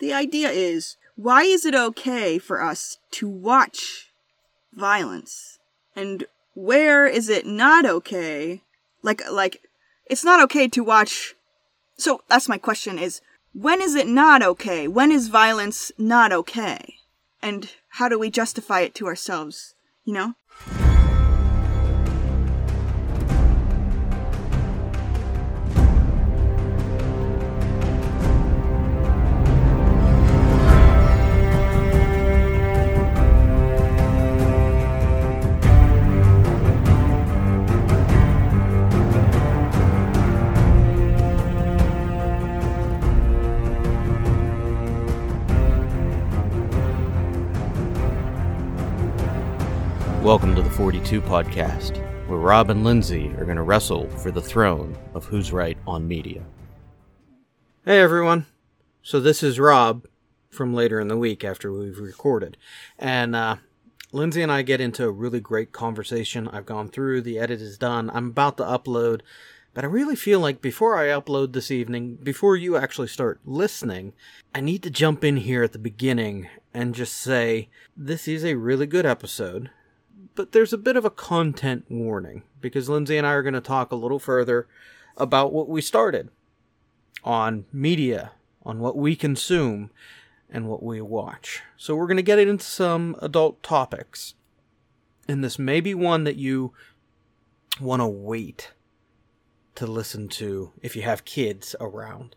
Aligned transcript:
The 0.00 0.12
idea 0.12 0.50
is 0.50 0.96
why 1.16 1.44
is 1.44 1.64
it 1.64 1.74
okay 1.74 2.38
for 2.38 2.62
us 2.62 2.98
to 3.12 3.28
watch 3.28 4.10
violence? 4.72 5.58
And 5.94 6.26
where 6.54 7.06
is 7.06 7.28
it 7.28 7.46
not 7.46 7.86
okay? 7.86 8.62
Like 9.02 9.22
like 9.30 9.62
it's 10.06 10.24
not 10.24 10.42
okay 10.42 10.68
to 10.68 10.84
watch 10.84 11.34
So 11.96 12.22
that's 12.28 12.48
my 12.48 12.58
question 12.58 12.98
is 12.98 13.20
when 13.52 13.80
is 13.80 13.94
it 13.94 14.08
not 14.08 14.42
okay? 14.42 14.88
When 14.88 15.12
is 15.12 15.28
violence 15.28 15.92
not 15.96 16.32
okay? 16.32 16.96
And 17.40 17.70
how 17.90 18.08
do 18.08 18.18
we 18.18 18.30
justify 18.30 18.80
it 18.80 18.94
to 18.96 19.06
ourselves, 19.06 19.74
you 20.04 20.12
know? 20.12 20.34
2 51.14 51.20
podcast, 51.20 51.98
where 52.26 52.40
Rob 52.40 52.70
and 52.70 52.82
Lindsay 52.82 53.28
are 53.38 53.44
going 53.44 53.54
to 53.54 53.62
wrestle 53.62 54.08
for 54.18 54.32
the 54.32 54.42
throne 54.42 54.98
of 55.14 55.24
Who's 55.24 55.52
Right 55.52 55.78
on 55.86 56.08
Media. 56.08 56.42
Hey 57.84 58.00
everyone. 58.00 58.46
So 59.00 59.20
this 59.20 59.40
is 59.40 59.60
Rob 59.60 60.08
from 60.50 60.74
later 60.74 60.98
in 60.98 61.06
the 61.06 61.16
week 61.16 61.44
after 61.44 61.72
we've 61.72 62.00
recorded. 62.00 62.56
And 62.98 63.36
uh, 63.36 63.58
Lindsay 64.10 64.42
and 64.42 64.50
I 64.50 64.62
get 64.62 64.80
into 64.80 65.04
a 65.04 65.12
really 65.12 65.38
great 65.38 65.70
conversation. 65.70 66.48
I've 66.48 66.66
gone 66.66 66.88
through, 66.88 67.20
the 67.20 67.38
edit 67.38 67.60
is 67.60 67.78
done. 67.78 68.10
I'm 68.12 68.30
about 68.30 68.56
to 68.56 68.64
upload, 68.64 69.20
but 69.72 69.84
I 69.84 69.86
really 69.86 70.16
feel 70.16 70.40
like 70.40 70.60
before 70.60 70.96
I 70.96 71.16
upload 71.16 71.52
this 71.52 71.70
evening, 71.70 72.16
before 72.16 72.56
you 72.56 72.76
actually 72.76 73.06
start 73.06 73.38
listening, 73.44 74.14
I 74.52 74.60
need 74.60 74.82
to 74.82 74.90
jump 74.90 75.22
in 75.22 75.36
here 75.36 75.62
at 75.62 75.70
the 75.74 75.78
beginning 75.78 76.48
and 76.72 76.92
just 76.92 77.14
say 77.14 77.68
this 77.96 78.26
is 78.26 78.44
a 78.44 78.54
really 78.54 78.88
good 78.88 79.06
episode 79.06 79.70
but 80.34 80.52
there's 80.52 80.72
a 80.72 80.78
bit 80.78 80.96
of 80.96 81.04
a 81.04 81.10
content 81.10 81.86
warning 81.88 82.42
because 82.60 82.88
Lindsay 82.88 83.16
and 83.16 83.26
I 83.26 83.32
are 83.32 83.42
going 83.42 83.54
to 83.54 83.60
talk 83.60 83.92
a 83.92 83.96
little 83.96 84.18
further 84.18 84.66
about 85.16 85.52
what 85.52 85.68
we 85.68 85.80
started 85.80 86.30
on 87.22 87.66
media, 87.72 88.32
on 88.64 88.80
what 88.80 88.96
we 88.96 89.16
consume, 89.16 89.90
and 90.50 90.68
what 90.68 90.82
we 90.82 91.00
watch. 91.00 91.62
So 91.76 91.96
we're 91.96 92.06
going 92.06 92.16
to 92.16 92.22
get 92.22 92.38
into 92.38 92.64
some 92.64 93.16
adult 93.20 93.62
topics. 93.62 94.34
And 95.26 95.42
this 95.42 95.58
may 95.58 95.80
be 95.80 95.94
one 95.94 96.24
that 96.24 96.36
you 96.36 96.72
want 97.80 98.00
to 98.00 98.06
wait 98.06 98.72
to 99.74 99.86
listen 99.86 100.28
to 100.28 100.72
if 100.82 100.94
you 100.94 101.02
have 101.02 101.24
kids 101.24 101.74
around. 101.80 102.36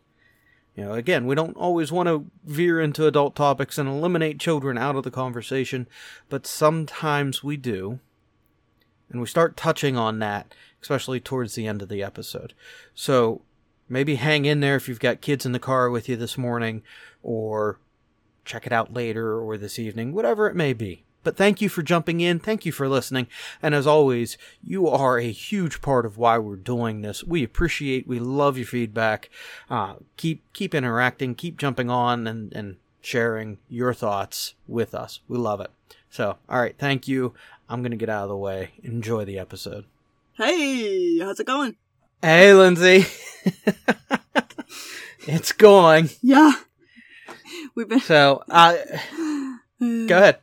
You 0.77 0.83
know, 0.83 0.93
again, 0.93 1.25
we 1.25 1.33
don't 1.33 1.57
always 1.57 1.91
want 1.91 2.07
to 2.07 2.27
veer 2.45 2.79
into 2.79 3.07
adult 3.07 3.35
topics 3.35 3.79
and 3.79 3.89
eliminate 3.89 4.39
children 4.39 4.77
out 4.77 4.95
of 4.95 5.03
the 5.03 5.09
conversation, 5.09 5.87
but 6.29 6.45
sometimes 6.45 7.43
we 7.43 7.57
do. 7.57 7.99
And 9.09 9.19
we 9.19 9.25
start 9.25 9.57
touching 9.57 9.97
on 9.97 10.19
that, 10.19 10.53
especially 10.79 11.19
towards 11.19 11.55
the 11.55 11.65
end 11.65 11.81
of 11.81 11.89
the 11.89 12.03
episode. 12.03 12.53
So 12.93 13.41
maybe 13.89 14.15
hang 14.15 14.45
in 14.45 14.59
there 14.59 14.75
if 14.75 14.87
you've 14.87 14.99
got 14.99 15.19
kids 15.19 15.47
in 15.47 15.51
the 15.51 15.59
car 15.59 15.89
with 15.89 16.07
you 16.07 16.15
this 16.15 16.37
morning, 16.37 16.83
or 17.23 17.79
check 18.45 18.67
it 18.67 18.71
out 18.71 18.93
later 18.93 19.41
or 19.41 19.57
this 19.57 19.79
evening, 19.79 20.13
whatever 20.13 20.47
it 20.47 20.55
may 20.55 20.73
be. 20.73 21.05
But 21.27 21.35
thank 21.35 21.59
you 21.59 21.67
for 21.67 21.83
jumping 21.83 22.21
in. 22.21 22.39
Thank 22.39 22.65
you 22.65 22.71
for 22.71 22.87
listening. 22.87 23.27
And 23.61 23.75
as 23.75 23.85
always, 23.85 24.37
you 24.63 24.87
are 24.87 25.17
a 25.17 25.29
huge 25.29 25.81
part 25.81 26.05
of 26.05 26.17
why 26.17 26.37
we're 26.37 26.55
doing 26.55 27.01
this. 27.01 27.21
We 27.21 27.43
appreciate, 27.43 28.07
we 28.07 28.17
love 28.17 28.57
your 28.57 28.65
feedback. 28.65 29.29
Uh, 29.69 29.95
keep 30.15 30.41
keep 30.53 30.73
interacting, 30.73 31.35
keep 31.35 31.57
jumping 31.57 31.89
on 31.89 32.27
and, 32.27 32.53
and 32.53 32.77
sharing 33.01 33.57
your 33.67 33.93
thoughts 33.93 34.53
with 34.69 34.95
us. 34.95 35.19
We 35.27 35.37
love 35.37 35.59
it. 35.59 35.69
So, 36.09 36.37
all 36.47 36.61
right, 36.61 36.77
thank 36.79 37.09
you. 37.09 37.33
I'm 37.67 37.83
gonna 37.83 37.97
get 37.97 38.07
out 38.07 38.23
of 38.23 38.29
the 38.29 38.37
way. 38.37 38.71
Enjoy 38.81 39.25
the 39.25 39.37
episode. 39.37 39.83
Hey, 40.37 41.19
how's 41.19 41.41
it 41.41 41.45
going? 41.45 41.75
Hey, 42.21 42.53
Lindsay. 42.53 43.05
it's 45.27 45.51
going. 45.51 46.09
Yeah. 46.21 46.53
We've 47.75 47.89
been 47.89 47.99
So, 47.99 48.45
uh, 48.49 48.77
go 49.81 50.17
ahead. 50.17 50.39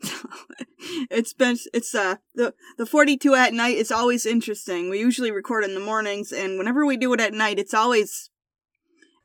it's 1.10 1.32
been 1.32 1.56
it's 1.74 1.94
uh 1.94 2.16
the 2.34 2.54
the 2.76 2.86
42 2.86 3.34
at 3.34 3.52
night 3.52 3.76
is 3.76 3.90
always 3.90 4.24
interesting. 4.26 4.90
We 4.90 5.00
usually 5.00 5.30
record 5.30 5.64
in 5.64 5.74
the 5.74 5.80
mornings 5.80 6.32
and 6.32 6.58
whenever 6.58 6.86
we 6.86 6.96
do 6.96 7.12
it 7.12 7.20
at 7.20 7.34
night 7.34 7.58
it's 7.58 7.74
always 7.74 8.30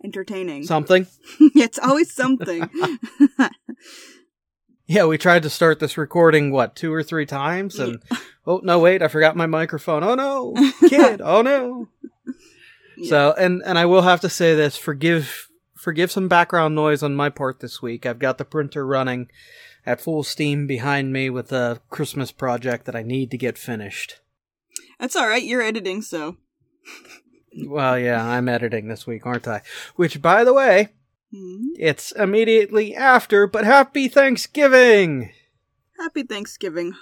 entertaining. 0.03 0.63
Something. 0.63 1.07
it's 1.39 1.79
always 1.79 2.13
something. 2.13 2.69
Yeah, 4.85 5.05
we 5.05 5.17
tried 5.17 5.43
to 5.43 5.49
start 5.49 5.79
this 5.79 5.97
recording 5.97 6.51
what 6.51 6.75
two 6.75 6.93
or 6.93 7.03
three 7.03 7.25
times, 7.25 7.79
and 7.79 8.03
oh 8.45 8.59
no, 8.63 8.79
wait, 8.79 9.01
I 9.01 9.07
forgot 9.07 9.35
my 9.35 9.45
microphone. 9.45 10.03
Oh 10.03 10.13
no, 10.13 10.53
kid. 10.89 11.21
oh 11.23 11.41
no. 11.41 11.87
So, 13.05 13.33
and 13.37 13.61
and 13.65 13.79
I 13.79 13.85
will 13.85 14.01
have 14.01 14.19
to 14.21 14.29
say 14.29 14.55
this: 14.55 14.75
forgive 14.75 15.47
forgive 15.73 16.11
some 16.11 16.27
background 16.27 16.75
noise 16.75 17.01
on 17.01 17.15
my 17.15 17.29
part 17.29 17.61
this 17.61 17.81
week. 17.81 18.05
I've 18.05 18.19
got 18.19 18.37
the 18.37 18.45
printer 18.45 18.85
running 18.85 19.29
at 19.85 20.01
full 20.01 20.23
steam 20.23 20.67
behind 20.67 21.11
me 21.13 21.29
with 21.29 21.51
a 21.51 21.81
Christmas 21.89 22.31
project 22.31 22.85
that 22.85 22.95
I 22.95 23.03
need 23.03 23.31
to 23.31 23.37
get 23.37 23.57
finished. 23.57 24.19
That's 24.99 25.15
all 25.15 25.27
right. 25.27 25.43
You're 25.43 25.61
editing, 25.61 26.01
so. 26.01 26.37
Well, 27.67 27.99
yeah, 27.99 28.25
I'm 28.25 28.47
editing 28.49 28.87
this 28.87 29.05
week, 29.05 29.25
aren't 29.25 29.47
I? 29.47 29.61
Which, 29.95 30.21
by 30.21 30.43
the 30.43 30.53
way, 30.53 30.89
Hmm. 31.31 31.69
it's 31.77 32.11
immediately 32.11 32.95
after. 32.95 33.47
But 33.47 33.65
happy 33.65 34.07
Thanksgiving! 34.07 35.31
Happy 35.99 36.23
Thanksgiving. 36.23 36.93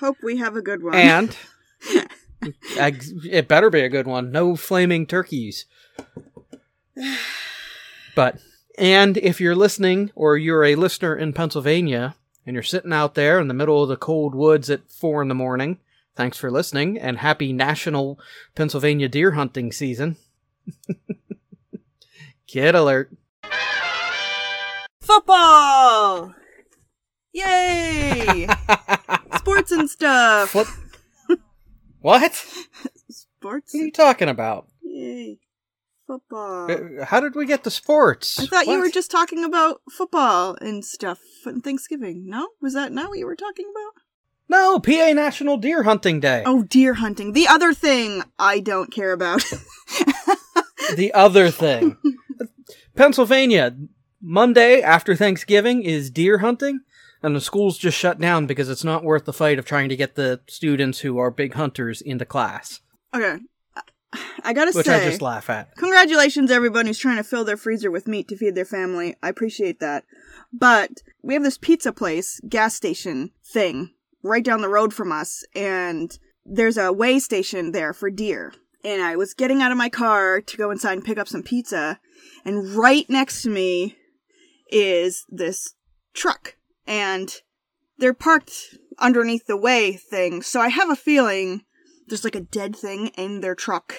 Hope 0.00 0.16
we 0.22 0.36
have 0.38 0.56
a 0.56 0.62
good 0.62 0.82
one. 0.82 0.94
And 0.94 1.36
it 2.42 3.48
better 3.48 3.70
be 3.70 3.80
a 3.80 3.88
good 3.88 4.06
one. 4.06 4.30
No 4.30 4.56
flaming 4.56 5.06
turkeys. 5.06 5.66
But 8.14 8.38
and 8.78 9.16
if 9.16 9.40
you're 9.40 9.56
listening 9.56 10.12
or 10.14 10.36
you're 10.36 10.64
a 10.64 10.76
listener 10.76 11.16
in 11.16 11.32
Pennsylvania 11.32 12.14
and 12.46 12.54
you're 12.54 12.62
sitting 12.62 12.92
out 12.92 13.14
there 13.14 13.40
in 13.40 13.48
the 13.48 13.54
middle 13.54 13.82
of 13.82 13.88
the 13.88 13.96
cold 13.96 14.34
woods 14.34 14.70
at 14.70 14.88
four 14.88 15.20
in 15.20 15.28
the 15.28 15.34
morning, 15.34 15.78
thanks 16.14 16.38
for 16.38 16.50
listening 16.50 16.96
and 16.98 17.18
happy 17.18 17.52
National 17.52 18.18
Pennsylvania 18.54 19.08
deer 19.08 19.32
hunting 19.32 19.72
season. 19.72 20.16
Kid 22.46 22.74
alert. 22.74 23.10
football. 25.00 26.34
Yay! 27.32 28.48
Sports 29.36 29.72
and 29.72 29.90
stuff. 29.90 30.54
What? 30.54 30.68
what? 32.00 32.34
Sports. 33.10 33.74
What 33.74 33.80
are 33.80 33.84
you 33.84 33.92
talking 33.92 34.28
about? 34.28 34.68
Yay! 34.82 35.38
Football. 36.08 36.70
Uh, 36.72 37.04
How 37.04 37.20
did 37.20 37.34
we 37.34 37.44
get 37.44 37.64
to 37.64 37.70
sports? 37.70 38.40
I 38.40 38.46
thought 38.46 38.66
you 38.66 38.78
were 38.78 38.88
just 38.88 39.10
talking 39.10 39.44
about 39.44 39.82
football 39.90 40.56
and 40.58 40.82
stuff 40.82 41.20
and 41.44 41.62
Thanksgiving. 41.62 42.24
No, 42.26 42.48
was 42.62 42.72
that 42.72 42.92
not 42.92 43.10
what 43.10 43.18
you 43.18 43.26
were 43.26 43.36
talking 43.36 43.66
about? 43.70 44.02
No, 44.48 44.80
PA 44.80 45.12
National 45.12 45.58
Deer 45.58 45.82
Hunting 45.82 46.18
Day. 46.20 46.42
Oh, 46.46 46.62
deer 46.62 46.94
hunting. 46.94 47.34
The 47.34 47.46
other 47.46 47.74
thing 47.74 48.22
I 48.38 48.60
don't 48.60 48.90
care 48.90 49.12
about. 49.12 49.42
the 50.96 51.12
other 51.12 51.50
thing. 51.50 51.98
Pennsylvania, 52.96 53.76
Monday 54.22 54.80
after 54.80 55.14
Thanksgiving 55.14 55.82
is 55.82 56.10
deer 56.10 56.38
hunting, 56.38 56.80
and 57.22 57.36
the 57.36 57.40
school's 57.42 57.76
just 57.76 57.98
shut 57.98 58.18
down 58.18 58.46
because 58.46 58.70
it's 58.70 58.84
not 58.84 59.04
worth 59.04 59.26
the 59.26 59.34
fight 59.34 59.58
of 59.58 59.66
trying 59.66 59.90
to 59.90 59.96
get 59.96 60.14
the 60.14 60.40
students 60.48 61.00
who 61.00 61.18
are 61.18 61.30
big 61.30 61.52
hunters 61.52 62.00
into 62.00 62.24
class. 62.24 62.80
okay, 63.14 63.40
I 64.42 64.52
gotta 64.54 64.72
Which 64.72 64.86
say, 64.86 65.06
I 65.06 65.10
just 65.10 65.20
laugh 65.20 65.50
at. 65.50 65.76
congratulations 65.76 66.50
everyone 66.50 66.86
who's 66.86 66.98
trying 66.98 67.18
to 67.18 67.24
fill 67.24 67.44
their 67.44 67.56
freezer 67.56 67.90
with 67.90 68.08
meat 68.08 68.28
to 68.28 68.36
feed 68.36 68.54
their 68.54 68.64
family. 68.64 69.14
I 69.22 69.28
appreciate 69.28 69.80
that. 69.80 70.04
But 70.52 71.02
we 71.22 71.34
have 71.34 71.42
this 71.42 71.58
pizza 71.58 71.92
place, 71.92 72.40
gas 72.48 72.74
station 72.74 73.32
thing 73.44 73.92
right 74.22 74.44
down 74.44 74.62
the 74.62 74.68
road 74.68 74.94
from 74.94 75.12
us, 75.12 75.44
and 75.54 76.18
there's 76.44 76.78
a 76.78 76.92
way 76.92 77.18
station 77.18 77.72
there 77.72 77.92
for 77.92 78.10
deer. 78.10 78.54
And 78.84 79.02
I 79.02 79.16
was 79.16 79.34
getting 79.34 79.60
out 79.60 79.72
of 79.72 79.78
my 79.78 79.88
car 79.88 80.40
to 80.40 80.56
go 80.56 80.70
inside 80.70 80.94
and 80.94 81.04
pick 81.04 81.18
up 81.18 81.28
some 81.28 81.42
pizza, 81.42 82.00
and 82.44 82.74
right 82.74 83.08
next 83.10 83.42
to 83.42 83.50
me 83.50 83.96
is 84.70 85.24
this 85.28 85.74
truck, 86.14 86.56
and 86.86 87.42
they're 87.98 88.14
parked 88.14 88.76
underneath 88.98 89.46
the 89.46 89.56
way 89.56 89.92
thing. 89.92 90.42
So 90.42 90.60
I 90.60 90.68
have 90.68 90.90
a 90.90 90.96
feeling 90.96 91.62
there's 92.08 92.24
like 92.24 92.34
a 92.34 92.40
dead 92.40 92.74
thing 92.76 93.08
in 93.16 93.40
their 93.40 93.54
truck, 93.54 93.94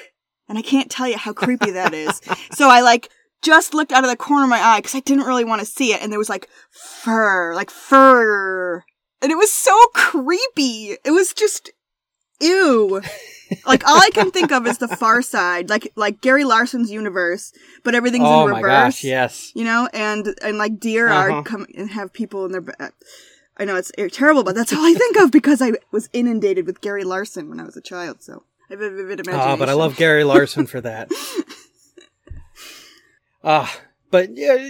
and 0.48 0.58
I 0.58 0.62
can't 0.62 0.90
tell 0.92 1.08
you 1.08 1.18
how 1.18 1.34
creepy 1.34 1.72
that 1.72 1.94
is. 1.94 2.22
So 2.54 2.70
I 2.70 2.82
like 2.82 3.10
just 3.42 3.74
looked 3.74 3.92
out 3.92 4.04
of 4.04 4.10
the 4.10 4.18
corner 4.18 4.44
of 4.44 4.50
my 4.50 4.60
eye 4.62 4.80
because 4.80 4.96
I 4.96 5.00
didn't 5.00 5.26
really 5.26 5.46
want 5.46 5.60
to 5.62 5.66
see 5.66 5.94
it, 5.94 6.02
and 6.02 6.12
there 6.12 6.20
was 6.20 6.30
like 6.30 6.50
fur, 6.72 7.54
like 7.56 7.70
fur, 7.70 8.84
and 9.22 9.32
it 9.32 9.36
was 9.38 9.52
so 9.52 9.76
creepy. 9.94 10.98
It 11.06 11.12
was 11.12 11.34
just 11.34 11.72
ew. 12.42 13.02
like 13.66 13.86
all 13.88 14.00
I 14.02 14.10
can 14.14 14.32
think 14.32 14.52
of 14.52 14.68
is 14.68 14.78
the 14.78 14.88
Far 14.88 15.22
Side, 15.34 15.70
like 15.70 15.92
like 15.96 16.22
Gary 16.22 16.44
Larson's 16.44 16.92
universe, 16.92 17.52
but 17.84 17.96
everything's 17.96 18.26
oh 18.28 18.46
in 18.46 18.52
my 18.52 18.58
reverse. 18.62 18.70
gosh, 18.96 19.04
yes. 19.04 19.52
You 19.56 19.64
know, 19.66 19.90
and 19.94 20.36
and 20.42 20.58
like 20.58 20.80
deer 20.80 21.08
Uh-huh. 21.10 21.34
are 21.36 21.44
come 21.44 21.66
and 21.76 21.90
have 21.92 22.14
people 22.14 22.46
in 22.46 22.52
their. 22.52 22.62
Ba- 22.62 22.92
I 23.60 23.66
know 23.66 23.76
it's 23.76 23.92
terrible, 24.14 24.44
but 24.44 24.56
that's 24.56 24.72
all 24.72 24.86
I 24.86 24.94
think 24.94 25.18
of 25.18 25.32
because 25.32 25.62
I 25.62 25.74
was 25.92 26.08
inundated 26.14 26.66
with 26.66 26.80
Gary 26.82 27.04
Larson 27.04 27.50
when 27.50 27.60
I 27.60 27.64
was 27.64 27.76
a 27.76 27.82
child. 27.82 28.24
So 28.24 28.44
I 28.70 28.74
have 28.74 28.82
a 28.82 28.90
vivid 28.90 29.20
imagination. 29.20 29.50
Ah, 29.52 29.58
but 29.58 29.68
I 29.70 29.74
love 29.74 29.98
Gary 29.98 30.24
Larson 30.24 30.66
for 30.66 30.80
that. 30.82 31.12
Ah, 33.44 33.74
but 34.12 34.36
yeah, 34.36 34.70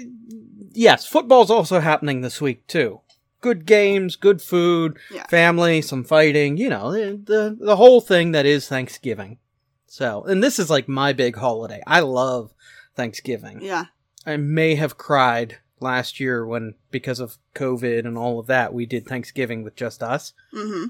yes, 0.74 1.08
football's 1.08 1.50
also 1.50 1.80
happening 1.80 2.22
this 2.22 2.40
week 2.40 2.68
too. 2.68 3.02
Good 3.42 3.66
games, 3.66 4.16
good 4.16 4.42
food, 4.42 4.98
Yeah. 5.12 5.26
family, 5.28 5.82
some 5.82 6.04
fighting, 6.04 6.58
you 6.58 6.70
know, 6.70 6.92
the 6.92 7.58
the 7.60 7.76
whole 7.78 8.02
thing 8.02 8.32
that 8.34 8.46
is 8.46 8.68
Thanksgiving. 8.68 9.40
So, 9.88 10.24
and 10.24 10.44
this 10.44 10.60
is 10.60 10.70
like 10.70 10.88
my 10.88 11.14
big 11.14 11.36
holiday. 11.38 11.82
I 11.88 12.02
love 12.02 12.54
Thanksgiving. 12.96 13.62
Yeah. 13.64 13.86
I 14.26 14.38
may 14.38 14.76
have 14.76 14.98
cried 14.98 15.58
last 15.82 16.20
year 16.20 16.46
when 16.46 16.76
because 16.92 17.20
of 17.20 17.38
COVID 17.56 18.06
and 18.06 18.18
all 18.18 18.40
of 18.40 18.48
that, 18.48 18.74
we 18.74 18.86
did 18.86 19.06
Thanksgiving 19.06 19.64
with 19.64 19.76
just 19.76 20.04
us. 20.04 20.34
Mm-hmm. 20.54 20.86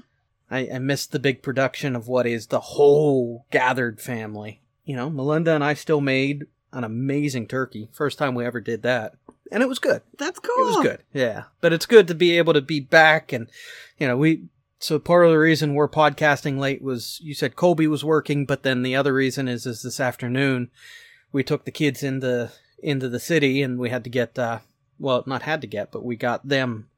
I, 0.50 0.68
I 0.74 0.78
missed 0.78 1.12
the 1.12 1.18
big 1.18 1.42
production 1.42 1.94
of 1.94 2.08
what 2.08 2.26
is 2.26 2.48
the 2.48 2.60
whole 2.60 3.46
gathered 3.50 4.00
family. 4.00 4.60
You 4.84 4.96
know, 4.96 5.08
Melinda 5.08 5.54
and 5.54 5.62
I 5.62 5.74
still 5.74 6.00
made 6.00 6.46
an 6.72 6.84
amazing 6.84 7.46
turkey. 7.46 7.88
First 7.92 8.18
time 8.18 8.34
we 8.34 8.44
ever 8.44 8.60
did 8.60 8.82
that. 8.82 9.14
And 9.52 9.62
it 9.62 9.68
was 9.68 9.78
good. 9.78 10.02
That's 10.18 10.38
cool. 10.38 10.64
It 10.64 10.76
was 10.76 10.84
good. 10.84 11.02
Yeah. 11.12 11.44
But 11.60 11.72
it's 11.72 11.86
good 11.86 12.08
to 12.08 12.14
be 12.14 12.38
able 12.38 12.52
to 12.52 12.60
be 12.60 12.80
back 12.80 13.32
and, 13.32 13.48
you 13.98 14.06
know, 14.06 14.16
we, 14.16 14.44
so 14.78 14.98
part 14.98 15.26
of 15.26 15.32
the 15.32 15.38
reason 15.38 15.74
we're 15.74 15.88
podcasting 15.88 16.58
late 16.58 16.82
was 16.82 17.20
you 17.22 17.34
said 17.34 17.56
Colby 17.56 17.86
was 17.86 18.04
working, 18.04 18.46
but 18.46 18.62
then 18.62 18.82
the 18.82 18.96
other 18.96 19.12
reason 19.12 19.46
is, 19.46 19.66
is 19.66 19.82
this 19.82 20.00
afternoon 20.00 20.70
we 21.32 21.44
took 21.44 21.64
the 21.64 21.70
kids 21.70 22.02
into, 22.02 22.50
into 22.82 23.08
the 23.08 23.20
city 23.20 23.62
and 23.62 23.78
we 23.78 23.90
had 23.90 24.04
to 24.04 24.10
get, 24.10 24.38
uh, 24.38 24.60
well, 25.00 25.24
not 25.26 25.42
had 25.42 25.60
to 25.62 25.66
get, 25.66 25.90
but 25.90 26.04
we 26.04 26.14
got 26.14 26.46
them 26.48 26.88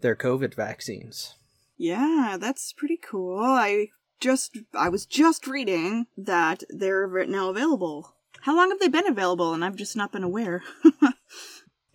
their 0.00 0.16
COVID 0.16 0.54
vaccines. 0.54 1.34
Yeah, 1.76 2.36
that's 2.40 2.72
pretty 2.72 2.96
cool. 2.96 3.38
I 3.38 3.88
just 4.18 4.58
I 4.74 4.88
was 4.88 5.06
just 5.06 5.46
reading 5.46 6.06
that 6.16 6.64
they're 6.70 7.06
now 7.26 7.50
available. 7.50 8.14
How 8.40 8.56
long 8.56 8.70
have 8.70 8.80
they 8.80 8.88
been 8.88 9.06
available? 9.06 9.52
And 9.54 9.64
I've 9.64 9.76
just 9.76 9.94
not 9.96 10.10
been 10.12 10.24
aware. 10.24 10.62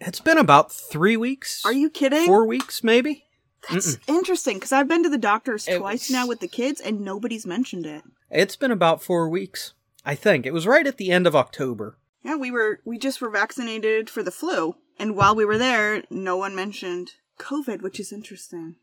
It's 0.04 0.20
been 0.20 0.40
about 0.40 0.72
three 0.72 1.16
weeks. 1.16 1.64
Are 1.64 1.72
you 1.74 1.90
kidding? 1.90 2.26
Four 2.26 2.48
weeks, 2.48 2.84
maybe. 2.84 3.26
That's 3.70 4.00
interesting 4.08 4.56
because 4.56 4.72
I've 4.72 4.88
been 4.88 5.04
to 5.04 5.10
the 5.10 5.18
doctors 5.20 5.68
It 5.68 5.78
twice 5.78 6.08
was- 6.08 6.12
now 6.12 6.26
with 6.28 6.40
the 6.40 6.48
kids, 6.48 6.82
and 6.82 7.02
nobody's 7.02 7.46
mentioned 7.46 7.86
it. 7.86 8.04
It's 8.32 8.56
been 8.56 8.72
about 8.72 9.04
four 9.04 9.30
weeks. 9.30 9.74
I 10.04 10.16
think 10.16 10.48
it 10.48 10.54
was 10.54 10.66
right 10.66 10.88
at 10.88 10.98
the 10.98 11.12
end 11.12 11.28
of 11.28 11.36
October. 11.36 11.98
Yeah, 12.24 12.36
we 12.36 12.50
were 12.50 12.80
we 12.84 12.98
just 12.98 13.22
were 13.22 13.30
vaccinated 13.30 14.10
for 14.10 14.24
the 14.24 14.32
flu, 14.32 14.76
and 15.02 15.16
while 15.16 15.36
we 15.36 15.46
were 15.46 15.58
there, 15.58 16.04
no 16.10 16.38
one 16.38 16.56
mentioned 16.56 17.14
COVID, 17.40 17.82
which 17.82 18.00
is 18.00 18.14
interesting. 18.14 18.76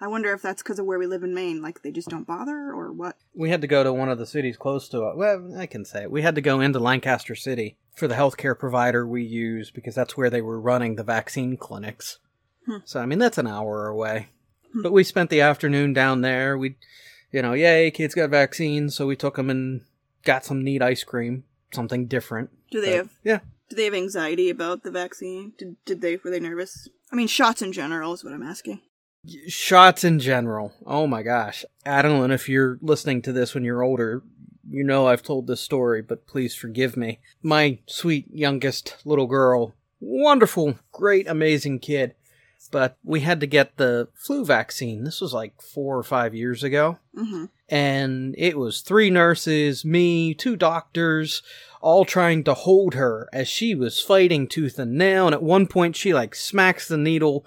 I 0.00 0.08
wonder 0.08 0.32
if 0.32 0.42
that's 0.42 0.62
because 0.62 0.78
of 0.78 0.86
where 0.86 0.98
we 0.98 1.06
live 1.06 1.22
in 1.22 1.34
Maine, 1.34 1.62
like 1.62 1.82
they 1.82 1.90
just 1.90 2.08
don't 2.08 2.26
bother, 2.26 2.72
or 2.72 2.92
what. 2.92 3.16
We 3.34 3.50
had 3.50 3.60
to 3.60 3.66
go 3.66 3.84
to 3.84 3.92
one 3.92 4.08
of 4.08 4.18
the 4.18 4.26
cities 4.26 4.56
close 4.56 4.88
to 4.90 5.08
it. 5.08 5.16
Well, 5.16 5.54
I 5.56 5.66
can 5.66 5.84
say 5.84 6.02
it. 6.02 6.10
We 6.10 6.22
had 6.22 6.34
to 6.34 6.40
go 6.40 6.60
into 6.60 6.78
Lancaster 6.78 7.34
City 7.34 7.76
for 7.94 8.08
the 8.08 8.14
healthcare 8.14 8.58
provider 8.58 9.06
we 9.06 9.22
use 9.22 9.70
because 9.70 9.94
that's 9.94 10.16
where 10.16 10.30
they 10.30 10.42
were 10.42 10.60
running 10.60 10.96
the 10.96 11.04
vaccine 11.04 11.56
clinics. 11.56 12.18
Hmm. 12.66 12.78
So 12.84 13.00
I 13.00 13.06
mean 13.06 13.18
that's 13.18 13.38
an 13.38 13.46
hour 13.46 13.86
away. 13.86 14.28
But 14.82 14.92
we 14.92 15.04
spent 15.04 15.30
the 15.30 15.40
afternoon 15.40 15.94
down 15.94 16.20
there. 16.20 16.58
We, 16.58 16.76
you 17.32 17.40
know, 17.40 17.54
yay, 17.54 17.90
kids 17.90 18.14
got 18.14 18.28
vaccines, 18.28 18.94
so 18.94 19.06
we 19.06 19.16
took 19.16 19.36
them 19.36 19.48
and 19.48 19.82
got 20.24 20.44
some 20.44 20.62
neat 20.62 20.82
ice 20.82 21.04
cream, 21.04 21.44
something 21.72 22.06
different. 22.06 22.50
Do 22.70 22.82
they 22.82 22.90
But, 22.90 22.96
have 22.96 23.10
Yeah. 23.24 23.38
Do 23.68 23.76
they 23.76 23.84
have 23.84 23.94
anxiety 23.94 24.50
about 24.50 24.82
the 24.82 24.90
vaccine? 24.90 25.52
Did 25.58 25.76
did 25.84 26.00
they 26.00 26.16
were 26.16 26.30
they 26.30 26.40
nervous? 26.40 26.88
I 27.12 27.16
mean, 27.16 27.28
shots 27.28 27.62
in 27.62 27.72
general 27.72 28.12
is 28.12 28.24
what 28.24 28.32
I'm 28.32 28.42
asking. 28.42 28.80
shots 29.48 30.04
in 30.04 30.18
general. 30.18 30.72
Oh 30.84 31.06
my 31.06 31.22
gosh. 31.22 31.64
Adeline, 31.84 32.30
if 32.30 32.48
you're 32.48 32.78
listening 32.82 33.22
to 33.22 33.32
this 33.32 33.54
when 33.54 33.64
you're 33.64 33.82
older, 33.82 34.22
you 34.68 34.82
know 34.84 35.06
I've 35.06 35.22
told 35.22 35.46
this 35.46 35.60
story, 35.60 36.02
but 36.02 36.26
please 36.26 36.54
forgive 36.54 36.96
me. 36.96 37.20
My 37.42 37.78
sweet 37.86 38.26
youngest 38.32 38.96
little 39.04 39.26
girl, 39.26 39.74
wonderful, 40.00 40.78
great, 40.92 41.28
amazing 41.28 41.78
kid, 41.78 42.14
but 42.66 42.96
we 43.04 43.20
had 43.20 43.40
to 43.40 43.46
get 43.46 43.76
the 43.76 44.08
flu 44.14 44.44
vaccine. 44.44 45.04
This 45.04 45.20
was 45.20 45.32
like 45.32 45.60
four 45.60 45.98
or 45.98 46.02
five 46.02 46.34
years 46.34 46.62
ago. 46.62 46.98
Mm-hmm. 47.16 47.46
And 47.68 48.34
it 48.38 48.56
was 48.56 48.80
three 48.80 49.10
nurses, 49.10 49.84
me, 49.84 50.34
two 50.34 50.56
doctors, 50.56 51.42
all 51.80 52.04
trying 52.04 52.44
to 52.44 52.54
hold 52.54 52.94
her 52.94 53.28
as 53.32 53.48
she 53.48 53.74
was 53.74 54.00
fighting 54.00 54.46
tooth 54.46 54.78
and 54.78 54.96
nail. 54.96 55.26
And 55.26 55.34
at 55.34 55.42
one 55.42 55.66
point, 55.66 55.96
she 55.96 56.14
like 56.14 56.34
smacks 56.34 56.86
the 56.86 56.96
needle 56.96 57.44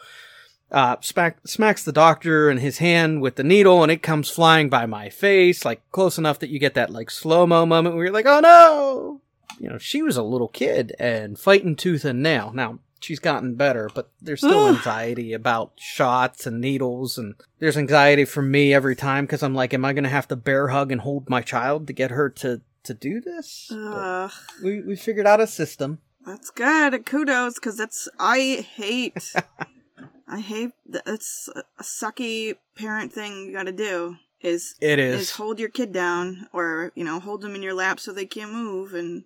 uh, 0.71 0.98
smack, 1.01 1.39
smacks 1.48 1.83
the 1.83 1.92
doctor 1.92 2.50
in 2.50 2.57
his 2.57 2.77
hand 2.77 3.21
with 3.21 3.36
the 3.36 3.44
needle 3.44 3.81
and 3.81 3.92
it 3.92 4.04
comes 4.04 4.30
flying 4.30 4.69
by 4.69 4.86
my 4.86 5.10
face, 5.10 5.66
like 5.66 5.81
close 5.92 6.18
enough 6.18 6.39
that 6.39 6.50
you 6.50 6.60
get 6.60 6.75
that 6.75 6.92
like 6.92 7.10
slow 7.10 7.48
mo 7.48 7.66
moment 7.66 7.95
where 7.95 8.06
you're 8.06 8.13
like, 8.13 8.27
oh 8.27 8.39
no! 8.39 9.21
You 9.60 9.69
know, 9.69 9.77
she 9.77 10.01
was 10.01 10.16
a 10.16 10.24
little 10.24 10.48
kid 10.48 10.95
and 11.00 11.38
fighting 11.38 11.75
tooth 11.75 12.06
and 12.06 12.24
nail. 12.24 12.51
Now, 12.54 12.80
she's 12.99 13.19
gotten 13.19 13.55
better, 13.55 13.89
but 13.93 14.11
there's 14.21 14.39
still 14.39 14.67
anxiety 14.69 15.33
about 15.33 15.73
shots 15.77 16.45
and 16.45 16.59
needles 16.61 17.17
and 17.17 17.35
there's 17.59 17.77
anxiety 17.77 18.25
for 18.25 18.41
me 18.41 18.73
every 18.73 18.95
time 18.95 19.25
because 19.25 19.43
I'm 19.43 19.55
like, 19.55 19.73
am 19.73 19.85
I 19.85 19.93
going 19.93 20.03
to 20.03 20.09
have 20.09 20.27
to 20.29 20.35
bear 20.35 20.69
hug 20.69 20.91
and 20.91 21.01
hold 21.01 21.29
my 21.29 21.41
child 21.41 21.87
to 21.87 21.93
get 21.93 22.11
her 22.11 22.29
to, 22.29 22.61
to 22.83 22.93
do 22.93 23.21
this? 23.21 23.71
Uh, 23.71 24.29
we, 24.63 24.81
we 24.81 24.95
figured 24.95 25.27
out 25.27 25.41
a 25.41 25.47
system. 25.47 25.99
that's 26.25 26.49
good. 26.49 27.05
Kudos, 27.05 27.55
because 27.55 27.77
that's 27.77 28.07
I 28.19 28.65
hate. 28.75 29.33
I 30.27 30.39
hate 30.41 30.71
that. 30.87 31.03
It's 31.07 31.49
a 31.55 31.83
sucky 31.83 32.55
parent 32.75 33.11
thing 33.11 33.47
you 33.47 33.53
got 33.53 33.63
to 33.63 33.71
do. 33.71 34.17
Is 34.41 34.75
It 34.79 34.99
is 34.99 35.21
is. 35.21 35.31
hold 35.31 35.59
your 35.59 35.67
kid 35.69 35.91
down, 35.91 36.47
or 36.53 36.93
you 36.95 37.03
know, 37.03 37.19
hold 37.19 37.41
them 37.41 37.55
in 37.55 37.61
your 37.63 37.73
lap 37.73 37.99
so 37.99 38.13
they 38.13 38.25
can't 38.25 38.53
move, 38.53 38.93
and 38.93 39.23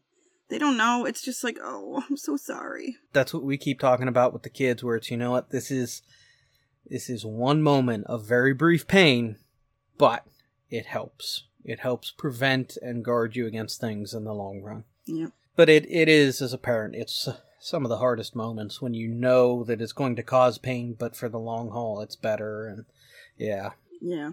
they 0.53 0.59
don't 0.59 0.77
know. 0.77 1.03
It's 1.05 1.23
just 1.23 1.44
like, 1.44 1.57
oh, 1.63 2.03
I'm 2.09 2.15
so 2.15 2.38
sorry. 2.38 2.97
that's 3.11 3.33
what 3.33 3.44
we 3.44 3.57
keep 3.57 3.79
talking 3.79 4.07
about 4.07 4.33
with 4.33 4.44
the 4.44 4.50
kids 4.51 4.83
where 4.83 4.95
it's 4.95 5.09
you 5.09 5.17
know 5.17 5.31
what 5.31 5.50
this 5.50 5.71
is 5.71 6.04
this 6.85 7.09
is 7.09 7.25
one 7.25 7.63
moment 7.63 8.06
of 8.07 8.25
very 8.28 8.54
brief 8.54 8.87
pain 8.87 9.37
but 9.97 10.25
it 10.69 10.85
helps 10.85 11.45
it 11.66 11.80
helps 11.80 12.11
prevent 12.11 12.78
and 12.83 13.04
guard 13.06 13.35
you 13.35 13.47
against 13.47 13.80
things 13.81 14.13
in 14.13 14.25
the 14.25 14.33
long 14.33 14.61
run 14.61 14.83
Yeah. 15.07 15.28
but 15.56 15.69
it, 15.69 15.89
it 15.89 16.07
is 16.09 16.42
as 16.42 16.54
a 16.54 16.57
parent 16.57 16.94
it's 16.95 17.28
some 17.59 17.85
of 17.85 17.89
the 17.89 17.97
hardest 17.99 18.35
moments 18.35 18.81
when 18.81 18.94
you 18.94 19.07
know 19.07 19.63
that 19.63 19.81
it's 19.81 19.94
going 19.94 20.16
to 20.18 20.23
cause 20.23 20.57
pain 20.57 20.94
but 20.99 21.16
for 21.16 21.30
the 21.30 21.39
long 21.39 21.69
haul 21.69 22.01
it's 22.01 22.16
better 22.18 22.68
and 22.68 22.85
yeah 23.37 23.71
Yeah. 24.01 24.31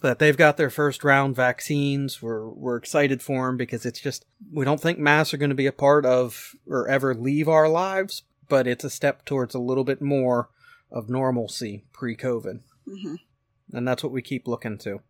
But 0.00 0.18
they've 0.18 0.36
got 0.36 0.56
their 0.56 0.70
first 0.70 1.04
round 1.04 1.36
vaccines. 1.36 2.20
We're 2.20 2.48
we're 2.48 2.76
excited 2.76 3.22
for 3.22 3.46
them 3.46 3.56
because 3.56 3.86
it's 3.86 4.00
just 4.00 4.24
we 4.52 4.64
don't 4.64 4.80
think 4.80 4.98
masks 4.98 5.32
are 5.32 5.38
going 5.38 5.50
to 5.50 5.54
be 5.56 5.66
a 5.66 5.72
part 5.72 6.04
of 6.04 6.54
or 6.66 6.88
ever 6.88 7.14
leave 7.14 7.48
our 7.48 7.68
lives, 7.68 8.22
but 8.48 8.66
it's 8.66 8.84
a 8.84 8.90
step 8.90 9.24
towards 9.24 9.54
a 9.54 9.58
little 9.60 9.84
bit 9.84 10.02
more 10.02 10.48
of 10.90 11.08
normalcy 11.08 11.84
pre-COVID, 11.92 12.60
hmm 12.86 13.14
and 13.72 13.88
that's 13.88 14.02
what 14.02 14.12
we 14.12 14.20
keep 14.20 14.46
looking 14.46 14.76
to. 14.78 15.00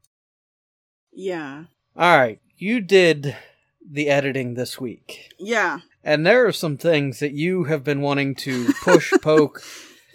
Yeah. 1.13 1.65
All 1.97 2.17
right, 2.19 2.41
you 2.57 2.81
did 2.81 3.37
the 3.85 4.09
editing 4.09 4.55
this 4.55 4.81
week, 4.81 5.33
Yeah. 5.39 5.81
and 6.05 6.25
there 6.25 6.47
are 6.47 6.53
some 6.53 6.77
things 6.77 7.19
that 7.19 7.33
you 7.33 7.65
have 7.65 7.83
been 7.85 8.01
wanting 8.01 8.35
to 8.37 8.73
push, 8.85 9.13
poke. 9.23 9.63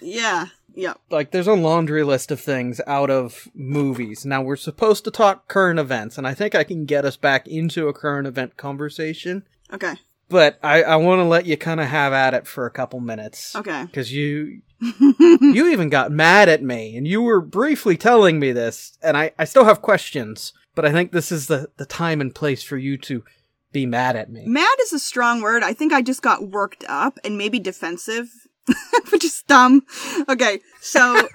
Yeah. 0.02 0.48
Yep. 0.78 1.00
Like 1.10 1.32
there's 1.32 1.48
a 1.48 1.54
laundry 1.54 2.04
list 2.04 2.30
of 2.30 2.40
things 2.40 2.80
out 2.86 3.10
of 3.10 3.48
movies. 3.56 4.26
Now 4.26 4.44
we're 4.44 4.56
supposed 4.56 5.04
to 5.06 5.12
talk 5.12 5.48
current 5.48 5.80
events, 5.80 6.20
and 6.20 6.28
I 6.28 6.36
think 6.36 6.54
I 6.54 6.64
can 6.64 6.86
get 6.86 7.04
us 7.04 7.18
back 7.18 7.48
into 7.48 7.88
a 7.88 7.94
current 7.94 8.28
event 8.28 8.58
conversation. 8.58 9.44
Okay. 9.74 9.96
But 10.30 10.60
I, 10.62 10.84
I 10.84 10.96
want 10.98 11.20
to 11.20 11.24
let 11.24 11.48
you 11.48 11.58
kind 11.58 11.80
of 11.80 11.88
have 11.88 12.14
at 12.14 12.36
it 12.36 12.46
for 12.46 12.68
a 12.68 12.72
couple 12.72 13.00
minutes. 13.00 13.56
Okay. 13.56 13.86
Because 13.86 14.14
you 14.14 14.62
you 14.80 15.68
even 15.72 15.90
got 15.90 16.12
mad 16.12 16.48
at 16.48 16.62
me, 16.62 16.96
and 16.96 17.08
you 17.08 17.24
were 17.24 17.42
briefly 17.42 17.98
telling 17.98 18.40
me 18.40 18.52
this, 18.52 19.00
and 19.02 19.18
I, 19.18 19.32
I 19.40 19.46
still 19.46 19.66
have 19.66 19.82
questions, 19.82 20.54
but 20.76 20.86
I 20.86 20.92
think 20.92 21.12
this 21.12 21.32
is 21.32 21.48
the, 21.48 21.72
the 21.78 21.88
time 21.88 22.22
and 22.22 22.36
place 22.36 22.62
for 22.62 22.78
you 22.78 22.98
to 23.00 23.24
be 23.72 23.88
mad 23.88 24.16
at 24.16 24.32
me. 24.32 24.46
Mad 24.46 24.78
is 24.82 24.94
a 24.94 25.00
strong 25.00 25.42
word. 25.42 25.64
I 25.64 25.74
think 25.74 25.92
I 25.92 26.04
just 26.04 26.22
got 26.22 26.50
worked 26.50 26.86
up 26.88 27.18
and 27.24 27.36
maybe 27.36 27.58
defensive, 27.58 28.47
which 29.12 29.24
is 29.24 29.44
dumb. 29.48 29.84
Okay, 30.30 30.60
so 30.82 31.28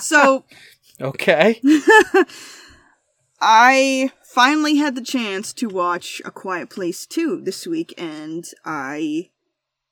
so 0.00 0.44
Okay. 1.00 1.60
I 3.40 4.10
finally 4.22 4.76
had 4.76 4.94
the 4.94 5.02
chance 5.02 5.52
to 5.54 5.68
watch 5.68 6.22
A 6.24 6.30
Quiet 6.30 6.70
Place 6.70 7.04
2 7.06 7.40
this 7.42 7.66
week, 7.66 7.92
and 7.98 8.44
I 8.64 9.30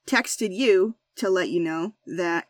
texted 0.07 0.55
you 0.55 0.95
to 1.17 1.29
let 1.29 1.49
you 1.49 1.61
know 1.61 1.95
that 2.07 2.47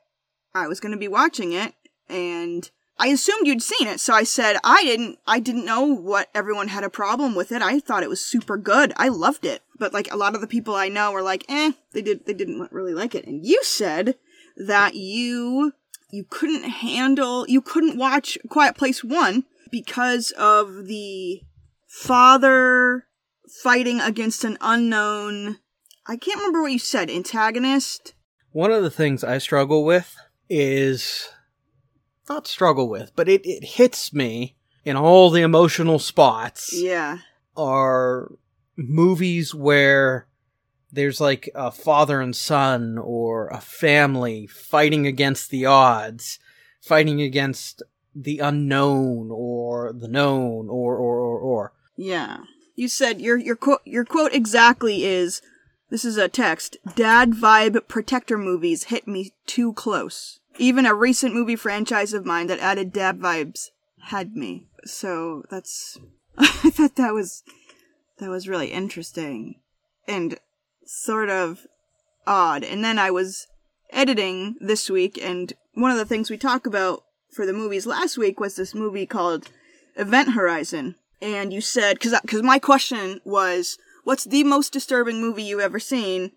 I 0.54 0.68
was 0.68 0.80
going 0.80 0.92
to 0.92 0.98
be 0.98 1.08
watching 1.08 1.52
it, 1.52 1.74
and 2.08 2.70
I 3.02 3.08
assumed 3.08 3.48
you'd 3.48 3.64
seen 3.64 3.88
it, 3.88 3.98
so 3.98 4.14
I 4.14 4.22
said 4.22 4.58
I 4.62 4.84
didn't. 4.84 5.18
I 5.26 5.40
didn't 5.40 5.66
know 5.66 5.82
what 5.82 6.28
everyone 6.36 6.68
had 6.68 6.84
a 6.84 6.88
problem 6.88 7.34
with 7.34 7.50
it. 7.50 7.60
I 7.60 7.80
thought 7.80 8.04
it 8.04 8.08
was 8.08 8.24
super 8.24 8.56
good. 8.56 8.92
I 8.96 9.08
loved 9.08 9.44
it, 9.44 9.60
but 9.76 9.92
like 9.92 10.08
a 10.12 10.16
lot 10.16 10.36
of 10.36 10.40
the 10.40 10.46
people 10.46 10.76
I 10.76 10.88
know 10.88 11.10
were 11.10 11.20
like, 11.20 11.44
"Eh, 11.48 11.72
they 11.90 12.00
did. 12.00 12.26
They 12.26 12.32
didn't 12.32 12.70
really 12.70 12.94
like 12.94 13.16
it." 13.16 13.26
And 13.26 13.44
you 13.44 13.58
said 13.64 14.14
that 14.56 14.94
you 14.94 15.72
you 16.12 16.22
couldn't 16.30 16.62
handle. 16.62 17.44
You 17.48 17.60
couldn't 17.60 17.98
watch 17.98 18.38
Quiet 18.48 18.76
Place 18.76 19.02
One 19.02 19.46
because 19.72 20.30
of 20.38 20.86
the 20.86 21.42
father 21.88 23.08
fighting 23.64 24.00
against 24.00 24.44
an 24.44 24.58
unknown. 24.60 25.58
I 26.06 26.14
can't 26.14 26.38
remember 26.38 26.62
what 26.62 26.70
you 26.70 26.78
said. 26.78 27.10
Antagonist. 27.10 28.14
One 28.52 28.70
of 28.70 28.84
the 28.84 28.90
things 28.90 29.24
I 29.24 29.38
struggle 29.38 29.84
with 29.84 30.14
is 30.48 31.28
not 32.28 32.46
struggle 32.46 32.88
with, 32.88 33.12
but 33.16 33.28
it, 33.28 33.42
it 33.44 33.64
hits 33.64 34.12
me 34.12 34.56
in 34.84 34.96
all 34.96 35.30
the 35.30 35.42
emotional 35.42 35.98
spots 35.98 36.72
Yeah. 36.72 37.18
are 37.56 38.32
movies 38.76 39.54
where 39.54 40.26
there's 40.90 41.20
like 41.20 41.48
a 41.54 41.70
father 41.70 42.20
and 42.20 42.34
son 42.36 42.98
or 42.98 43.48
a 43.48 43.60
family 43.60 44.46
fighting 44.46 45.06
against 45.06 45.50
the 45.50 45.64
odds, 45.66 46.38
fighting 46.80 47.20
against 47.20 47.82
the 48.14 48.38
unknown 48.40 49.30
or 49.32 49.92
the 49.92 50.08
known 50.08 50.68
or 50.68 50.96
or 50.96 51.18
or 51.18 51.38
or. 51.38 51.72
Yeah. 51.96 52.38
You 52.74 52.88
said 52.88 53.20
your 53.20 53.38
your 53.38 53.56
quote 53.56 53.80
your 53.84 54.04
quote 54.04 54.34
exactly 54.34 55.04
is 55.04 55.40
this 55.90 56.04
is 56.04 56.16
a 56.16 56.28
text. 56.28 56.76
Dad 56.94 57.32
vibe 57.32 57.86
protector 57.88 58.36
movies 58.36 58.84
hit 58.84 59.06
me 59.06 59.32
too 59.46 59.72
close. 59.74 60.40
Even 60.58 60.86
a 60.86 60.94
recent 60.94 61.34
movie 61.34 61.56
franchise 61.56 62.12
of 62.12 62.26
mine 62.26 62.46
that 62.48 62.60
added 62.60 62.92
dab 62.92 63.20
vibes 63.20 63.70
had 64.04 64.36
me. 64.36 64.66
So 64.84 65.44
that's 65.50 65.98
I 66.38 66.70
thought 66.70 66.96
that 66.96 67.14
was 67.14 67.42
that 68.18 68.28
was 68.28 68.48
really 68.48 68.68
interesting 68.68 69.56
and 70.06 70.38
sort 70.84 71.30
of 71.30 71.66
odd. 72.26 72.64
And 72.64 72.84
then 72.84 72.98
I 72.98 73.10
was 73.10 73.46
editing 73.90 74.56
this 74.60 74.88
week 74.88 75.18
and 75.22 75.52
one 75.74 75.90
of 75.90 75.96
the 75.96 76.04
things 76.04 76.30
we 76.30 76.36
talked 76.36 76.66
about 76.66 77.04
for 77.32 77.46
the 77.46 77.52
movies 77.52 77.86
last 77.86 78.18
week 78.18 78.38
was 78.38 78.56
this 78.56 78.74
movie 78.74 79.06
called 79.06 79.48
Event 79.96 80.32
Horizon. 80.32 80.96
And 81.20 81.52
you 81.52 81.60
said, 81.60 82.00
cause, 82.00 82.14
cause 82.26 82.42
my 82.42 82.58
question 82.58 83.20
was, 83.24 83.78
what's 84.04 84.24
the 84.24 84.44
most 84.44 84.72
disturbing 84.72 85.20
movie 85.20 85.42
you've 85.44 85.60
ever 85.60 85.78
seen? 85.78 86.32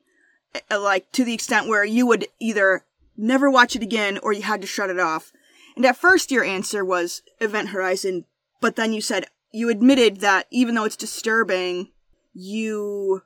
Uh, 0.71 0.79
Like, 0.79 1.11
to 1.13 1.25
the 1.25 1.33
extent 1.33 1.67
where 1.67 1.83
you 1.83 2.05
would 2.05 2.27
either 2.39 2.85
never 3.17 3.49
watch 3.49 3.75
it 3.75 3.81
again 3.83 4.17
or 4.23 4.33
you 4.33 4.41
had 4.43 4.61
to 4.61 4.67
shut 4.67 4.89
it 4.89 4.99
off. 4.99 5.31
And 5.75 5.85
at 5.85 5.97
first 5.97 6.31
your 6.31 6.43
answer 6.43 6.83
was 6.85 7.21
Event 7.39 7.69
Horizon, 7.69 8.25
but 8.61 8.75
then 8.75 8.93
you 8.93 9.01
said, 9.01 9.25
you 9.51 9.69
admitted 9.69 10.19
that 10.21 10.47
even 10.51 10.75
though 10.75 10.83
it's 10.85 10.95
disturbing, 10.95 11.91
you 12.33 13.21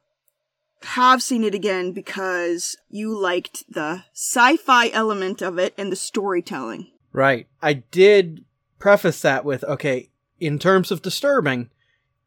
have 0.84 1.22
seen 1.22 1.43
it 1.43 1.53
again 1.55 1.91
because 1.91 2.77
you 2.89 3.17
liked 3.17 3.63
the 3.69 4.03
sci-fi 4.13 4.89
element 4.89 5.41
of 5.41 5.58
it 5.58 5.74
and 5.77 5.91
the 5.91 5.96
storytelling. 5.96 6.88
Right. 7.12 7.48
I 7.62 7.74
did 7.74 8.46
preface 8.77 9.22
that 9.22 9.43
with 9.43 9.63
okay, 9.65 10.10
in 10.39 10.58
terms 10.60 10.91
of 10.91 11.01
disturbing, 11.01 11.69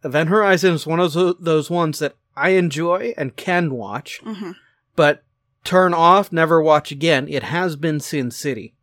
Event 0.05 0.29
Horizon 0.29 0.75
is 0.75 0.87
one 0.87 1.01
of 1.01 1.13
those 1.13 1.71
ones 1.71 1.99
that 2.01 2.17
I 2.37 2.51
enjoy 2.51 3.15
and 3.17 3.37
can 3.37 3.71
watch, 3.73 4.21
Mhm. 4.25 4.57
but 4.97 5.23
turn 5.65 5.95
off, 5.95 6.33
never 6.33 6.61
watch 6.61 6.91
again. 6.91 7.29
It 7.29 7.45
has 7.45 7.77
been 7.77 8.01
Sin 8.01 8.31
City. 8.31 8.75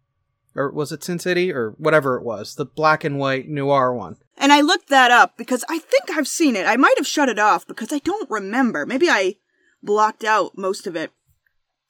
Or 0.55 0.71
was 0.71 0.91
it 0.91 1.03
Sin 1.03 1.19
City? 1.19 1.51
Or 1.51 1.71
whatever 1.77 2.17
it 2.17 2.24
was. 2.24 2.55
The 2.55 2.65
black 2.65 3.03
and 3.03 3.19
white 3.19 3.48
noir 3.48 3.93
one. 3.93 4.17
And 4.38 4.53
I 4.53 4.62
looked 4.62 4.89
that 4.89 5.12
up 5.12 5.38
because 5.38 5.63
I 5.69 5.79
think 5.79 6.09
I've 6.09 6.27
seen 6.27 6.55
it. 6.55 6.65
I 6.65 6.77
might 6.77 6.98
have 6.98 7.07
shut 7.07 7.29
it 7.29 7.39
off 7.39 7.67
because 7.67 7.91
I 7.91 8.00
don't 8.00 8.29
remember. 8.29 8.86
Maybe 8.86 9.09
I 9.09 9.36
blocked 9.83 10.24
out 10.24 10.57
most 10.57 10.88
of 10.88 10.95
it. 10.95 11.12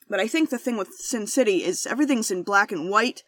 But 0.10 0.20
I 0.20 0.28
think 0.28 0.50
the 0.50 0.58
thing 0.58 0.76
with 0.76 0.94
Sin 0.96 1.28
City 1.28 1.64
is 1.64 1.86
everything's 1.86 2.32
in 2.32 2.42
black 2.42 2.72
and 2.72 2.90
white, 2.90 3.24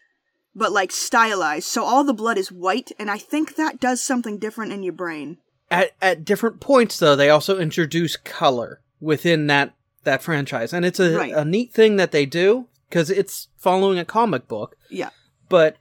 but 0.56 0.72
like 0.72 0.92
stylized. 0.92 1.68
So 1.68 1.84
all 1.84 2.04
the 2.04 2.14
blood 2.14 2.40
is 2.40 2.52
white, 2.52 2.92
and 2.98 3.12
I 3.12 3.20
think 3.20 3.56
that 3.56 3.80
does 3.80 4.02
something 4.02 4.40
different 4.40 4.74
in 4.74 4.82
your 4.82 4.94
brain. 4.94 5.38
At 5.70 5.92
at 6.02 6.26
different 6.26 6.60
points 6.60 6.98
though, 6.98 7.16
they 7.16 7.30
also 7.30 7.60
introduce 7.60 8.18
color 8.18 8.82
within 9.00 9.46
that 9.48 9.74
that 10.04 10.22
franchise. 10.24 10.74
And 10.74 10.86
it's 10.86 11.00
a, 11.00 11.18
Right. 11.18 11.34
a 11.34 11.46
neat 11.46 11.72
thing 11.74 11.96
that 11.98 12.12
they 12.12 12.26
do 12.26 12.68
because 12.90 13.10
it's 13.10 13.48
following 13.58 14.00
a 14.00 14.06
comic 14.06 14.48
book. 14.48 14.76
Yeah. 14.90 15.10
But 15.50 15.78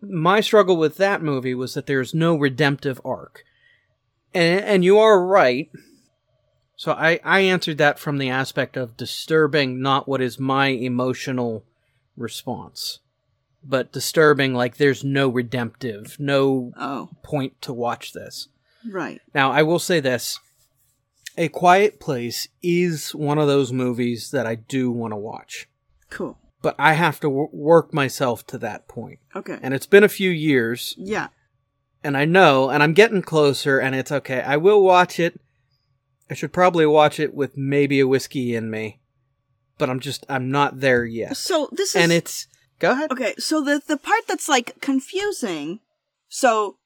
my 0.00 0.40
struggle 0.40 0.76
with 0.76 0.96
that 0.96 1.22
movie 1.22 1.54
was 1.54 1.74
that 1.74 1.86
there's 1.86 2.12
no 2.14 2.34
redemptive 2.36 3.00
arc. 3.04 3.44
And 4.34 4.64
and 4.64 4.84
you 4.84 4.98
are 4.98 5.24
right. 5.24 5.70
So 6.76 6.92
I, 6.92 7.20
I 7.22 7.40
answered 7.40 7.78
that 7.78 7.98
from 8.00 8.18
the 8.18 8.30
aspect 8.30 8.76
of 8.76 8.96
disturbing 8.96 9.80
not 9.80 10.08
what 10.08 10.20
is 10.20 10.38
my 10.40 10.68
emotional 10.68 11.64
response. 12.16 12.98
But 13.64 13.92
disturbing 13.92 14.54
like 14.54 14.76
there's 14.78 15.04
no 15.04 15.28
redemptive, 15.28 16.16
no 16.18 16.72
Oh, 16.76 17.10
point 17.22 17.60
to 17.62 17.72
watch 17.72 18.12
this. 18.12 18.48
right. 18.90 19.20
Now, 19.34 19.52
I 19.52 19.62
will 19.62 19.78
say 19.78 20.00
this. 20.00 20.40
A 21.36 21.48
Quiet 21.48 21.98
Place 21.98 22.48
is 22.62 23.14
one 23.14 23.38
of 23.38 23.46
those 23.48 23.72
movies 23.72 24.30
that 24.32 24.46
I 24.46 24.54
do 24.54 24.90
want 24.90 25.12
to 25.12 25.16
watch. 25.16 25.68
Cool. 26.10 26.38
But 26.60 26.76
I 26.78 26.92
have 26.92 27.18
to 27.20 27.28
w- 27.28 27.48
work 27.52 27.92
myself 27.94 28.46
to 28.48 28.58
that 28.58 28.86
point. 28.86 29.18
Okay. 29.34 29.58
And 29.62 29.74
it's 29.74 29.86
been 29.86 30.04
a 30.04 30.08
few 30.08 30.30
years, 30.30 30.94
yeah. 30.98 31.28
and 32.04 32.16
I 32.16 32.24
know, 32.24 32.70
and 32.70 32.82
I'm 32.82 32.92
getting 32.92 33.22
closer, 33.22 33.78
and 33.78 33.94
it's 33.94 34.12
okay. 34.12 34.42
I 34.42 34.56
will 34.58 34.82
watch 34.82 35.18
it. 35.18 35.40
I 36.30 36.34
should 36.34 36.52
probably 36.52 36.86
watch 36.86 37.18
it 37.18 37.34
with 37.34 37.56
maybe 37.56 38.00
a 38.00 38.06
whiskey 38.06 38.54
in 38.54 38.70
me. 38.70 39.00
But 39.78 39.90
I'm 39.90 40.00
just, 40.00 40.24
I'm 40.28 40.50
not 40.50 40.80
there 40.80 41.04
yet. 41.04 41.36
So 41.36 41.68
this 41.72 41.96
is 41.96 42.02
And 42.02 42.12
it's, 42.12 42.46
go 42.78 42.92
ahead. 42.92 43.10
Okay, 43.10 43.34
so 43.38 43.60
the 43.60 43.82
the 43.84 43.96
part 43.96 44.22
that's 44.28 44.48
like 44.48 44.80
confusing. 44.80 45.80
So, 46.28 46.76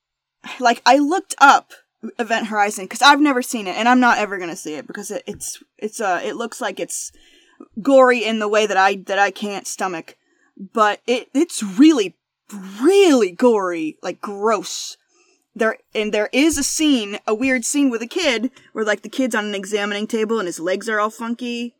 like, 0.58 0.82
I 0.86 0.96
looked 0.98 1.34
up 1.38 1.72
Event 2.18 2.46
Horizon 2.46 2.84
because 2.84 3.02
I've 3.02 3.20
never 3.20 3.42
seen 3.42 3.66
it, 3.66 3.76
and 3.76 3.88
I'm 3.88 4.00
not 4.00 4.18
ever 4.18 4.38
gonna 4.38 4.56
see 4.56 4.74
it 4.74 4.86
because 4.86 5.10
it, 5.10 5.22
it's 5.26 5.62
it's 5.78 6.00
uh 6.00 6.20
it 6.22 6.36
looks 6.36 6.60
like 6.60 6.78
it's 6.78 7.12
gory 7.80 8.24
in 8.24 8.38
the 8.38 8.48
way 8.48 8.66
that 8.66 8.76
I 8.76 8.96
that 9.06 9.18
I 9.18 9.30
can't 9.30 9.66
stomach, 9.66 10.16
but 10.56 11.00
it 11.06 11.28
it's 11.34 11.62
really 11.62 12.14
really 12.80 13.30
gory, 13.32 13.98
like 14.02 14.20
gross. 14.20 14.96
There 15.54 15.78
and 15.94 16.12
there 16.12 16.28
is 16.32 16.58
a 16.58 16.62
scene, 16.62 17.18
a 17.26 17.34
weird 17.34 17.64
scene 17.64 17.90
with 17.90 18.02
a 18.02 18.06
kid 18.06 18.50
where 18.72 18.84
like 18.84 19.02
the 19.02 19.08
kid's 19.08 19.34
on 19.34 19.46
an 19.46 19.54
examining 19.54 20.06
table 20.06 20.38
and 20.38 20.46
his 20.46 20.60
legs 20.60 20.88
are 20.88 21.00
all 21.00 21.10
funky, 21.10 21.74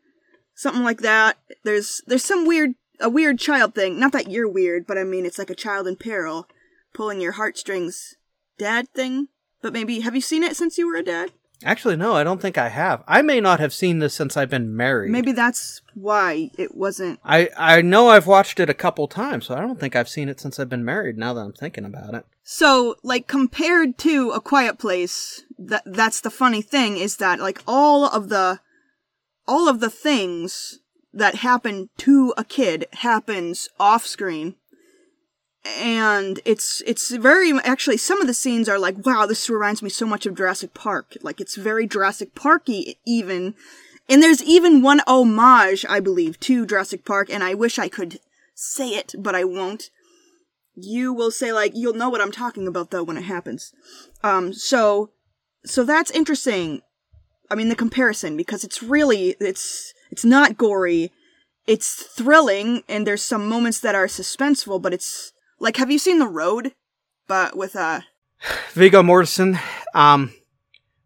something 0.55 0.83
like 0.83 1.03
that. 1.03 1.37
There's 1.63 2.01
there's 2.07 2.25
some 2.25 2.47
weird 2.47 2.75
a 3.01 3.11
weird 3.11 3.39
child 3.39 3.75
thing. 3.75 4.01
Not 4.01 4.13
that 4.13 4.31
you're 4.31 4.49
weird, 4.49 4.87
but 4.87 4.97
I 4.97 5.05
mean 5.05 5.27
it's 5.27 5.39
like 5.39 5.51
a 5.51 5.55
child 5.55 5.87
in 5.87 5.97
peril, 5.97 6.49
pulling 6.95 7.21
your 7.21 7.33
heartstrings, 7.33 8.15
dad 8.59 8.89
thing. 8.95 9.29
But 9.67 9.73
maybe 9.73 9.99
have 9.99 10.15
you 10.15 10.21
seen 10.21 10.45
it 10.45 10.57
since 10.57 10.79
you 10.79 10.87
were 10.87 10.95
a 10.95 11.03
dad? 11.03 11.33
Actually, 11.65 11.97
no, 11.97 12.13
I 12.15 12.23
don't 12.23 12.41
think 12.41 12.57
I 12.57 12.69
have. 12.69 13.03
I 13.09 13.21
may 13.21 13.41
not 13.41 13.59
have 13.59 13.73
seen 13.73 13.99
this 13.99 14.15
since 14.15 14.37
I've 14.37 14.49
been 14.49 14.77
married. 14.77 15.11
Maybe 15.11 15.33
that's 15.33 15.83
why 15.93 16.53
it 16.57 16.77
wasn't. 16.77 17.19
I, 17.25 17.51
I 17.57 17.83
know 17.83 18.07
I've 18.07 18.29
watched 18.29 18.61
it 18.61 18.71
a 18.71 18.75
couple 18.75 19.09
times, 19.09 19.47
so 19.47 19.57
I 19.57 19.61
don't 19.63 19.81
think 19.81 19.97
I've 19.97 20.09
seen 20.09 20.29
it 20.29 20.39
since 20.39 20.61
I've 20.61 20.69
been 20.69 20.85
married 20.85 21.19
now 21.19 21.35
that 21.35 21.41
I'm 21.41 21.53
thinking 21.53 21.85
about 21.85 22.15
it. 22.15 22.25
So, 22.45 22.95
like 23.03 23.27
compared 23.27 23.99
to 23.99 24.31
A 24.31 24.41
Quiet 24.41 24.79
Place, 24.79 25.43
that 25.59 25.83
that's 25.85 26.21
the 26.21 26.31
funny 26.31 26.63
thing 26.63 26.97
is 26.97 27.17
that 27.17 27.41
like 27.41 27.61
all 27.67 28.05
of 28.05 28.29
the 28.29 28.61
all 29.49 29.69
of 29.69 29.81
the 29.81 29.91
things 29.91 30.79
that 31.13 31.37
happen 31.37 31.89
to 31.97 32.33
a 32.37 32.45
kid 32.45 32.87
happens 32.93 33.69
off 33.81 34.07
screen. 34.07 34.55
And 35.79 36.41
it's 36.45 36.83
it's 36.87 37.11
very 37.15 37.53
actually 37.65 37.97
some 37.97 38.21
of 38.21 38.27
the 38.27 38.35
scenes 38.35 38.69
are 38.69 38.79
like 38.79 39.05
wow 39.05 39.27
this 39.27 39.51
reminds 39.51 39.83
me 39.83 39.91
so 39.91 40.07
much 40.07 40.27
of 40.27 40.35
Jurassic 40.35 40.75
Park 40.75 41.17
like 41.23 41.41
it's 41.41 41.57
very 41.57 41.87
Jurassic 41.87 42.35
Parky 42.35 42.99
even 43.07 43.55
and 44.09 44.23
there's 44.23 44.43
even 44.43 44.83
one 44.83 45.01
homage 45.07 45.85
I 45.89 46.01
believe 46.01 46.39
to 46.41 46.67
Jurassic 46.67 47.05
Park 47.05 47.29
and 47.31 47.43
I 47.43 47.55
wish 47.55 47.79
I 47.79 47.89
could 47.89 48.21
say 48.55 48.91
it 48.91 49.15
but 49.19 49.35
I 49.35 49.45
won't 49.45 49.91
you 50.75 51.13
will 51.13 51.31
say 51.31 51.53
like 51.53 51.73
you'll 51.75 51.95
know 51.95 52.09
what 52.09 52.21
I'm 52.21 52.33
talking 52.33 52.67
about 52.67 52.91
though 52.91 53.05
when 53.05 53.17
it 53.17 53.25
happens. 53.25 53.73
Um 54.23 54.53
so 54.53 55.11
so 55.65 55.85
that's 55.85 56.11
interesting. 56.11 56.83
I 57.51 57.55
mean 57.55 57.69
the 57.69 57.77
comparison 57.77 58.37
because 58.37 58.65
it's 58.65 58.83
really 58.83 59.37
it's 59.41 59.93
it's 60.11 60.25
not 60.25 60.57
gory. 60.57 61.13
It's 61.67 61.95
thrilling 61.95 62.83
and 62.89 63.07
there's 63.07 63.23
some 63.23 63.49
moments 63.49 63.81
that 63.81 63.95
are 63.95 64.07
suspenseful 64.07 64.81
but 64.81 64.95
it's 64.95 65.33
like 65.59 65.77
have 65.77 65.91
you 65.91 65.99
seen 65.99 66.19
The 66.19 66.29
Road 66.29 66.73
but 67.27 67.57
with 67.57 67.75
uh 67.77 68.01
Viggo 68.73 69.03
Mortensen, 69.03 69.59
Um, 69.95 70.33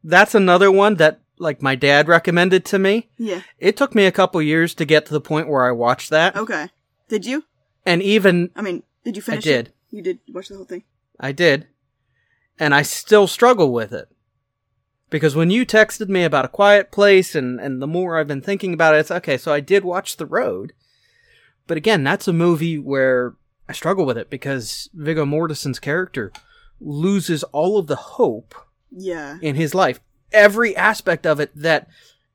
that's 0.03 0.35
another 0.35 0.71
one 0.71 0.97
that 0.97 1.21
like 1.39 1.63
my 1.63 1.75
dad 1.75 2.09
recommended 2.09 2.65
to 2.67 2.79
me. 2.79 3.09
Yeah. 3.17 3.43
It 3.59 3.77
took 3.77 3.95
me 3.95 4.05
a 4.05 4.13
couple 4.13 4.43
years 4.43 4.75
to 4.75 4.85
get 4.85 5.07
to 5.07 5.13
the 5.13 5.21
point 5.21 5.49
where 5.49 5.65
I 5.65 5.73
watched 5.73 6.11
that, 6.11 6.37
Okay. 6.37 6.69
Did 7.09 7.25
you? 7.27 7.45
and 7.87 8.03
even 8.03 8.51
I 8.57 8.63
mean, 8.63 8.83
did 9.05 9.17
you 9.17 9.23
finish 9.23 9.45
I 9.47 9.49
did. 9.51 9.67
it? 9.69 9.75
You 9.91 10.03
did 10.03 10.19
watch 10.29 10.49
the 10.49 10.57
whole 10.57 10.65
thing. 10.67 10.85
I 11.19 11.33
did, 11.33 11.67
and 12.59 12.75
I 12.75 12.83
still 12.83 13.27
struggle 13.27 13.73
with 13.73 13.93
it. 13.93 14.09
Because 15.11 15.35
when 15.35 15.51
you 15.51 15.67
texted 15.67 16.09
me 16.09 16.23
about 16.23 16.45
a 16.45 16.49
quiet 16.49 16.93
place, 16.93 17.35
and, 17.35 17.59
and 17.61 17.83
the 17.83 17.87
more 17.89 18.17
I've 18.17 18.29
been 18.29 18.41
thinking 18.43 18.73
about 18.73 18.95
it, 18.95 18.99
it's 18.99 19.11
okay, 19.11 19.37
so 19.37 19.53
I 19.53 19.59
did 19.61 19.85
watch 19.85 20.17
The 20.17 20.27
Road. 20.27 20.73
But 21.67 21.77
again, 21.77 22.05
that's 22.05 22.29
a 22.29 22.33
movie 22.33 22.79
where 22.79 23.35
I 23.71 23.73
struggle 23.73 24.05
with 24.05 24.19
it 24.19 24.29
because 24.31 24.89
Viggo 24.95 25.25
Mortensen's 25.25 25.79
character 25.79 26.33
loses 26.81 27.45
all 27.45 27.79
of 27.79 27.87
the 27.87 27.95
hope 27.97 28.55
Yeah. 28.91 29.39
in 29.41 29.55
his 29.55 29.75
life. 29.77 30.01
Every 30.33 30.77
aspect 30.77 31.25
of 31.25 31.39
it 31.39 31.53
that 31.55 31.87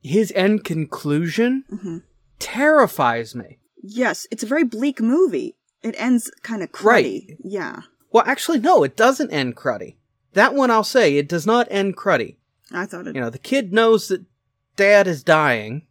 his 0.02 0.32
end 0.36 0.64
conclusion 0.64 1.66
hmm 1.70 1.98
terrifies 2.40 3.36
me. 3.36 3.58
Yes, 3.82 4.28
it's 4.32 4.44
a 4.44 4.48
very 4.48 4.64
bleak 4.64 5.02
movie. 5.02 5.56
It 5.84 5.96
ends 5.98 6.32
kind 6.42 6.64
of 6.64 6.72
cruddy. 6.72 6.84
Right. 7.30 7.38
Yeah. 7.44 7.82
Well, 8.12 8.24
actually, 8.26 8.60
no, 8.60 8.84
it 8.84 8.96
doesn't 8.96 9.32
end 9.32 9.56
cruddy. 9.58 9.96
That 10.34 10.54
one 10.54 10.72
I'll 10.72 10.84
say, 10.84 11.18
it 11.18 11.28
does 11.30 11.46
not 11.46 11.68
end 11.70 11.98
cruddy. 11.98 12.36
I 12.72 12.86
thought 12.86 13.08
it. 13.08 13.16
You 13.16 13.22
know, 13.22 13.30
the 13.30 13.38
kid 13.40 13.74
knows 13.74 14.08
that 14.08 14.26
dad 14.76 15.08
is 15.08 15.24
dying, 15.24 15.86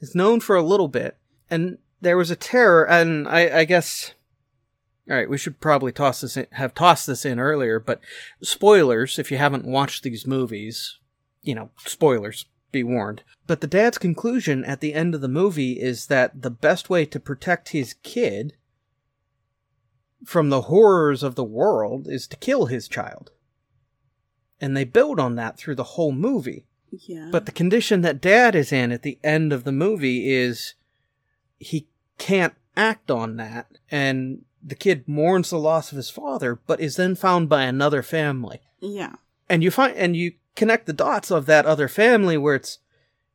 is 0.00 0.14
known 0.14 0.40
for 0.40 0.56
a 0.56 0.62
little 0.62 0.88
bit, 0.88 1.16
and 1.50 1.78
there 2.00 2.16
was 2.16 2.30
a 2.30 2.36
terror, 2.36 2.86
and 2.88 3.26
I, 3.28 3.60
I 3.60 3.64
guess. 3.64 4.12
All 5.10 5.16
right, 5.16 5.28
we 5.28 5.38
should 5.38 5.60
probably 5.60 5.90
toss 5.90 6.20
this 6.20 6.36
in, 6.36 6.46
have 6.52 6.72
tossed 6.72 7.08
this 7.08 7.24
in 7.24 7.40
earlier, 7.40 7.80
but 7.80 8.00
spoilers 8.40 9.18
if 9.18 9.32
you 9.32 9.38
haven't 9.38 9.64
watched 9.64 10.04
these 10.04 10.24
movies, 10.24 10.98
you 11.42 11.52
know, 11.52 11.70
spoilers, 11.84 12.46
be 12.70 12.84
warned. 12.84 13.24
But 13.48 13.60
the 13.60 13.66
dad's 13.66 13.98
conclusion 13.98 14.64
at 14.64 14.80
the 14.80 14.94
end 14.94 15.16
of 15.16 15.20
the 15.20 15.28
movie 15.28 15.80
is 15.80 16.06
that 16.06 16.42
the 16.42 16.50
best 16.50 16.88
way 16.88 17.04
to 17.06 17.18
protect 17.18 17.70
his 17.70 17.94
kid 18.04 18.54
from 20.24 20.50
the 20.50 20.62
horrors 20.62 21.24
of 21.24 21.34
the 21.34 21.42
world 21.44 22.06
is 22.08 22.28
to 22.28 22.36
kill 22.36 22.66
his 22.66 22.86
child. 22.86 23.32
And 24.60 24.76
they 24.76 24.84
build 24.84 25.18
on 25.18 25.34
that 25.36 25.56
through 25.56 25.74
the 25.74 25.82
whole 25.82 26.12
movie. 26.12 26.66
yeah. 26.90 27.30
But 27.32 27.46
the 27.46 27.52
condition 27.52 28.02
that 28.02 28.20
dad 28.20 28.54
is 28.54 28.72
in 28.72 28.92
at 28.92 29.02
the 29.02 29.18
end 29.24 29.52
of 29.52 29.64
the 29.64 29.72
movie 29.72 30.30
is 30.30 30.74
he 31.58 31.88
can't 32.18 32.54
act 32.76 33.10
on 33.10 33.36
that. 33.36 33.78
And 33.90 34.44
the 34.62 34.74
kid 34.74 35.08
mourns 35.08 35.50
the 35.50 35.58
loss 35.58 35.90
of 35.90 35.96
his 35.96 36.10
father, 36.10 36.60
but 36.66 36.80
is 36.80 36.96
then 36.96 37.14
found 37.14 37.48
by 37.48 37.62
another 37.62 38.02
family. 38.02 38.60
yeah. 38.80 39.14
And 39.48 39.64
you 39.64 39.72
find, 39.72 39.96
and 39.96 40.14
you 40.14 40.34
connect 40.54 40.86
the 40.86 40.92
dots 40.92 41.32
of 41.32 41.46
that 41.46 41.66
other 41.66 41.88
family 41.88 42.36
where 42.36 42.54
it's, 42.54 42.78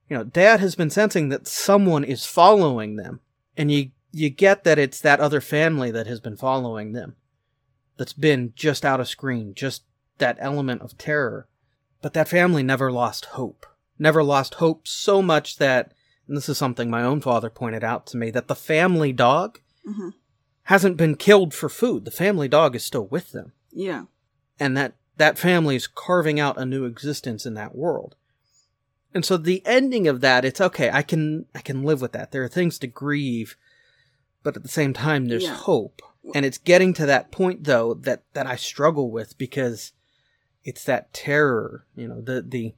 you 0.10 0.16
know, 0.16 0.24
dad 0.24 0.62
has 0.62 0.74
been 0.74 0.90
sensing 0.90 1.28
that 1.28 1.46
someone 1.46 2.06
is 2.06 2.26
following 2.26 2.96
them. 2.96 3.20
And 3.58 3.70
you, 3.70 3.92
you 4.14 4.30
get 4.30 4.64
that 4.64 4.80
it's 4.80 5.02
that 5.02 5.20
other 5.20 5.42
family 5.42 5.92
that 5.92 6.08
has 6.08 6.22
been 6.22 6.38
following 6.38 6.94
them. 6.94 7.18
That's 7.98 8.14
been 8.14 8.54
just 8.56 8.86
out 8.86 9.02
of 9.02 9.10
screen, 9.10 9.54
just 9.54 9.84
that 10.20 10.38
element 10.40 10.84
of 10.84 10.98
terror. 10.98 11.50
But 12.02 12.14
that 12.14 12.30
family 12.30 12.64
never 12.64 12.94
lost 12.94 13.26
hope. 13.26 13.66
Never 14.00 14.24
lost 14.24 14.56
hope 14.56 14.88
so 14.88 15.22
much 15.22 15.58
that, 15.58 15.94
and 16.30 16.38
this 16.38 16.48
is 16.48 16.58
something 16.58 16.90
my 16.90 17.04
own 17.04 17.20
father 17.20 17.50
pointed 17.50 17.84
out 17.84 18.08
to 18.08 18.18
me, 18.18 18.30
that 18.32 18.48
the 18.48 18.56
family 18.56 19.12
dog 19.12 19.60
hmm 19.86 20.10
hasn't 20.66 20.98
been 20.98 21.16
killed 21.16 21.54
for 21.54 21.70
food. 21.70 22.06
The 22.06 22.12
family 22.12 22.48
dog 22.48 22.76
is 22.76 22.84
still 22.84 23.08
with 23.08 23.32
them. 23.32 23.54
Yeah. 23.72 24.06
And 24.60 24.76
that, 24.78 24.94
that 25.18 25.38
family 25.38 25.76
is 25.76 25.88
carving 25.88 26.40
out 26.40 26.58
a 26.58 26.66
new 26.66 26.86
existence 26.86 27.46
in 27.46 27.54
that 27.56 27.76
world. 27.76 28.16
And 29.14 29.24
so 29.24 29.38
the 29.38 29.62
ending 29.66 30.08
of 30.08 30.22
that, 30.22 30.44
it's 30.44 30.60
okay. 30.60 30.90
I 30.92 31.02
can, 31.02 31.46
I 31.56 31.60
can 31.60 31.84
live 31.84 32.02
with 32.02 32.12
that. 32.14 32.32
There 32.32 32.44
are 32.44 32.50
things 32.50 32.78
to 32.80 32.88
grieve, 32.88 33.56
but 34.44 34.56
at 34.58 34.64
the 34.64 34.70
same 34.70 34.94
time, 34.94 35.28
there's 35.28 35.44
Yeah. 35.44 35.56
hope. 35.56 36.02
And 36.34 36.46
it's 36.46 36.58
getting 36.58 36.94
to 36.96 37.06
that 37.06 37.32
point 37.32 37.64
though 37.66 37.94
that, 37.94 38.24
that 38.34 38.48
I 38.48 38.56
struggle 38.56 39.12
with 39.12 39.38
because 39.38 39.94
it's 40.64 40.84
that 40.86 41.14
terror, 41.14 41.86
you 41.96 42.08
know, 42.08 42.22
the, 42.22 42.42
the, 42.42 42.74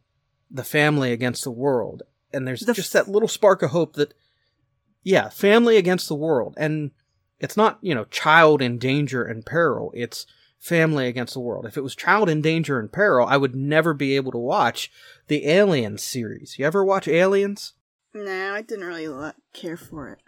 the 0.52 0.66
family 0.66 1.14
against 1.14 1.44
the 1.46 1.52
world. 1.52 2.04
And 2.34 2.46
there's 2.46 2.60
The 2.60 2.74
just 2.74 2.92
that 2.94 3.08
little 3.08 3.30
spark 3.30 3.62
of 3.64 3.70
hope 3.72 3.94
that, 3.94 4.14
yeah, 5.04 5.30
family 5.30 5.78
against 5.78 6.10
the 6.10 6.16
world. 6.16 6.56
And 6.58 6.92
it's 7.40 7.58
not, 7.58 7.78
you 7.82 7.94
know, 7.94 8.06
child 8.06 8.62
in 8.62 8.78
danger 8.78 9.24
and 9.24 9.46
peril. 9.46 9.92
It's 9.96 10.26
family 10.60 11.08
against 11.08 11.34
the 11.34 11.40
world. 11.40 11.66
If 11.66 11.78
it 11.78 11.84
was 11.84 11.96
child 11.96 12.30
in 12.30 12.42
danger 12.42 12.80
and 12.80 12.92
peril, 12.92 13.28
I 13.28 13.38
would 13.38 13.56
never 13.56 13.94
be 13.94 14.16
able 14.16 14.32
to 14.32 14.38
watch 14.38 14.92
the 15.28 15.48
Aliens 15.48 16.04
series. 16.04 16.58
You 16.58 16.66
ever 16.66 16.84
watch 16.84 17.08
Aliens? 17.08 17.74
No, 18.14 18.54
I 18.54 18.62
didn't 18.62 18.86
really 18.86 19.08
lo- 19.08 19.34
care 19.54 19.78
for 19.78 20.10
it. 20.10 20.20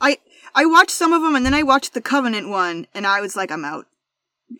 I 0.00 0.18
I 0.54 0.66
watched 0.66 0.90
some 0.90 1.12
of 1.12 1.22
them, 1.22 1.34
and 1.34 1.44
then 1.44 1.54
I 1.54 1.62
watched 1.62 1.94
the 1.94 2.00
Covenant 2.00 2.48
one, 2.48 2.86
and 2.94 3.06
I 3.06 3.20
was 3.20 3.36
like, 3.36 3.50
I'm 3.50 3.64
out. 3.64 3.86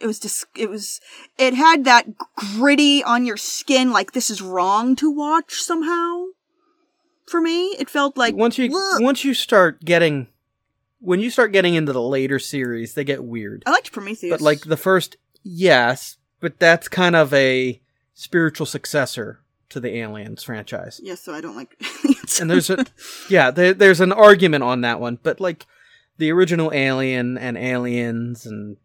It 0.00 0.06
was 0.06 0.20
just, 0.20 0.44
it 0.56 0.70
was, 0.70 1.00
it 1.36 1.54
had 1.54 1.84
that 1.84 2.06
gritty 2.36 3.02
on 3.02 3.26
your 3.26 3.36
skin, 3.36 3.90
like 3.90 4.12
this 4.12 4.30
is 4.30 4.40
wrong 4.40 4.94
to 4.96 5.10
watch 5.10 5.54
somehow. 5.54 6.26
For 7.26 7.40
me, 7.40 7.68
it 7.78 7.90
felt 7.90 8.16
like 8.16 8.34
once 8.34 8.58
you 8.58 8.76
"Ugh." 8.76 9.02
once 9.02 9.24
you 9.24 9.34
start 9.34 9.84
getting 9.84 10.28
when 11.00 11.20
you 11.20 11.30
start 11.30 11.52
getting 11.52 11.74
into 11.74 11.92
the 11.92 12.02
later 12.02 12.38
series, 12.38 12.94
they 12.94 13.04
get 13.04 13.24
weird. 13.24 13.62
I 13.66 13.70
liked 13.70 13.92
Prometheus, 13.92 14.30
But 14.30 14.40
like 14.40 14.60
the 14.62 14.76
first, 14.76 15.16
yes, 15.42 16.16
but 16.40 16.58
that's 16.58 16.88
kind 16.88 17.16
of 17.16 17.32
a 17.34 17.80
spiritual 18.14 18.66
successor 18.66 19.40
to 19.70 19.80
the 19.80 19.96
Aliens 19.96 20.42
franchise. 20.42 21.00
yes, 21.02 21.20
so 21.20 21.34
I 21.34 21.40
don't 21.40 21.56
like. 21.56 21.80
And 22.40 22.48
there's 22.48 22.70
a 22.70 22.86
yeah, 23.28 23.50
there, 23.50 23.74
there's 23.74 24.00
an 24.00 24.12
argument 24.12 24.62
on 24.62 24.82
that 24.82 25.00
one, 25.00 25.18
but 25.20 25.40
like 25.40 25.66
the 26.18 26.30
original 26.30 26.72
Alien 26.72 27.36
and 27.36 27.58
Aliens, 27.58 28.46
and 28.46 28.76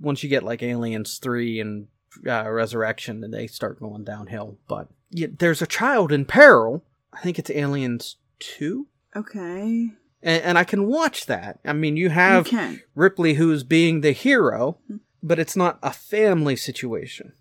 once 0.00 0.22
you 0.22 0.30
get 0.30 0.42
like 0.42 0.62
Aliens 0.62 1.18
three 1.18 1.60
and 1.60 1.88
uh, 2.26 2.48
Resurrection, 2.50 3.20
then 3.20 3.32
they 3.32 3.48
start 3.48 3.80
going 3.80 4.04
downhill. 4.04 4.56
But 4.66 4.88
yeah, 5.10 5.26
there's 5.38 5.60
a 5.60 5.66
child 5.66 6.10
in 6.10 6.24
peril. 6.24 6.84
I 7.12 7.20
think 7.20 7.38
it's 7.38 7.50
Aliens 7.50 8.16
two, 8.38 8.86
okay, 9.14 9.90
and, 10.22 10.42
and 10.42 10.58
I 10.58 10.64
can 10.64 10.86
watch 10.86 11.26
that. 11.26 11.58
I 11.64 11.72
mean, 11.72 11.96
you 11.96 12.04
you 12.04 12.10
have 12.10 12.46
can. 12.46 12.82
Ripley 12.94 13.34
who's 13.34 13.62
being 13.64 14.00
the 14.00 14.12
hero, 14.12 14.78
Hmm. 14.88 14.96
but 15.22 15.38
it's 15.38 15.56
not 15.56 15.78
a 15.82 15.92
family 15.92 16.56
situation. 16.56 17.32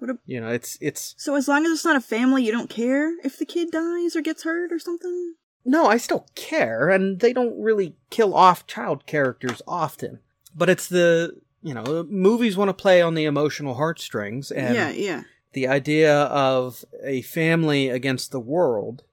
A- 0.00 0.18
You 0.26 0.40
know, 0.40 0.48
it's 0.48 0.76
it's 0.80 1.14
So 1.16 1.34
as 1.36 1.46
long 1.46 1.64
as 1.64 1.70
it's 1.72 1.84
not 1.84 1.94
a 1.96 2.00
family, 2.00 2.44
you 2.44 2.50
don't 2.52 2.68
care 2.70 3.12
if 3.24 3.38
the 3.38 3.46
kid 3.46 3.70
dies 3.70 4.16
or 4.16 4.20
gets 4.20 4.42
hurt 4.42 4.72
or 4.72 4.78
something. 4.80 5.34
no, 5.64 5.86
I 5.86 5.96
still 5.96 6.26
care, 6.34 6.88
and 6.90 7.20
they 7.20 7.32
don't 7.32 7.60
really 7.62 7.94
kill 8.10 8.34
off 8.34 8.66
child 8.66 9.06
characters 9.06 9.62
often. 9.66 10.18
But 10.56 10.68
it's 10.68 10.88
the 10.88 11.40
you 11.62 11.72
know 11.72 12.04
movies 12.10 12.56
want 12.56 12.68
to 12.68 12.74
play 12.74 13.00
on 13.00 13.14
the 13.14 13.24
emotional 13.26 13.74
heartstrings, 13.74 14.50
and 14.50 14.74
yeah, 14.74 14.90
yeah, 14.90 15.22
the 15.52 15.68
idea 15.68 16.22
of 16.24 16.84
a 17.04 17.22
family 17.22 17.88
against 17.88 18.32
the 18.32 18.40
world 18.40 19.04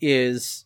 is 0.00 0.64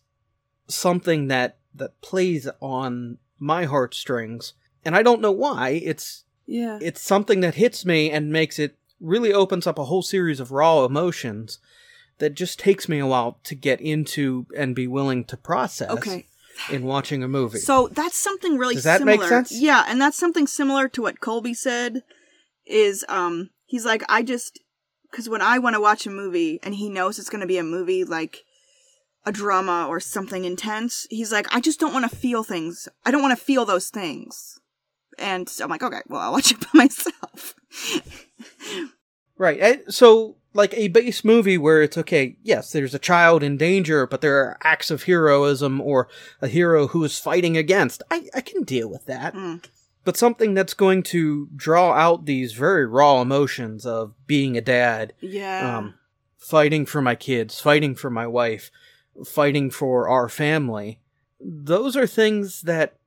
something 0.67 1.27
that 1.27 1.57
that 1.73 1.99
plays 2.01 2.47
on 2.61 3.17
my 3.39 3.65
heartstrings, 3.65 4.53
and 4.83 4.95
I 4.95 5.03
don't 5.03 5.21
know 5.21 5.31
why. 5.31 5.81
It's 5.83 6.23
yeah. 6.45 6.79
it's 6.81 7.01
something 7.01 7.41
that 7.41 7.55
hits 7.55 7.85
me 7.85 8.09
and 8.11 8.31
makes 8.31 8.59
it 8.59 8.77
really 8.99 9.33
opens 9.33 9.67
up 9.67 9.77
a 9.77 9.85
whole 9.85 10.01
series 10.01 10.39
of 10.39 10.51
raw 10.51 10.85
emotions 10.85 11.59
that 12.17 12.33
just 12.33 12.59
takes 12.59 12.87
me 12.87 12.99
a 12.99 13.05
while 13.05 13.39
to 13.43 13.55
get 13.55 13.81
into 13.81 14.45
and 14.55 14.73
be 14.73 14.87
willing 14.87 15.25
to 15.25 15.35
process 15.35 15.89
Okay. 15.89 16.27
in 16.71 16.85
watching 16.85 17.21
a 17.21 17.27
movie. 17.27 17.59
So 17.59 17.89
that's 17.89 18.17
something 18.17 18.57
really 18.57 18.75
Does 18.75 18.85
that 18.85 18.99
similar. 18.99 19.17
make 19.17 19.27
sense? 19.27 19.51
Yeah, 19.51 19.83
and 19.87 19.99
that's 19.99 20.17
something 20.17 20.47
similar 20.47 20.87
to 20.89 21.01
what 21.01 21.19
Colby 21.19 21.53
said. 21.53 22.03
Is 22.65 23.05
um, 23.09 23.51
he's 23.65 23.85
like, 23.85 24.03
I 24.09 24.23
just 24.23 24.59
because 25.11 25.29
when 25.29 25.41
I 25.41 25.59
want 25.59 25.75
to 25.75 25.81
watch 25.81 26.07
a 26.07 26.09
movie 26.09 26.59
and 26.63 26.73
he 26.73 26.89
knows 26.89 27.19
it's 27.19 27.29
going 27.29 27.41
to 27.41 27.47
be 27.47 27.57
a 27.57 27.63
movie 27.63 28.03
like 28.03 28.43
a 29.25 29.31
drama 29.31 29.87
or 29.89 29.99
something 29.99 30.45
intense, 30.45 31.07
he's 31.09 31.31
like, 31.31 31.53
I 31.53 31.59
just 31.59 31.79
don't 31.79 31.93
want 31.93 32.09
to 32.09 32.15
feel 32.15 32.43
things. 32.43 32.87
I 33.05 33.11
don't 33.11 33.21
want 33.21 33.37
to 33.37 33.43
feel 33.43 33.65
those 33.65 33.89
things. 33.89 34.59
And 35.17 35.47
so 35.47 35.63
I'm 35.63 35.69
like, 35.69 35.83
okay, 35.83 36.01
well, 36.07 36.21
I'll 36.21 36.31
watch 36.31 36.51
it 36.51 36.59
by 36.59 36.67
myself. 36.73 37.55
right. 39.37 39.81
So 39.91 40.35
like 40.53 40.73
a 40.73 40.87
base 40.87 41.23
movie 41.23 41.57
where 41.57 41.81
it's 41.81 41.97
okay, 41.97 42.37
yes, 42.41 42.71
there's 42.71 42.93
a 42.93 42.99
child 42.99 43.43
in 43.43 43.57
danger, 43.57 44.07
but 44.07 44.21
there 44.21 44.37
are 44.37 44.57
acts 44.63 44.89
of 44.89 45.03
heroism 45.03 45.81
or 45.81 46.07
a 46.41 46.47
hero 46.47 46.87
who 46.87 47.03
is 47.03 47.19
fighting 47.19 47.57
against. 47.57 48.01
I, 48.09 48.27
I 48.33 48.41
can 48.41 48.63
deal 48.63 48.89
with 48.89 49.05
that. 49.05 49.33
Mm. 49.33 49.65
But 50.05 50.17
something 50.17 50.53
that's 50.53 50.75
going 50.75 51.03
to 51.03 51.49
draw 51.55 51.93
out 51.93 52.25
these 52.25 52.53
very 52.53 52.85
raw 52.85 53.21
emotions 53.21 53.85
of 53.85 54.13
being 54.27 54.55
a 54.55 54.61
dad, 54.61 55.13
yeah. 55.19 55.77
um, 55.77 55.95
fighting 56.37 56.85
for 56.85 57.01
my 57.01 57.15
kids, 57.15 57.59
fighting 57.59 57.95
for 57.95 58.11
my 58.11 58.27
wife, 58.27 58.69
fighting 59.25 59.69
for 59.69 60.09
our 60.09 60.27
family. 60.27 60.99
Those 61.39 61.95
are 61.95 62.07
things 62.07 62.61
that 62.61 62.97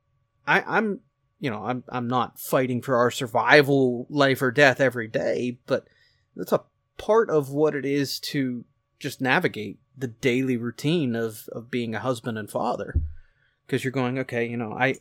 I, 0.47 0.63
I'm, 0.65 1.01
you 1.39 1.49
know, 1.49 1.63
I'm 1.63 1.83
I'm 1.89 2.07
not 2.07 2.39
fighting 2.39 2.81
for 2.81 2.95
our 2.95 3.11
survival, 3.11 4.07
life 4.09 4.41
or 4.41 4.51
death 4.51 4.79
every 4.79 5.07
day, 5.07 5.59
but 5.65 5.87
that's 6.35 6.51
a 6.51 6.63
part 6.97 7.29
of 7.29 7.49
what 7.49 7.75
it 7.75 7.85
is 7.85 8.19
to 8.19 8.65
just 8.99 9.21
navigate 9.21 9.79
the 9.97 10.07
daily 10.07 10.57
routine 10.57 11.15
of 11.15 11.47
of 11.51 11.71
being 11.71 11.95
a 11.95 11.99
husband 11.99 12.37
and 12.37 12.49
father 12.49 12.95
because 13.65 13.83
you're 13.83 13.91
going 13.91 14.19
okay 14.19 14.45
you 14.45 14.57
know 14.57 14.73
i 14.73 14.95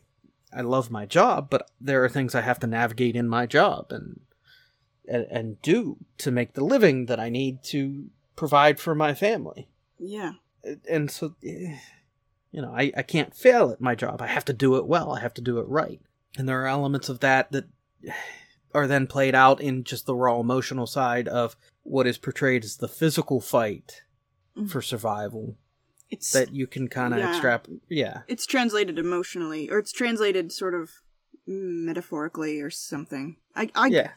i 0.53 0.61
love 0.61 0.91
my 0.91 1.05
job 1.05 1.49
but 1.51 1.71
there 1.81 2.03
are 2.05 2.09
things 2.09 2.35
i 2.35 2.41
have 2.41 2.59
to 2.59 2.67
navigate 2.67 3.17
in 3.17 3.29
my 3.29 3.47
job 3.47 3.87
and 3.91 4.21
and, 5.07 5.27
and 5.31 5.63
do 5.63 5.97
to 6.19 6.31
make 6.31 6.55
the 6.55 6.65
living 6.65 7.07
that 7.07 7.21
i 7.21 7.29
need 7.29 7.63
to 7.63 8.07
provide 8.37 8.79
for 8.79 8.95
my 8.95 9.15
family 9.15 9.69
Yeah. 9.99 10.33
And 10.89 11.11
so 11.11 11.35
eh, 11.45 11.77
you 12.51 12.63
know 12.63 12.73
I, 12.75 12.93
I 12.97 13.03
can't 13.03 13.35
fail 13.35 13.71
at 13.71 13.81
my 13.81 13.95
job 13.95 14.21
i 14.23 14.27
have 14.27 14.45
to 14.47 14.53
do 14.53 14.77
it 14.77 14.87
well 14.87 15.13
i 15.13 15.21
have 15.21 15.35
to 15.35 15.41
do 15.43 15.59
it 15.59 15.69
right 15.69 16.01
and 16.37 16.49
there 16.49 16.63
are 16.63 16.67
elements 16.67 17.09
of 17.09 17.21
that 17.21 17.51
that 17.53 17.67
are 18.75 18.87
then 18.87 19.07
played 19.07 19.35
out 19.35 19.61
in 19.61 19.83
just 19.85 20.07
the 20.07 20.15
raw 20.15 20.41
emotional 20.41 20.87
side 20.87 21.27
of 21.29 21.57
what 21.83 22.07
is 22.07 22.19
portrayed 22.19 22.65
as 22.65 22.77
the 22.77 22.89
physical 22.89 23.41
fight 23.41 24.03
Mhm. 24.57 24.71
for 24.71 24.83
survival 24.83 25.57
It's 26.11 26.33
that 26.33 26.55
you 26.55 26.67
can 26.67 26.89
kind 26.89 27.13
of 27.15 27.21
Yeah. 27.21 27.29
extrapolate 27.31 27.81
yeah 27.89 28.23
it's 28.29 28.47
translated 28.47 28.99
emotionally, 28.99 29.71
or 29.71 29.79
it's 29.79 29.93
translated 29.93 30.51
sort 30.53 30.75
of 30.75 30.91
metaphorically 31.47 32.61
or 32.61 32.71
something. 32.71 33.37
I 33.55 33.71
I 33.75 33.87
yeah 33.89 34.11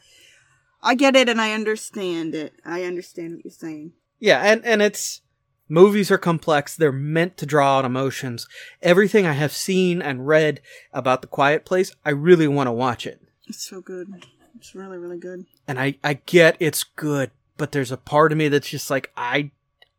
I 0.82 0.94
get 0.96 1.14
it 1.16 1.28
and 1.28 1.40
I 1.40 1.52
understand 1.52 2.34
it. 2.34 2.54
I 2.64 2.82
understand 2.84 3.36
what 3.36 3.44
you're 3.44 3.52
saying. 3.52 3.92
yeah 4.18 4.40
and 4.42 4.64
and 4.64 4.82
it's 4.82 5.22
movies 5.68 6.10
are 6.10 6.18
complex 6.18 6.76
they're 6.76 6.92
meant 6.92 7.36
to 7.36 7.46
draw 7.46 7.78
out 7.78 7.84
emotions 7.84 8.46
everything 8.82 9.26
i 9.26 9.32
have 9.32 9.52
seen 9.52 10.02
and 10.02 10.26
read 10.26 10.60
about 10.92 11.20
the 11.22 11.28
quiet 11.28 11.64
place 11.64 11.94
i 12.04 12.10
really 12.10 12.48
want 12.48 12.66
to 12.66 12.72
watch 12.72 13.06
it 13.06 13.20
It's 13.46 13.68
so 13.68 13.80
good. 13.80 14.08
It's 14.56 14.74
really 14.74 14.98
really 14.98 15.18
good. 15.18 15.46
and 15.66 15.78
I 15.80 15.96
I 16.04 16.14
get 16.14 16.56
it's 16.60 16.84
good, 16.84 17.30
but 17.56 17.72
there's 17.72 17.90
a 17.90 17.96
part 17.96 18.30
of 18.32 18.38
me 18.38 18.48
that's 18.48 18.68
just 18.70 18.90
like 18.90 19.10
I 19.16 19.50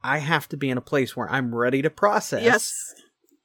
I 0.03 0.19
have 0.19 0.47
to 0.49 0.57
be 0.57 0.69
in 0.69 0.77
a 0.77 0.81
place 0.81 1.15
where 1.17 1.29
I'm 1.31 1.53
ready 1.55 1.81
to 1.81 1.89
process. 1.89 2.43
Yes. 2.43 2.93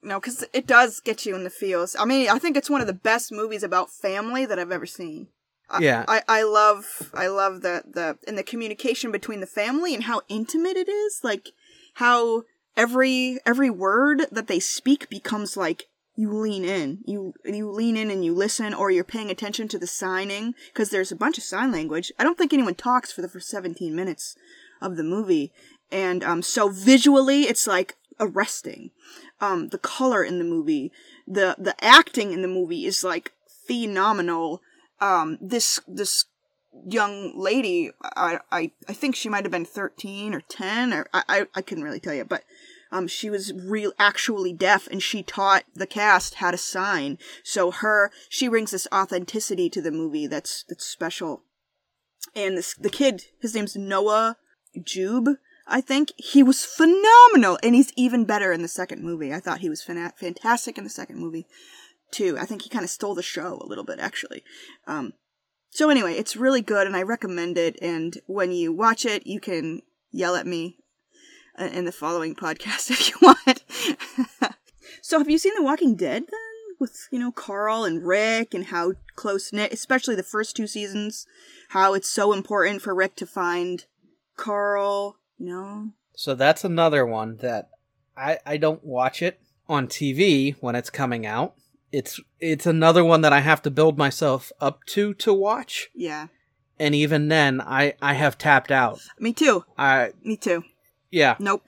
No, 0.03 0.21
because 0.21 0.45
it 0.53 0.67
does 0.67 1.01
get 1.01 1.27
you 1.27 1.35
in 1.35 1.43
the 1.43 1.51
feels. 1.51 1.97
I 1.99 2.05
mean, 2.05 2.29
I 2.29 2.39
think 2.39 2.57
it's 2.57 2.71
one 2.71 2.81
of 2.81 2.87
the 2.87 2.93
best 2.93 3.33
movies 3.33 3.65
about 3.65 3.91
family 3.91 4.47
that 4.47 4.59
I've 4.59 4.71
ever 4.71 4.87
seen. 4.87 5.27
I, 5.69 5.79
Yeah. 5.83 6.05
I, 6.07 6.23
I 6.29 6.43
love 6.45 7.11
I 7.15 7.27
love 7.27 7.63
the 7.63 7.83
the 7.85 8.17
and 8.29 8.39
the 8.39 8.45
communication 8.45 9.11
between 9.11 9.41
the 9.41 9.47
family 9.47 9.95
and 9.95 10.05
how 10.05 10.21
intimate 10.29 10.77
it 10.77 10.89
is. 10.89 11.21
Like 11.25 11.49
how 11.99 12.45
every 12.77 13.41
every 13.45 13.69
word 13.69 14.27
that 14.31 14.47
they 14.47 14.61
speak 14.61 15.11
becomes 15.11 15.57
like 15.57 15.89
you 16.15 16.33
lean 16.33 16.65
in. 16.65 16.99
You 17.05 17.35
you 17.45 17.69
lean 17.69 17.97
in 17.97 18.09
and 18.09 18.25
you 18.25 18.33
listen 18.33 18.73
or 18.73 18.93
you're 18.93 19.03
paying 19.03 19.31
attention 19.31 19.67
to 19.69 19.79
the 19.79 19.87
signing 19.89 20.55
because 20.73 20.91
there's 20.91 21.11
a 21.11 21.17
bunch 21.17 21.39
of 21.39 21.45
sign 21.45 21.73
language. 21.73 22.13
I 22.17 22.23
don't 22.23 22.39
think 22.39 22.53
anyone 22.53 22.77
talks 22.77 23.11
for 23.11 23.21
the 23.21 23.29
first 23.29 23.49
17 23.49 23.97
minutes 23.97 24.37
of 24.81 24.97
the 24.97 25.03
movie. 25.03 25.51
And 25.91 26.23
um 26.23 26.41
so 26.41 26.69
visually 26.69 27.43
it's 27.43 27.67
like 27.67 27.97
arresting. 28.21 28.93
Um 29.41 29.71
the 29.71 29.79
color 29.79 30.23
in 30.23 30.39
the 30.39 30.45
movie 30.45 30.93
the 31.27 31.57
the 31.59 31.75
acting 31.85 32.33
in 32.33 32.43
the 32.43 32.49
movie 32.49 32.87
is 32.87 33.03
like 33.03 33.33
phenomenal. 33.67 34.63
Um 35.01 35.37
this 35.41 35.81
this 35.89 36.27
young 36.87 37.33
lady 37.39 37.91
i 38.03 38.39
i, 38.51 38.71
I 38.89 38.93
think 38.93 39.17
she 39.17 39.29
might 39.29 39.45
have 39.45 39.53
been 39.53 39.65
13 39.65 40.35
or 40.35 40.41
10 40.41 40.93
or 40.93 41.07
i 41.13 41.23
i, 41.29 41.47
I 41.55 41.63
couldn't 41.63 41.85
really 41.85 42.01
tell 42.01 42.15
you 42.15 42.25
but 42.25 42.45
um, 42.91 43.07
she 43.07 43.31
was 43.31 43.53
real 43.53 43.93
actually 43.99 44.53
deaf 44.53 44.87
and 44.87 45.03
she 45.03 45.23
taught 45.23 45.65
the 45.75 45.87
cast 45.87 46.35
how 46.35 46.51
to 46.51 46.57
sign. 46.57 47.19
So 47.43 47.71
her 47.71 48.11
she 48.29 48.49
brings 48.49 48.71
this 48.71 48.89
authenticity 48.93 49.69
to 49.71 49.83
the 49.83 49.91
movie 49.91 50.27
that's 50.27 50.65
that's 50.69 50.87
special. 50.87 51.43
And 52.35 52.57
this 52.57 52.75
the 52.75 52.91
kid 52.91 53.25
his 53.41 53.55
name's 53.55 53.77
Noah 53.77 54.37
Jupe 54.83 55.39
i 55.67 55.81
think. 55.81 56.13
He 56.17 56.43
was 56.43 56.65
phenomenal 56.65 57.59
and 57.63 57.75
he's 57.75 57.93
even 57.97 58.25
better 58.25 58.53
in 58.53 58.63
the 58.63 58.69
second 58.69 59.03
movie. 59.03 59.35
I 59.35 59.41
thought 59.41 59.61
he 59.61 59.69
was 59.69 59.85
fana- 59.85 60.17
fantastic 60.17 60.79
in 60.79 60.85
the 60.85 60.91
second 60.91 61.19
movie 61.19 61.47
too. 62.11 62.39
I 62.39 62.47
think 62.47 62.63
he 62.63 62.71
kind 62.71 62.85
of 62.85 62.91
stole 62.91 63.15
the 63.15 63.23
show 63.23 63.59
a 63.61 63.67
little 63.67 63.85
bit 63.85 63.99
actually. 64.01 64.43
Um, 64.87 65.13
so 65.71 65.91
anyway 65.91 66.13
it's 66.15 66.37
really 66.37 66.63
good 66.63 66.87
and 66.87 66.97
i 66.97 67.03
recommend 67.03 67.57
it 67.57 67.79
and 67.81 68.19
when 68.27 68.53
you 68.53 68.73
watch 68.73 69.05
it 69.05 69.27
you 69.27 69.41
can 69.41 69.81
yell 70.11 70.35
at 70.35 70.47
me 70.47 70.79
uh, 71.59 71.65
in 71.65 71.85
the 71.85 71.93
following 71.93 72.35
podcast 72.35 72.91
if 72.91 73.11
you 73.11 73.17
want. 73.21 73.65
so, 75.03 75.19
have 75.19 75.29
you 75.29 75.39
seen 75.39 75.55
The 75.57 75.63
Walking 75.63 75.97
Dead 75.97 76.23
then? 76.23 76.41
With, 76.81 77.09
you 77.11 77.19
know, 77.19 77.33
Carl 77.33 77.85
and 77.85 78.07
Rick 78.07 78.55
and 78.55 78.67
how 78.67 78.93
close 79.17 79.53
knit, 79.53 79.73
especially 79.73 80.15
the 80.15 80.23
first 80.23 80.55
two 80.55 80.69
seasons, 80.69 81.27
how 81.71 81.93
it's 81.95 82.09
so 82.09 82.33
important 82.33 82.83
for 82.83 82.95
Rick 82.95 83.17
to 83.17 83.27
find 83.27 83.85
Carl, 84.37 85.17
you 85.39 85.47
know? 85.47 85.91
So 86.15 86.37
that's 86.37 86.63
another 86.63 87.05
one 87.05 87.39
that 87.39 87.71
I 88.17 88.39
I 88.47 88.57
don't 88.59 88.85
watch 88.85 89.23
it 89.23 89.41
on 89.69 89.89
TV 89.89 90.55
when 90.61 90.77
it's 90.77 90.91
coming 90.91 91.27
out. 91.27 91.55
It's 91.93 92.21
it's 92.41 92.67
another 92.67 93.05
one 93.05 93.23
that 93.23 93.33
I 93.33 93.41
have 93.41 93.63
to 93.63 93.71
build 93.71 93.97
myself 93.97 94.53
up 94.61 94.85
to 94.87 95.15
to 95.15 95.33
watch. 95.33 95.89
Yeah. 95.95 96.29
And 96.79 96.95
even 96.95 97.29
then 97.29 97.61
I 97.61 97.95
I 98.03 98.15
have 98.15 98.39
tapped 98.39 98.71
out. 98.71 99.01
Me 99.19 99.33
too. 99.33 99.65
I 99.77 100.13
Me 100.23 100.37
too. 100.37 100.65
yeah. 101.11 101.37
Nope. 101.39 101.65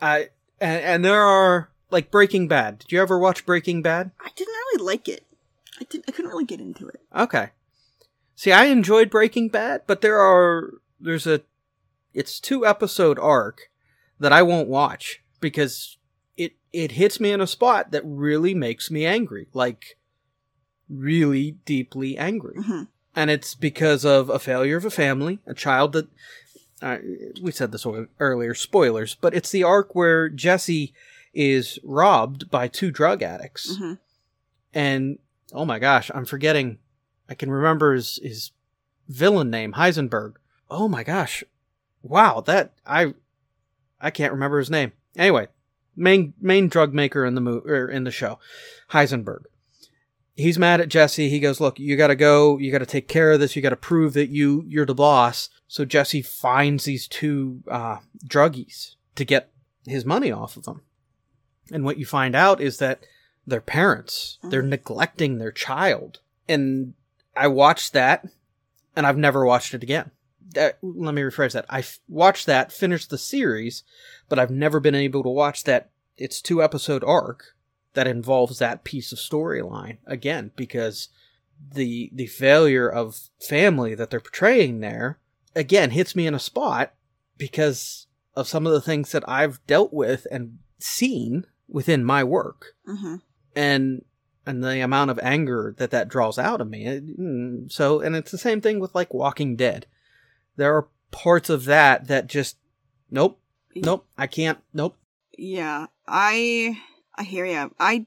I 0.00 0.28
and, 0.60 0.82
and 0.82 1.04
there 1.04 1.22
are 1.22 1.70
like 1.90 2.10
Breaking 2.10 2.48
Bad. 2.48 2.80
Did 2.80 2.92
you 2.92 3.00
ever 3.00 3.18
watch 3.18 3.46
Breaking 3.46 3.82
Bad? 3.82 4.10
I 4.20 4.30
didn't 4.36 4.52
really 4.52 4.84
like 4.84 5.08
it. 5.08 5.24
I 5.80 5.84
didn't 5.84 6.04
I 6.08 6.12
couldn't 6.12 6.30
really 6.30 6.44
get 6.44 6.60
into 6.60 6.86
it. 6.88 7.00
Okay. 7.16 7.50
See, 8.36 8.52
I 8.52 8.64
enjoyed 8.64 9.10
Breaking 9.10 9.48
Bad, 9.48 9.82
but 9.86 10.00
there 10.00 10.18
are 10.20 10.74
there's 11.00 11.26
a 11.26 11.40
it's 12.12 12.38
two 12.38 12.66
episode 12.66 13.18
arc 13.18 13.70
that 14.20 14.32
I 14.32 14.42
won't 14.42 14.68
watch 14.68 15.22
because 15.40 15.96
it 16.74 16.84
it 16.84 16.92
hits 16.92 17.20
me 17.20 17.30
in 17.32 17.40
a 17.40 17.46
spot 17.46 17.90
that 17.92 18.02
really 18.04 18.54
makes 18.54 18.90
me 18.90 19.06
angry, 19.06 19.46
like 19.54 19.96
really 20.88 21.52
deeply 21.64 22.16
angry. 22.18 22.56
Mhm. 22.56 22.88
And 23.16 23.30
it's 23.30 23.54
because 23.54 24.04
of 24.04 24.28
a 24.28 24.38
failure 24.38 24.76
of 24.76 24.84
a 24.84 24.90
family, 24.90 25.38
a 25.46 25.54
child 25.54 25.92
that 25.92 26.08
uh, 26.82 26.98
we 27.40 27.50
said 27.52 27.72
this 27.72 27.86
earlier, 28.18 28.52
spoilers, 28.54 29.14
but 29.14 29.34
it's 29.34 29.50
the 29.50 29.62
arc 29.62 29.94
where 29.94 30.28
Jesse 30.28 30.92
is 31.32 31.78
robbed 31.82 32.50
by 32.50 32.68
two 32.68 32.90
drug 32.90 33.22
addicts 33.22 33.76
Mhm. 33.78 33.98
and 34.74 35.18
oh 35.52 35.64
my 35.64 35.78
gosh, 35.78 36.10
I'm 36.14 36.24
forgetting. 36.26 36.78
I 37.28 37.34
can 37.34 37.50
remember 37.50 37.94
his 37.94 38.18
his 38.22 38.50
villain 39.08 39.50
name, 39.50 39.72
Heisenberg. 39.74 40.34
Oh 40.70 40.88
my 40.88 41.02
gosh, 41.04 41.42
wow, 42.02 42.40
that 42.42 42.74
I 42.84 43.14
I 44.00 44.10
can't 44.10 44.32
remember 44.32 44.58
his 44.58 44.70
name. 44.70 44.92
Anyway, 45.16 45.48
main 45.96 46.34
main 46.40 46.68
drug 46.68 46.92
maker 46.92 47.24
in 47.24 47.34
the 47.34 47.40
mo- 47.40 47.62
or 47.64 47.88
in 47.88 48.04
the 48.04 48.10
show, 48.10 48.38
Heisenberg. 48.90 49.44
He's 50.36 50.58
mad 50.58 50.80
at 50.80 50.88
Jesse. 50.88 51.28
He 51.28 51.40
goes, 51.40 51.60
"Look, 51.60 51.78
you 51.78 51.96
got 51.96 52.08
to 52.08 52.16
go. 52.16 52.58
You 52.58 52.72
got 52.72 52.78
to 52.78 52.86
take 52.86 53.08
care 53.08 53.32
of 53.32 53.40
this. 53.40 53.54
You 53.54 53.62
got 53.62 53.70
to 53.70 53.76
prove 53.76 54.14
that 54.14 54.30
you 54.30 54.64
you're 54.66 54.86
the 54.86 54.94
boss." 54.94 55.48
So 55.68 55.84
Jesse 55.84 56.22
finds 56.22 56.84
these 56.84 57.06
two 57.06 57.62
uh, 57.68 57.98
druggies 58.26 58.96
to 59.14 59.24
get 59.24 59.50
his 59.86 60.04
money 60.04 60.30
off 60.30 60.56
of 60.56 60.64
them. 60.64 60.82
And 61.72 61.84
what 61.84 61.98
you 61.98 62.06
find 62.06 62.34
out 62.34 62.60
is 62.60 62.78
that 62.78 63.04
their 63.46 63.60
parents. 63.60 64.38
They're 64.42 64.62
neglecting 64.62 65.38
their 65.38 65.52
child. 65.52 66.20
And 66.48 66.94
I 67.36 67.48
watched 67.48 67.92
that 67.92 68.26
and 68.96 69.06
I've 69.06 69.18
never 69.18 69.44
watched 69.44 69.74
it 69.74 69.82
again. 69.82 70.10
That, 70.52 70.78
let 70.82 71.14
me 71.14 71.22
rephrase 71.22 71.52
that. 71.52 71.64
I 71.70 71.78
f- 71.80 72.00
watched 72.08 72.46
that, 72.46 72.70
finished 72.72 73.10
the 73.10 73.18
series, 73.18 73.82
but 74.28 74.38
I've 74.38 74.50
never 74.50 74.78
been 74.80 74.94
able 74.94 75.22
to 75.22 75.28
watch 75.28 75.64
that. 75.64 75.90
It's 76.16 76.40
two 76.42 76.62
episode 76.62 77.02
arc 77.04 77.54
that 77.94 78.06
involves 78.06 78.58
that 78.58 78.84
piece 78.84 79.10
of 79.12 79.18
storyline 79.18 79.98
again 80.06 80.50
because 80.56 81.08
the 81.72 82.10
the 82.12 82.26
failure 82.26 82.88
of 82.88 83.30
family 83.40 83.94
that 83.94 84.10
they're 84.10 84.20
portraying 84.20 84.80
there 84.80 85.18
again 85.56 85.90
hits 85.90 86.14
me 86.16 86.26
in 86.26 86.34
a 86.34 86.38
spot 86.40 86.92
because 87.38 88.06
of 88.36 88.48
some 88.48 88.66
of 88.66 88.72
the 88.72 88.80
things 88.80 89.12
that 89.12 89.26
I've 89.28 89.64
dealt 89.66 89.92
with 89.92 90.26
and 90.30 90.58
seen 90.78 91.46
within 91.68 92.04
my 92.04 92.22
work 92.24 92.74
Mhm. 92.88 93.22
and 93.56 94.04
and 94.46 94.62
the 94.62 94.80
amount 94.80 95.10
of 95.10 95.18
anger 95.22 95.74
that 95.78 95.90
that 95.92 96.08
draws 96.08 96.38
out 96.38 96.60
of 96.60 96.68
me. 96.68 96.84
Mm, 96.84 97.72
so, 97.72 98.00
and 98.00 98.14
it's 98.14 98.30
the 98.30 98.36
same 98.38 98.60
thing 98.60 98.78
with 98.78 98.94
like 98.94 99.14
Walking 99.14 99.56
Dead. 99.56 99.86
There 100.56 100.76
are 100.76 100.88
parts 101.10 101.48
of 101.50 101.64
that 101.66 102.08
that 102.08 102.26
just 102.26 102.56
nope, 103.10 103.38
nope, 103.74 104.06
I 104.18 104.26
can't, 104.26 104.58
nope. 104.72 104.96
Yeah, 105.36 105.86
I 106.06 106.80
I 107.16 107.22
hear 107.24 107.44
you. 107.46 107.72
I 107.78 108.06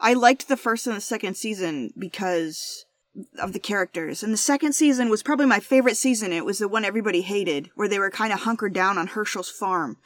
I 0.00 0.14
liked 0.14 0.48
the 0.48 0.56
first 0.56 0.86
and 0.86 0.96
the 0.96 1.00
second 1.00 1.36
season 1.36 1.92
because 1.98 2.84
of 3.40 3.52
the 3.54 3.58
characters. 3.58 4.22
And 4.22 4.32
the 4.32 4.36
second 4.38 4.74
season 4.74 5.08
was 5.08 5.22
probably 5.22 5.46
my 5.46 5.60
favorite 5.60 5.96
season. 5.96 6.32
It 6.32 6.44
was 6.44 6.58
the 6.58 6.68
one 6.68 6.84
everybody 6.84 7.22
hated, 7.22 7.70
where 7.74 7.88
they 7.88 7.98
were 7.98 8.10
kind 8.10 8.32
of 8.32 8.40
hunkered 8.40 8.74
down 8.74 8.98
on 8.98 9.06
Hershel's 9.06 9.48
farm, 9.48 9.96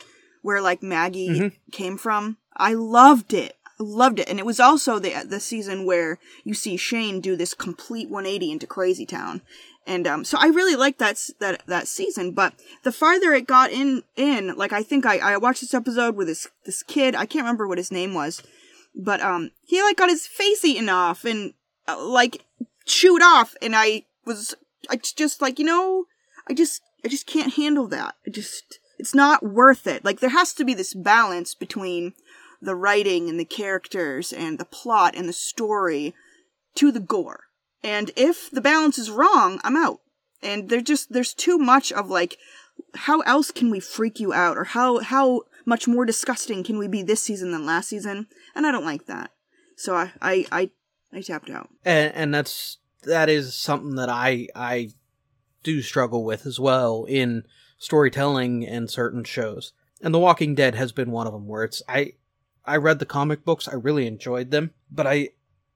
where 0.43 0.61
like 0.61 0.83
Maggie 0.83 1.29
Mhm. 1.29 1.53
came 1.73 1.97
from. 1.99 2.37
I 2.57 2.75
loved 2.75 3.33
it. 3.35 3.57
I 3.67 3.83
loved 3.83 4.21
it. 4.21 4.29
And 4.29 4.39
it 4.39 4.47
was 4.47 4.61
also 4.61 4.99
the 4.99 5.25
the 5.27 5.41
season 5.41 5.85
where 5.87 6.19
you 6.45 6.55
see 6.55 6.77
Shane 6.77 7.21
do 7.21 7.35
this 7.37 7.55
complete 7.55 8.09
180 8.11 8.53
into 8.53 8.67
Crazy 8.67 9.07
Town. 9.07 9.41
And 9.91 10.07
um, 10.07 10.25
so 10.25 10.39
I 10.39 10.47
really 10.47 10.77
liked 10.77 11.01
that 11.01 11.19
that 11.41 11.67
that 11.67 11.89
season. 11.89 12.31
But 12.31 12.55
the 12.85 12.93
farther 12.93 13.35
it 13.35 13.49
got 13.49 13.73
in, 13.73 14.05
in 14.15 14.55
like 14.57 14.73
I 14.73 14.85
think 14.85 15.05
I, 15.05 15.19
I 15.19 15.37
watched 15.37 15.63
this 15.63 15.75
episode 15.75 16.15
with 16.15 16.29
this 16.29 16.47
this 16.65 16.85
kid. 16.85 17.17
I 17.17 17.27
can't 17.27 17.43
remember 17.43 17.67
what 17.67 17.77
his 17.77 17.91
name 17.91 18.15
was, 18.15 18.41
but 18.95 19.21
um, 19.21 19.51
he 19.65 19.83
like 19.83 19.97
got 19.97 20.09
his 20.09 20.29
face 20.29 20.65
eaten 20.65 20.89
off 20.89 21.25
and 21.25 21.55
uh, 21.89 22.01
like 22.01 22.45
chewed 22.87 23.21
off, 23.21 23.57
and 23.61 23.75
I 23.75 24.05
was 24.25 24.55
I 24.89 24.95
just 24.95 25.43
like 25.43 25.59
you 25.59 25.65
know 25.65 26.05
I 26.49 26.55
just 26.55 26.83
I 27.05 27.09
just 27.09 27.27
can't 27.27 27.55
handle 27.55 27.89
that. 27.89 28.15
I 28.25 28.31
just 28.31 28.79
it's 28.97 29.15
not 29.15 29.43
worth 29.43 29.89
it. 29.89 30.05
Like 30.05 30.21
there 30.21 30.31
has 30.31 30.55
to 30.55 30.65
be 30.65 30.73
this 30.73 30.95
balance 30.95 31.57
between 31.57 32.13
the 32.63 32.77
writing 32.77 33.29
and 33.29 33.41
the 33.41 33.45
characters 33.45 34.33
and 34.33 34.61
the 34.61 34.65
plot 34.65 35.17
and 35.17 35.29
the 35.29 35.33
story 35.33 36.15
to 36.77 36.93
the 36.93 37.01
gore. 37.01 37.50
And 37.83 38.11
if 38.17 38.51
the 38.51 38.61
balance 38.61 38.99
is 38.99 39.11
wrong, 39.11 39.61
I'm 39.65 39.77
out. 39.77 40.01
And 40.43 40.69
there 40.69 40.81
just 40.81 41.13
there's 41.13 41.35
too 41.35 41.59
much 41.59 41.93
of 41.93 42.09
like 42.09 42.39
how 42.95 43.21
else 43.21 43.51
can 43.51 43.71
we 43.71 43.81
freak 43.81 44.21
you 44.21 44.33
out 44.33 44.57
or 44.57 44.65
how 44.65 45.01
how 45.01 45.43
much 45.67 45.87
more 45.87 46.05
disgusting 46.05 46.65
can 46.65 46.79
we 46.79 46.89
be 46.89 47.03
this 47.03 47.21
season 47.21 47.53
than 47.53 47.67
last 47.67 47.89
season? 47.89 48.27
And 48.55 48.67
I 48.67 48.73
don't 48.73 48.85
like 48.85 49.07
that. 49.07 49.33
So 49.77 49.95
I 49.95 50.13
I 50.21 50.47
I, 50.53 50.71
I 51.13 51.21
tapped 51.21 51.51
out. 51.51 51.69
and, 51.85 52.15
and 52.15 52.35
that's 52.35 52.79
that 53.03 53.29
is 53.29 53.55
something 53.55 53.97
that 53.97 54.09
I 54.09 54.49
I 54.55 54.91
do 55.63 55.83
struggle 55.83 56.25
with 56.25 56.47
as 56.47 56.59
well 56.59 57.05
in 57.09 57.45
storytelling 57.79 58.67
and 58.67 58.91
certain 58.91 59.25
shows. 59.25 59.73
And 60.03 60.15
The 60.15 60.19
Walking 60.19 60.55
Dead 60.55 60.75
has 60.75 60.93
been 60.93 61.11
one 61.11 61.27
of 61.27 61.33
them 61.33 61.47
where 61.47 61.65
it's 61.65 61.83
I 61.89 62.13
I 62.65 62.77
read 62.77 62.99
the 62.99 63.07
comic 63.07 63.45
books, 63.45 63.69
I 63.69 63.75
really 63.75 64.07
enjoyed 64.07 64.51
them, 64.51 64.73
but 64.91 65.07
I 65.07 65.31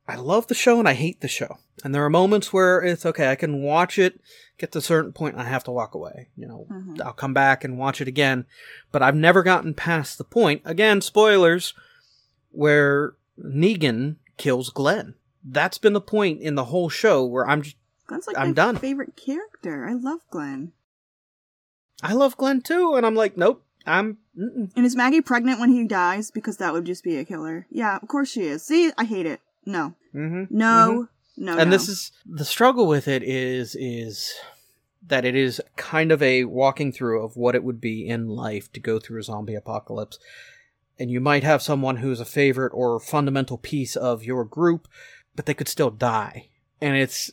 I 0.07 0.17
love 0.17 0.49
the 0.49 0.55
show 0.55 0.79
and 0.79 0.89
I 0.89 0.93
hate 0.93 1.21
the 1.21 1.29
show. 1.29 1.59
And 1.83 1.95
there 1.95 2.05
are 2.05 2.11
moments 2.11 2.53
where 2.53 2.81
it's 2.83 3.07
okay, 3.07 3.31
I 3.31 3.37
can 3.37 3.63
watch 3.63 3.99
it, 3.99 4.21
get 4.59 4.73
to 4.73 4.79
a 4.79 4.83
certain 4.83 5.13
point, 5.13 5.35
and 5.35 5.43
I 5.43 5.47
have 5.49 5.65
to 5.65 5.71
walk 5.71 5.95
away. 5.95 6.29
You 6.37 6.47
know, 6.47 6.67
Mhm. 6.71 7.01
I'll 7.01 7.13
come 7.15 7.33
back 7.35 7.65
and 7.65 7.79
watch 7.79 8.01
it 8.01 8.09
again. 8.09 8.45
But 8.93 9.03
I've 9.03 9.17
never 9.17 9.43
gotten 9.43 9.73
past 9.75 10.19
the 10.19 10.25
point, 10.25 10.61
again, 10.65 11.01
spoilers, 11.01 11.73
where 12.51 13.15
Negan 13.43 14.17
kills 14.37 14.71
Glenn. 14.71 15.15
That's 15.43 15.79
been 15.79 15.93
the 15.95 16.01
point 16.01 16.41
in 16.41 16.55
the 16.55 16.67
whole 16.67 16.89
show 16.89 17.25
where 17.25 17.49
I'm 17.49 17.63
just, 17.63 17.77
Glenn's 18.07 18.27
like 18.27 18.37
I'm 18.39 18.49
my 18.49 18.55
done. 18.55 18.77
favorite 18.77 19.17
character. 19.17 19.87
I 19.87 19.95
love 19.95 20.21
Glenn. 20.31 20.73
I 22.03 22.13
love 22.13 22.37
Glenn 22.37 22.61
too, 22.61 22.95
and 22.95 23.07
I'm 23.07 23.15
like, 23.15 23.37
nope, 23.37 23.65
I'm, 23.87 24.19
mm-mm. 24.39 24.71
And 24.77 24.87
is 24.87 24.97
Maggie 24.97 25.21
pregnant 25.21 25.61
when 25.61 25.71
he 25.71 25.87
dies? 25.87 26.31
Because 26.31 26.59
that 26.59 26.73
would 26.73 26.85
just 26.85 27.05
be 27.05 27.17
a 27.17 27.25
killer. 27.25 27.67
Yeah, 27.71 27.97
of 28.01 28.09
course 28.09 28.31
she 28.31 28.43
is. 28.43 28.63
See, 28.63 28.93
I 28.99 29.05
hate 29.05 29.27
it. 29.27 29.41
No, 29.67 29.95
Mm-hmm. 30.15 30.45
no, 30.57 31.09
no. 31.37 31.59
and 31.59 31.71
no. 31.71 31.77
this 31.77 31.89
is 31.89 32.13
the 32.27 32.45
struggle 32.45 32.87
with 32.87 33.09
it 33.09 33.23
is 33.23 33.75
is 33.79 34.33
that 35.07 35.25
it 35.25 35.35
is 35.35 35.61
kind 35.77 36.13
of 36.13 36.23
a 36.23 36.45
walking 36.45 36.93
through 36.93 37.25
of 37.25 37.37
what 37.37 37.55
it 37.55 37.65
would 37.65 37.81
be 37.81 38.07
in 38.09 38.29
life 38.29 38.73
to 38.73 38.81
go 38.81 38.99
through 38.99 39.21
a 39.21 39.25
zombie 39.25 39.55
apocalypse 39.55 40.19
and 40.99 41.11
you 41.11 41.21
might 41.21 41.43
have 41.43 41.61
someone 41.63 41.97
who's 41.97 42.21
a 42.21 42.25
favorite 42.25 42.71
or 42.75 43.01
fundamental 43.01 43.59
piece 43.59 43.97
of 43.97 44.23
your 44.23 44.45
group 44.45 44.87
but 45.35 45.47
they 45.47 45.55
could 45.55 45.69
still 45.69 45.91
die 45.91 46.49
and 46.81 46.97
it's 46.97 47.33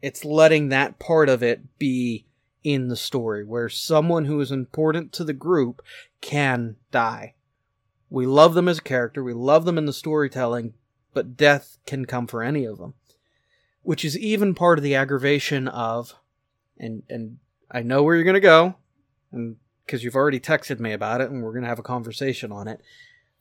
it's 0.00 0.24
letting 0.24 0.68
that 0.70 0.98
part 0.98 1.28
of 1.28 1.42
it 1.42 1.78
be 1.78 2.24
in 2.64 2.88
the 2.88 2.96
story 2.96 3.44
where 3.44 3.68
someone 3.68 4.24
who 4.24 4.40
is 4.40 4.50
important 4.50 5.12
to 5.12 5.22
the 5.24 5.32
group 5.34 5.82
can 6.20 6.76
die 6.90 7.34
we 8.08 8.26
love 8.26 8.54
them 8.54 8.68
as 8.68 8.78
a 8.78 8.82
character 8.82 9.22
we 9.22 9.32
love 9.34 9.64
them 9.64 9.76
in 9.78 9.84
the 9.86 9.92
storytelling 9.92 10.72
but 11.12 11.36
death 11.36 11.78
can 11.86 12.04
come 12.04 12.26
for 12.26 12.42
any 12.42 12.64
of 12.64 12.78
them 12.78 12.94
which 13.82 14.04
is 14.04 14.16
even 14.18 14.54
part 14.54 14.78
of 14.78 14.82
the 14.84 14.94
aggravation 14.94 15.66
of 15.68 16.14
and 16.78 17.02
and 17.08 17.38
I 17.70 17.82
know 17.82 18.02
where 18.02 18.14
you're 18.14 18.24
going 18.24 18.34
to 18.34 18.40
go 18.40 18.76
and 19.32 19.56
cuz 19.88 20.04
you've 20.04 20.14
already 20.16 20.40
texted 20.40 20.78
me 20.78 20.92
about 20.92 21.20
it 21.20 21.30
and 21.30 21.42
we're 21.42 21.52
going 21.52 21.62
to 21.64 21.68
have 21.68 21.78
a 21.78 21.82
conversation 21.82 22.52
on 22.52 22.68
it 22.68 22.80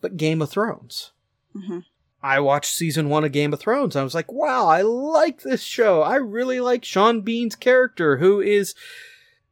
but 0.02 0.18
Game 0.18 0.42
of 0.42 0.50
Thrones 0.50 1.12
Mhm. 1.56 1.84
I 2.24 2.40
watched 2.40 2.74
season 2.74 3.10
1 3.10 3.24
of 3.26 3.32
Game 3.32 3.52
of 3.54 3.60
Thrones 3.60 3.96
I 3.96 4.04
was 4.04 4.16
like 4.16 4.32
wow 4.32 4.68
I 4.68 4.82
like 4.82 5.42
this 5.42 5.62
show 5.64 6.02
I 6.02 6.16
really 6.16 6.60
like 6.60 6.84
Sean 6.86 7.22
Bean's 7.22 7.56
character 7.56 8.18
who 8.18 8.40
is 8.42 8.74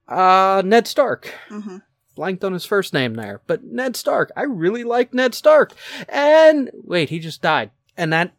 uh 0.08 0.62
Ned 0.65 0.88
Stark 0.88 1.32
Mhm. 1.49 1.84
blanked 2.15 2.43
on 2.43 2.53
his 2.53 2.65
first 2.65 2.93
name 2.93 3.13
there, 3.13 3.41
but 3.47 3.63
Ned 3.63 3.95
Stark. 3.95 4.32
I 4.36 4.41
really 4.43 4.84
like 4.84 5.13
Ned 5.13 5.34
Stark. 5.34 5.71
And 6.10 6.69
wait, 6.73 7.10
he 7.10 7.19
just 7.19 7.41
died. 7.41 7.71
And 7.99 8.13
that 8.13 8.31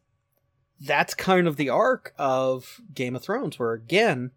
that's 0.80 1.12
kind 1.12 1.46
of 1.46 1.56
the 1.56 1.68
arc 1.68 2.14
of 2.18 2.80
Game 2.94 3.14
of 3.14 3.22
Thrones 3.22 3.58
where 3.58 3.74
again, 3.74 4.30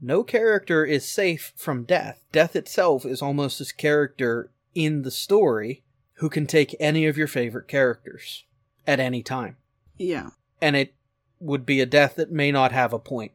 no 0.00 0.24
character 0.24 0.86
is 0.86 1.06
safe 1.06 1.52
from 1.54 1.84
death. 1.84 2.24
Death 2.32 2.56
itself 2.56 3.04
is 3.04 3.20
almost 3.20 3.58
this 3.58 3.72
character 3.72 4.50
in 4.74 5.02
the 5.02 5.10
story 5.10 5.82
who 6.14 6.30
can 6.30 6.46
take 6.46 6.74
any 6.80 7.04
of 7.04 7.18
your 7.18 7.26
favorite 7.26 7.68
characters 7.68 8.44
at 8.86 8.98
any 8.98 9.22
time. 9.22 9.56
Yeah. 9.98 10.30
And 10.62 10.76
it 10.76 10.94
would 11.40 11.66
be 11.66 11.82
a 11.82 11.86
death 11.86 12.16
that 12.16 12.32
may 12.32 12.50
not 12.50 12.72
have 12.72 12.94
a 12.94 12.98
point. 12.98 13.32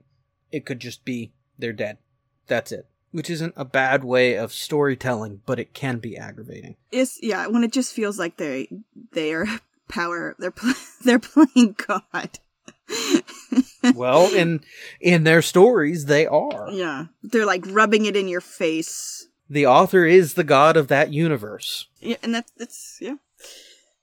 It 0.52 0.66
could 0.66 0.80
just 0.80 1.06
be 1.06 1.32
they're 1.60 1.74
dead. 1.74 2.00
That's 2.48 2.72
it. 2.72 2.88
Which 3.12 3.30
isn't 3.30 3.54
a 3.56 3.66
bad 3.66 4.04
way 4.04 4.36
of 4.36 4.52
storytelling, 4.52 5.42
but 5.46 5.60
it 5.60 5.76
can 5.76 6.00
be 6.00 6.18
aggravating. 6.18 6.76
It's 6.92 7.20
yeah 7.22 7.46
when 7.46 7.64
it 7.64 7.72
just 7.72 7.94
feels 7.94 8.18
like 8.18 8.38
they 8.38 8.68
they 9.12 9.34
are 9.34 9.46
power. 9.94 10.36
They're 10.40 10.52
pl- 10.52 10.74
they're 11.04 11.20
playing 11.20 11.76
God. 11.88 12.40
well, 13.96 14.34
in 14.34 14.62
in 15.00 15.24
their 15.24 15.42
stories, 15.42 16.06
they 16.06 16.26
are. 16.26 16.70
yeah, 16.72 17.06
they're 17.22 17.46
like 17.46 17.64
rubbing 17.68 18.06
it 18.06 18.16
in 18.16 18.28
your 18.28 18.42
face. 18.42 19.28
The 19.50 19.68
author 19.68 20.06
is 20.06 20.34
the 20.34 20.44
god 20.44 20.78
of 20.78 20.88
that 20.88 21.14
universe. 21.14 21.88
Yeah, 22.00 22.18
and 22.24 22.34
that's 22.34 22.52
that's 22.58 22.98
yeah. 23.00 23.16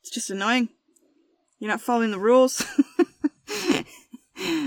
It's 0.01 0.11
just 0.11 0.31
annoying. 0.31 0.69
You're 1.59 1.71
not 1.71 1.81
following 1.81 2.11
the 2.11 2.19
rules. 2.19 2.65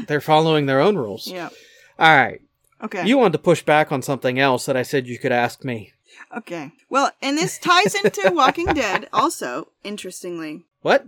They're 0.07 0.21
following 0.21 0.67
their 0.67 0.79
own 0.79 0.95
rules. 0.95 1.27
yeah. 1.27 1.49
All 1.97 2.15
right. 2.15 2.41
Okay. 2.83 3.07
You 3.07 3.17
wanted 3.17 3.33
to 3.33 3.39
push 3.39 3.63
back 3.63 3.91
on 3.91 4.03
something 4.03 4.37
else 4.37 4.67
that 4.67 4.77
I 4.77 4.83
said 4.83 5.07
you 5.07 5.17
could 5.17 5.31
ask 5.31 5.63
me. 5.63 5.93
Okay. 6.35 6.71
Well, 6.89 7.11
and 7.21 7.37
this 7.37 7.57
ties 7.57 7.95
into 7.95 8.31
Walking 8.33 8.67
Dead 8.67 9.09
also, 9.11 9.69
interestingly. 9.83 10.65
What? 10.83 11.07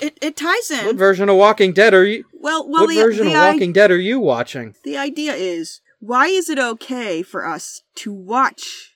It 0.00 0.18
it 0.22 0.36
ties 0.36 0.70
in. 0.70 0.86
What 0.86 0.96
version 0.96 1.28
of 1.28 1.36
Walking 1.36 1.72
Dead 1.72 1.92
are 1.94 2.04
you? 2.06 2.24
well, 2.32 2.66
well 2.68 2.84
what 2.86 2.88
the, 2.88 3.02
version 3.02 3.26
the, 3.26 3.34
of 3.34 3.38
i- 3.38 3.50
Walking 3.52 3.72
Dead 3.72 3.90
are 3.90 3.98
you 4.00 4.18
watching? 4.18 4.74
the 4.84 4.96
idea 4.96 5.34
is 5.34 5.80
why 6.00 6.26
is 6.28 6.48
it 6.48 6.58
okay 6.58 7.22
for 7.22 7.46
us 7.46 7.82
to 7.96 8.12
watch 8.12 8.94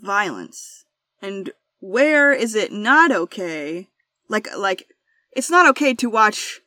violence? 0.00 0.84
And 1.22 1.50
where 1.80 2.32
is 2.32 2.54
it 2.54 2.72
not 2.72 3.10
okay? 3.12 3.88
Like 4.28 4.48
like 4.56 4.88
it's 5.32 5.50
not 5.50 5.68
okay 5.70 5.94
to 5.94 6.10
watch 6.10 6.60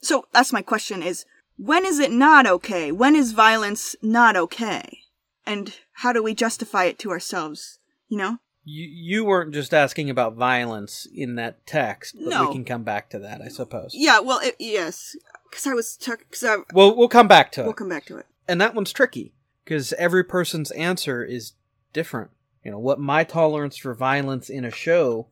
So 0.00 0.26
that's 0.32 0.52
my 0.52 0.62
question 0.62 1.02
is 1.02 1.24
when 1.58 1.86
is 1.86 1.98
it 1.98 2.12
not 2.12 2.46
okay? 2.46 2.92
When 2.92 3.16
is 3.16 3.32
violence 3.32 3.96
not 4.02 4.36
okay? 4.36 5.00
And 5.46 5.74
how 6.02 6.12
do 6.12 6.22
we 6.22 6.34
justify 6.34 6.84
it 6.84 6.98
to 7.00 7.10
ourselves? 7.10 7.78
You 8.08 8.18
know? 8.18 8.38
You 8.68 8.84
you 8.86 9.24
weren't 9.24 9.54
just 9.54 9.72
asking 9.72 10.10
about 10.10 10.34
violence 10.34 11.06
in 11.14 11.36
that 11.36 11.64
text, 11.66 12.16
but 12.18 12.28
No. 12.30 12.46
we 12.48 12.52
can 12.52 12.64
come 12.64 12.82
back 12.82 13.08
to 13.10 13.18
that, 13.20 13.40
I 13.40 13.46
suppose. 13.48 13.92
Yeah, 13.94 14.18
well, 14.20 14.40
it, 14.42 14.56
yes, 14.58 15.14
because 15.48 15.66
I 15.68 15.72
was 15.74 15.96
because 16.04 16.42
I 16.44 16.56
Well, 16.74 16.96
we'll 16.96 17.08
come 17.08 17.28
back 17.28 17.52
to 17.52 17.60
it. 17.60 17.64
we'll 17.64 17.74
come 17.74 17.88
back 17.88 18.04
to 18.06 18.16
it. 18.18 18.26
and 18.48 18.60
that 18.60 18.74
one's 18.74 18.92
tricky 18.92 19.32
because 19.64 19.92
every 19.94 20.24
person's 20.24 20.72
answer 20.72 21.24
is 21.24 21.52
different. 21.92 22.30
You 22.64 22.72
know, 22.72 22.78
what 22.80 22.98
my 22.98 23.22
tolerance 23.22 23.76
for 23.76 23.94
violence 23.94 24.50
in 24.50 24.64
a 24.64 24.70
show 24.72 25.28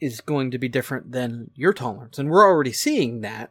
is 0.00 0.20
going 0.20 0.52
to 0.52 0.58
be 0.58 0.68
different 0.68 1.10
than 1.10 1.50
your 1.56 1.72
tolerance. 1.72 2.18
And 2.20 2.30
we're 2.30 2.44
already 2.46 2.72
seeing 2.72 3.22
that 3.22 3.50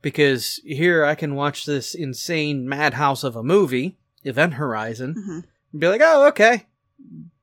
because 0.00 0.58
here 0.64 1.04
I 1.04 1.14
can 1.14 1.34
watch 1.34 1.66
this 1.66 1.94
insane 1.94 2.66
madhouse 2.66 3.24
of 3.24 3.36
a 3.36 3.42
movie, 3.42 3.98
Event 4.24 4.54
Horizon, 4.54 5.14
Mhm. 5.14 5.44
and 5.72 5.80
be 5.80 5.88
like, 5.88 6.00
oh, 6.02 6.26
okay. 6.28 6.66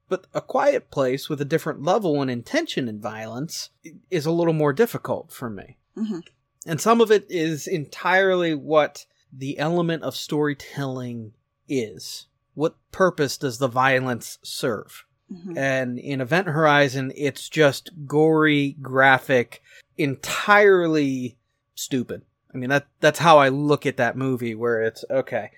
But 0.09 0.25
a 0.33 0.41
quiet 0.41 0.89
place 0.89 1.27
with 1.27 1.41
a 1.41 1.45
different 1.45 1.83
level 1.83 2.21
and 2.21 2.31
intention 2.31 2.87
in 2.87 2.99
violence 2.99 3.69
is 4.09 4.25
a 4.25 4.31
little 4.31 4.53
more 4.53 4.73
difficult 4.73 5.31
for 5.31 5.49
me. 5.49 5.77
Mhm. 5.97 6.23
And 6.65 6.79
some 6.79 7.01
of 7.01 7.11
it 7.11 7.25
is 7.29 7.67
entirely 7.67 8.53
what 8.53 9.05
the 9.33 9.59
element 9.59 10.03
of 10.03 10.15
storytelling 10.15 11.33
is. 11.67 12.27
What 12.53 12.75
purpose 12.91 13.37
does 13.37 13.57
the 13.57 13.67
violence 13.67 14.39
serve? 14.41 15.05
Mhm. 15.31 15.57
And 15.57 15.99
in 15.99 16.21
Event 16.21 16.47
Horizon, 16.47 17.11
it's 17.15 17.49
just 17.49 17.91
gory, 18.05 18.77
graphic, 18.81 19.61
entirely 19.97 21.37
stupid. 21.75 22.21
I 22.53 22.57
mean, 22.57 22.69
that 22.69 22.87
that's 23.01 23.19
how 23.19 23.37
I 23.37 23.49
look 23.49 23.85
at 23.85 23.97
that 23.97 24.17
movie, 24.17 24.55
where 24.55 24.81
it's 24.81 25.03
okay. 25.09 25.51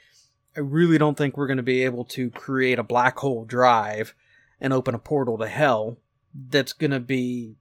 I 0.58 0.62
really 0.62 0.98
don't 0.98 1.18
think 1.18 1.38
we're 1.38 1.48
going 1.48 1.58
to 1.58 1.64
be 1.64 1.84
able 1.84 2.06
to 2.06 2.32
create 2.32 2.80
a 2.80 2.84
black 2.84 3.20
hole 3.20 3.46
drive 3.46 4.16
and 4.62 4.74
open 4.74 4.95
a 4.95 5.00
portal 5.00 5.38
to 5.38 5.48
hell 5.48 5.98
that's 6.50 6.74
going 6.74 6.91
to 6.91 7.00
be 7.00 7.56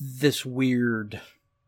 this 0.00 0.44
weird 0.46 1.20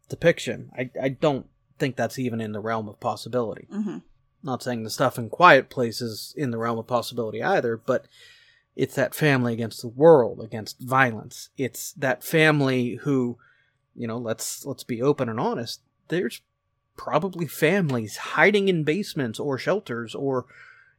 depiction. 0.08 0.70
I, 0.76 0.90
I 1.00 1.08
don't 1.10 1.46
think 1.78 1.96
that's 1.96 2.18
even 2.18 2.40
in 2.40 2.52
the 2.52 2.60
realm 2.60 2.88
of 2.88 3.00
possibility. 3.00 3.66
Mhm. 3.72 4.02
Not 4.42 4.62
saying 4.62 4.82
the 4.84 4.90
stuff 4.90 5.18
in 5.18 5.28
Quiet 5.28 5.68
Place 5.68 6.00
is 6.00 6.32
in 6.36 6.50
the 6.50 6.58
realm 6.58 6.78
of 6.78 6.86
possibility 6.86 7.42
either, 7.42 7.76
but 7.76 8.06
it's 8.76 8.94
that 8.94 9.14
family 9.14 9.52
against 9.52 9.82
the 9.82 9.88
world, 9.88 10.40
against 10.40 10.80
violence. 10.80 11.50
It's 11.58 11.92
that 11.94 12.22
family 12.24 12.94
who, 13.02 13.36
you 13.94 14.06
know, 14.06 14.16
let's 14.16 14.64
let's 14.64 14.84
be 14.84 15.02
open 15.02 15.28
and 15.28 15.40
honest. 15.40 15.80
There's 16.08 16.40
probably 16.96 17.46
families 17.46 18.16
hiding 18.16 18.68
in 18.68 18.84
basements 18.84 19.38
or 19.40 19.58
shelters 19.58 20.14
or 20.14 20.46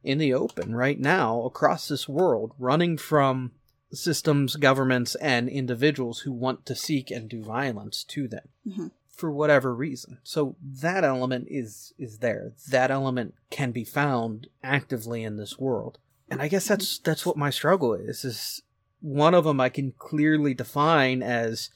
in 0.02 0.18
the 0.18 0.34
open 0.34 0.74
right 0.74 0.98
now 0.98 1.42
across 1.44 1.88
this 1.88 2.08
world, 2.08 2.52
running 2.58 2.96
from 2.98 3.52
systems, 3.92 4.56
governments, 4.56 5.14
and 5.16 5.48
individuals 5.48 6.20
who 6.20 6.32
want 6.32 6.64
to 6.66 6.74
seek 6.74 7.10
and 7.10 7.28
do 7.28 7.42
violence 7.42 8.02
to 8.04 8.26
them 8.26 8.48
Mhm. 8.66 8.90
for 9.08 9.30
whatever 9.30 9.74
reason. 9.74 10.18
So 10.22 10.56
that 10.62 11.04
element 11.04 11.46
is 11.50 11.92
is 11.98 12.18
there. 12.18 12.52
That 12.70 12.90
element 12.90 13.34
can 13.50 13.70
be 13.70 13.84
found 13.84 14.48
actively 14.62 15.22
in 15.22 15.36
this 15.36 15.58
world. 15.58 15.98
And 16.28 16.40
I 16.40 16.48
guess 16.48 16.66
that's 16.66 16.98
that's 16.98 17.26
what 17.26 17.36
my 17.36 17.50
struggle 17.50 17.92
is. 17.92 18.24
Is 18.24 18.62
one 19.00 19.34
of 19.34 19.44
them 19.44 19.60
I 19.60 19.68
can 19.68 19.92
clearly 19.98 20.54
define 20.54 21.22
as 21.22 21.68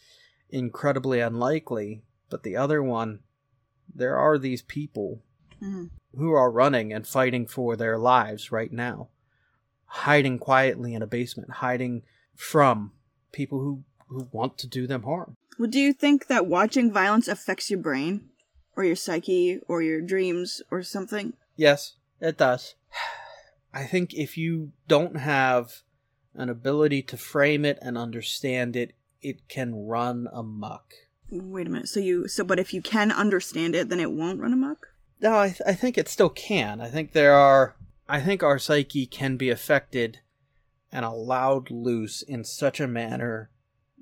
incredibly 0.49 1.21
unlikely, 1.21 2.03
but 2.31 2.43
the 2.43 2.57
other 2.57 2.83
one 2.83 3.21
there 3.95 4.17
are 4.17 4.39
these 4.39 4.62
people 4.62 5.23
Mhm. 5.61 5.91
Who 6.16 6.33
are 6.33 6.50
running 6.50 6.92
and 6.92 7.07
fighting 7.07 7.46
for 7.46 7.76
their 7.76 7.98
lives 7.98 8.52
right 8.52 8.72
now, 8.72 9.09
hiding 9.87 10.38
quietly 10.38 10.94
in 10.94 11.02
a 11.02 11.07
basement, 11.07 11.50
hiding 11.50 12.02
from 12.35 12.92
people 13.33 13.61
who, 13.61 13.83
who 14.09 14.29
want 14.33 14.59
to 14.59 14.66
do 14.66 14.87
them 14.87 15.02
harm. 15.02 15.37
Well, 15.59 15.70
do 15.70 15.81
you 15.81 15.92
think 15.92 16.26
that 16.26 16.46
watching 16.46 16.92
violence 16.92 17.29
affects 17.29 17.70
your 17.70 17.81
brain, 17.81 18.29
or 18.76 18.85
your 18.85 18.96
psyche, 18.96 19.61
or 19.68 19.83
your 19.83 20.00
dreams, 20.00 20.62
or 20.70 20.83
something? 20.83 21.33
Yes, 21.57 21.94
it 22.20 22.37
does. 22.37 22.74
I 23.72 23.85
think 23.85 24.14
if 24.14 24.37
you 24.37 24.72
don't 24.88 25.16
have 25.16 25.83
an 26.35 26.48
ability 26.48 27.02
to 27.02 27.16
frame 27.16 27.64
it 27.64 27.79
and 27.81 27.96
understand 27.96 28.76
it, 28.76 28.92
it 29.22 29.48
can 29.48 29.74
run 29.74 30.29
amok. 30.33 30.94
Wait 31.31 31.66
a 31.66 31.70
minute. 31.70 31.88
So 31.88 32.00
you 32.00 32.29
so, 32.29 32.44
but 32.44 32.59
if 32.59 32.72
you 32.72 32.81
can 32.81 33.11
understand 33.11 33.74
it, 33.74 33.88
then 33.88 34.00
it 34.00 34.12
won't 34.12 34.40
run 34.40 34.52
amok. 34.52 34.88
No, 35.20 35.38
I, 35.38 35.48
th- 35.48 35.62
I 35.66 35.72
think 35.72 35.96
it 35.96 36.09
still 36.09 36.29
can. 36.29 36.81
I 36.81 36.88
think 36.88 37.12
there 37.12 37.35
are. 37.35 37.76
I 38.09 38.20
think 38.20 38.42
our 38.42 38.59
psyche 38.59 39.07
can 39.07 39.37
be 39.37 39.50
affected 39.50 40.20
and 40.92 41.05
allowed 41.05 41.70
loose 41.70 42.22
in 42.22 42.44
such 42.44 42.79
a 42.79 42.87
manner 42.87 43.50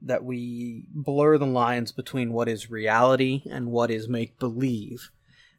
that 0.03 0.25
we 0.25 0.87
blur 0.91 1.39
the 1.39 1.47
lines 1.47 1.93
between 1.93 2.33
what 2.33 2.49
is 2.49 2.71
reality 2.71 3.43
and 3.51 3.69
what 3.69 3.91
is 3.91 4.09
make 4.09 4.39
believe. 4.39 5.11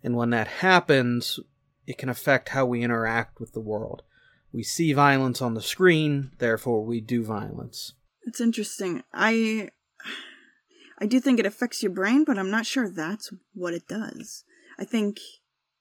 And 0.03 0.15
when 0.15 0.29
that 0.29 0.47
happens, 0.47 1.39
it 1.87 1.97
can 1.97 2.09
affect 2.09 2.49
how 2.49 2.65
we 2.65 2.83
interact 2.83 3.39
with 3.39 3.53
the 3.53 3.59
world. 3.59 4.03
We 4.53 4.61
see 4.63 4.93
violence 4.93 5.41
on 5.41 5.55
the 5.55 5.61
screen, 5.61 6.31
therefore 6.37 6.85
we 6.85 7.01
do 7.01 7.23
violence. 7.23 7.93
It's 8.23 8.39
interesting. 8.39 9.03
I 9.13 9.69
I 10.97 11.07
do 11.07 11.19
think 11.19 11.39
it 11.39 11.45
affects 11.45 11.83
your 11.83 11.91
brain, 11.91 12.23
but 12.23 12.37
I'm 12.37 12.51
not 12.51 12.65
sure 12.65 12.89
that's 12.89 13.33
what 13.53 13.73
it 13.73 13.87
does. 13.87 14.43
I 14.79 14.85
think 14.85 15.19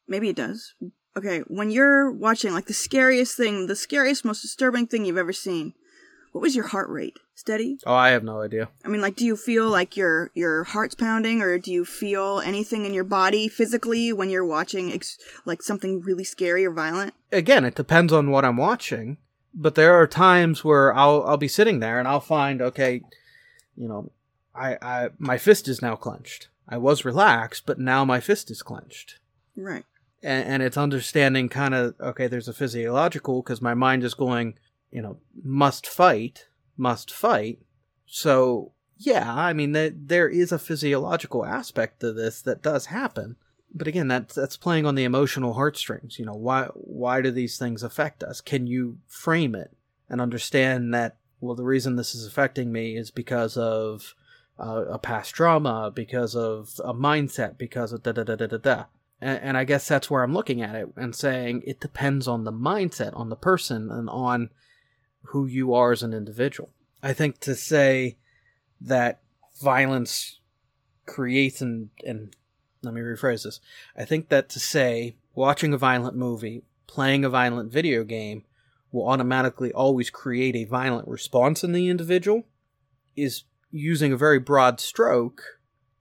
maybe 0.08 0.28
it 0.28 0.36
does. 0.36 0.74
Okay, 1.16 1.40
when 1.46 1.70
you're 1.70 2.10
watching 2.10 2.52
like 2.52 2.66
the 2.66 2.74
scariest 2.74 3.36
thing, 3.36 3.66
the 3.66 3.76
scariest, 3.76 4.24
most 4.24 4.42
disturbing 4.42 4.86
thing 4.86 5.04
you've 5.04 5.16
ever 5.16 5.32
seen, 5.32 5.74
what 6.32 6.40
was 6.40 6.56
your 6.56 6.66
heart 6.66 6.88
rate? 6.88 7.16
Steady? 7.36 7.78
Oh, 7.86 7.94
I 7.94 8.10
have 8.10 8.24
no 8.24 8.40
idea. 8.42 8.68
I 8.84 8.88
mean, 8.88 9.00
like, 9.00 9.16
do 9.16 9.24
you 9.24 9.36
feel 9.36 9.68
like 9.68 9.96
your 9.96 10.30
your 10.34 10.64
heart's 10.64 10.94
pounding, 10.94 11.40
or 11.42 11.58
do 11.58 11.72
you 11.72 11.84
feel 11.84 12.40
anything 12.40 12.84
in 12.84 12.94
your 12.94 13.04
body 13.04 13.48
physically 13.48 14.12
when 14.12 14.30
you're 14.30 14.44
watching 14.44 14.92
ex- 14.92 15.18
like 15.44 15.62
something 15.62 16.00
really 16.00 16.24
scary 16.24 16.64
or 16.64 16.72
violent? 16.72 17.14
again, 17.32 17.64
it 17.64 17.74
depends 17.74 18.12
on 18.12 18.30
what 18.30 18.44
I'm 18.44 18.56
watching. 18.56 19.18
But 19.52 19.76
there 19.76 19.94
are 19.94 20.06
times 20.06 20.64
where 20.64 20.92
I'll 20.94 21.22
I'll 21.24 21.36
be 21.36 21.48
sitting 21.48 21.78
there 21.78 21.98
and 21.98 22.08
I'll 22.08 22.20
find 22.20 22.60
okay, 22.60 23.02
you 23.76 23.88
know, 23.88 24.10
I 24.54 24.76
I 24.82 25.08
my 25.18 25.38
fist 25.38 25.68
is 25.68 25.82
now 25.82 25.94
clenched. 25.96 26.48
I 26.68 26.78
was 26.78 27.04
relaxed, 27.04 27.64
but 27.66 27.78
now 27.78 28.04
my 28.04 28.18
fist 28.20 28.50
is 28.50 28.62
clenched. 28.62 29.18
Right. 29.56 29.84
And, 30.24 30.48
and 30.48 30.62
it's 30.62 30.76
understanding 30.76 31.48
kind 31.48 31.74
of 31.74 31.94
okay. 32.00 32.26
There's 32.26 32.48
a 32.48 32.52
physiological 32.52 33.42
because 33.42 33.62
my 33.62 33.74
mind 33.74 34.02
is 34.02 34.14
going, 34.14 34.58
you 34.90 35.02
know, 35.02 35.18
must 35.42 35.86
fight, 35.86 36.48
must 36.76 37.12
fight. 37.12 37.60
So 38.06 38.72
yeah, 38.96 39.32
I 39.32 39.52
mean 39.52 39.72
there 40.06 40.28
is 40.28 40.50
a 40.50 40.58
physiological 40.58 41.44
aspect 41.44 42.00
to 42.00 42.12
this 42.12 42.42
that 42.42 42.62
does 42.62 42.86
happen 42.86 43.36
but 43.74 43.88
again 43.88 44.08
that's 44.08 44.34
that's 44.34 44.56
playing 44.56 44.86
on 44.86 44.94
the 44.94 45.04
emotional 45.04 45.54
heartstrings 45.54 46.18
you 46.18 46.24
know 46.24 46.34
why 46.34 46.66
why 46.74 47.20
do 47.20 47.30
these 47.30 47.58
things 47.58 47.82
affect 47.82 48.22
us 48.22 48.40
can 48.40 48.66
you 48.66 48.98
frame 49.06 49.54
it 49.54 49.72
and 50.08 50.20
understand 50.20 50.94
that 50.94 51.16
well 51.40 51.56
the 51.56 51.64
reason 51.64 51.96
this 51.96 52.14
is 52.14 52.26
affecting 52.26 52.72
me 52.72 52.96
is 52.96 53.10
because 53.10 53.56
of 53.56 54.14
uh, 54.58 54.84
a 54.88 54.98
past 54.98 55.34
trauma 55.34 55.90
because 55.92 56.36
of 56.36 56.80
a 56.84 56.94
mindset 56.94 57.58
because 57.58 57.92
of 57.92 58.02
da 58.04 58.12
da 58.12 58.22
da 58.22 58.36
da 58.36 58.46
da 58.46 58.56
da 58.56 58.84
and, 59.20 59.40
and 59.40 59.56
i 59.56 59.64
guess 59.64 59.86
that's 59.88 60.10
where 60.10 60.22
i'm 60.22 60.34
looking 60.34 60.62
at 60.62 60.74
it 60.74 60.88
and 60.96 61.14
saying 61.14 61.62
it 61.66 61.80
depends 61.80 62.28
on 62.28 62.44
the 62.44 62.52
mindset 62.52 63.16
on 63.16 63.28
the 63.28 63.36
person 63.36 63.90
and 63.90 64.08
on 64.10 64.50
who 65.28 65.46
you 65.46 65.74
are 65.74 65.92
as 65.92 66.02
an 66.02 66.12
individual 66.12 66.70
i 67.02 67.12
think 67.12 67.38
to 67.40 67.54
say 67.54 68.16
that 68.80 69.20
violence 69.60 70.40
creates 71.06 71.60
and 71.60 71.90
and 72.04 72.34
let 72.84 72.94
me 72.94 73.00
rephrase 73.00 73.44
this. 73.44 73.60
I 73.96 74.04
think 74.04 74.28
that 74.28 74.48
to 74.50 74.60
say 74.60 75.16
watching 75.34 75.72
a 75.72 75.78
violent 75.78 76.16
movie, 76.16 76.62
playing 76.86 77.24
a 77.24 77.30
violent 77.30 77.72
video 77.72 78.04
game 78.04 78.44
will 78.92 79.08
automatically 79.08 79.72
always 79.72 80.10
create 80.10 80.54
a 80.54 80.64
violent 80.64 81.08
response 81.08 81.64
in 81.64 81.72
the 81.72 81.88
individual 81.88 82.44
is 83.16 83.44
using 83.70 84.12
a 84.12 84.16
very 84.16 84.38
broad 84.38 84.80
stroke 84.80 85.42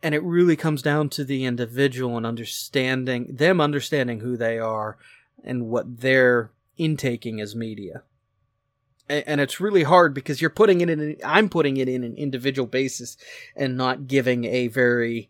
and 0.03 0.13
it 0.13 0.21
really 0.21 0.55
comes 0.55 0.81
down 0.83 1.09
to 1.09 1.23
the 1.23 1.45
individual 1.45 2.17
and 2.17 2.25
understanding 2.25 3.27
them 3.29 3.59
understanding 3.59 4.19
who 4.19 4.37
they 4.37 4.59
are 4.59 4.97
and 5.43 5.67
what 5.67 6.01
they're 6.01 6.51
intaking 6.77 7.41
as 7.41 7.55
media 7.55 8.03
A- 9.09 9.27
and 9.27 9.41
it's 9.41 9.59
really 9.59 9.83
hard 9.83 10.13
because 10.13 10.41
you're 10.41 10.49
putting 10.49 10.81
it 10.81 10.89
in 10.89 11.17
i'm 11.25 11.49
putting 11.49 11.77
it 11.77 11.89
in 11.89 12.03
an 12.03 12.15
individual 12.15 12.67
basis 12.67 13.17
and 13.55 13.77
not 13.77 14.07
giving 14.07 14.45
a 14.45 14.67
very 14.67 15.29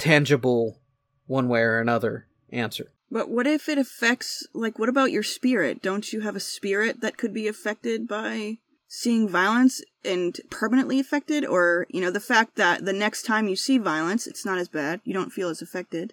tangible 0.00 0.80
one 1.26 1.48
way 1.48 1.60
or 1.60 1.78
another 1.78 2.26
answer. 2.50 2.90
But 3.10 3.28
what 3.28 3.46
if 3.46 3.68
it 3.68 3.78
affects, 3.78 4.46
like, 4.52 4.78
what 4.78 4.88
about 4.88 5.12
your 5.12 5.22
spirit? 5.22 5.82
Don't 5.82 6.12
you 6.12 6.20
have 6.20 6.36
a 6.36 6.40
spirit 6.40 7.00
that 7.00 7.16
could 7.16 7.32
be 7.32 7.46
affected 7.46 8.08
by 8.08 8.58
seeing 8.92 9.28
violence 9.28 9.80
and 10.04 10.36
permanently 10.50 10.98
affected? 10.98 11.46
Or, 11.46 11.86
you 11.88 12.00
know, 12.00 12.10
the 12.10 12.18
fact 12.18 12.56
that 12.56 12.84
the 12.84 12.92
next 12.92 13.22
time 13.22 13.46
you 13.46 13.54
see 13.54 13.78
violence, 13.78 14.26
it's 14.26 14.44
not 14.44 14.58
as 14.58 14.68
bad, 14.68 15.00
you 15.04 15.14
don't 15.14 15.32
feel 15.32 15.48
as 15.48 15.62
affected, 15.62 16.12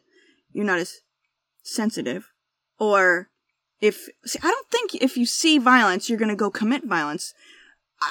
you're 0.54 0.64
not 0.64 0.80
as 0.80 1.02
sensitive. 1.64 2.30
Or 2.80 3.30
if, 3.82 4.08
see, 4.26 4.40
I 4.44 4.52
don't 4.52 4.70
think 4.70 4.96
if 4.96 5.18
you 5.18 5.26
see 5.26 5.58
violence, 5.58 6.08
you're 6.08 6.20
gonna 6.20 6.36
go 6.36 6.52
commit 6.52 6.86
violence. 6.86 7.34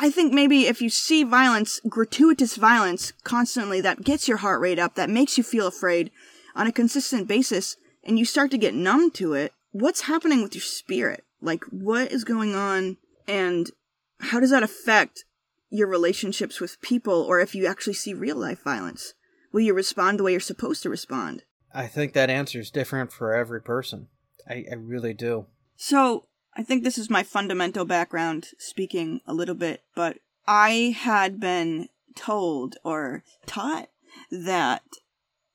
I 0.01 0.11
think 0.11 0.33
maybe 0.33 0.67
if 0.67 0.83
you 0.83 0.91
see 0.91 1.23
violence, 1.23 1.81
gratuitous 1.89 2.57
violence, 2.57 3.13
constantly, 3.23 3.81
that 3.83 4.03
gets 4.03 4.27
your 4.27 4.39
heart 4.39 4.61
rate 4.61 4.81
up, 4.81 4.97
that 4.97 5.09
makes 5.09 5.39
you 5.39 5.45
feel 5.45 5.69
afraid 5.69 6.11
on 6.57 6.67
a 6.67 6.73
consistent 6.73 7.29
basis, 7.29 7.77
and 8.03 8.19
you 8.19 8.25
start 8.25 8.51
to 8.51 8.59
get 8.59 8.75
numb 8.75 9.13
to 9.13 9.35
it, 9.35 9.53
what's 9.71 10.03
happening 10.03 10.43
with 10.43 10.57
your 10.57 10.63
spirit? 10.63 11.23
Like, 11.41 11.63
what 11.71 12.11
is 12.11 12.25
going 12.25 12.57
on, 12.57 12.97
and 13.29 13.71
how 14.19 14.41
does 14.41 14.51
that 14.51 14.63
affect 14.63 15.25
your 15.69 15.89
relationships 15.89 16.61
with 16.61 16.81
people, 16.81 17.23
or 17.23 17.41
if 17.41 17.55
you 17.55 17.67
actually 17.67 17.95
see 17.95 18.15
real 18.15 18.37
life 18.37 18.63
violence? 18.63 19.15
Will 19.53 19.61
you 19.61 19.75
respond 19.75 20.19
the 20.19 20.23
way 20.23 20.33
you're 20.33 20.41
supposed 20.41 20.83
to 20.83 20.91
respond? 20.91 21.45
I 21.73 21.87
think 21.87 22.13
that 22.13 22.31
answer 22.31 22.61
is 22.61 22.71
different 22.71 23.13
for 23.13 23.35
every 23.35 23.61
person. 23.61 24.09
I, 24.49 24.65
I 24.71 24.75
really 24.75 25.13
do. 25.13 25.47
So, 25.77 26.27
I 26.57 26.63
think 26.63 26.83
this 26.85 26.97
is 26.97 27.11
my 27.11 27.23
fundamental 27.23 27.85
background 27.85 28.49
speaking 28.59 29.21
a 29.27 29.35
little 29.35 29.55
bit, 29.55 29.83
but 29.95 30.19
I 30.47 30.95
had 30.97 31.39
been 31.39 31.89
told 32.15 32.77
or 32.83 33.23
taught 33.45 33.89
that 34.31 34.83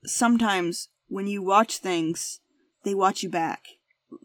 sometimes 0.05 0.89
when 1.07 1.27
you 1.27 1.41
watch 1.41 1.77
things, 1.77 2.39
they 2.83 2.93
watch 2.93 3.23
you 3.23 3.29
back. 3.29 3.63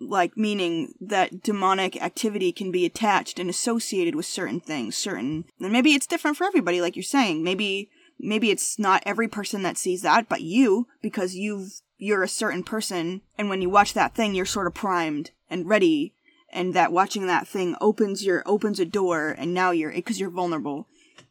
Like, 0.00 0.36
meaning 0.36 0.94
that 1.00 1.42
demonic 1.42 2.02
activity 2.02 2.52
can 2.52 2.70
be 2.70 2.84
attached 2.84 3.38
and 3.38 3.48
associated 3.48 4.14
with 4.14 4.26
certain 4.26 4.60
things, 4.60 4.96
certain, 4.96 5.44
and 5.60 5.72
maybe 5.72 5.94
it's 5.94 6.06
different 6.06 6.36
for 6.36 6.44
everybody, 6.44 6.80
like 6.80 6.96
you're 6.96 7.02
saying. 7.02 7.42
Maybe, 7.42 7.90
maybe 8.18 8.50
it's 8.50 8.78
not 8.78 9.02
every 9.06 9.28
person 9.28 9.62
that 9.62 9.78
sees 9.78 10.02
that, 10.02 10.28
but 10.28 10.42
you, 10.42 10.88
because 11.00 11.34
you've, 11.34 11.80
you're 11.98 12.22
a 12.22 12.28
certain 12.28 12.62
person, 12.62 13.22
and 13.38 13.48
when 13.48 13.62
you 13.62 13.70
watch 13.70 13.94
that 13.94 14.14
thing, 14.14 14.34
you're 14.34 14.46
sort 14.46 14.66
of 14.66 14.74
primed 14.74 15.30
and 15.48 15.68
ready 15.68 16.12
and 16.50 16.74
that 16.74 16.92
watching 16.92 17.26
that 17.26 17.46
thing 17.46 17.76
opens 17.80 18.24
your 18.24 18.42
opens 18.46 18.80
a 18.80 18.84
door 18.84 19.34
and 19.36 19.52
now 19.52 19.70
you're 19.70 19.92
because 19.92 20.18
you're 20.18 20.30
vulnerable 20.30 20.88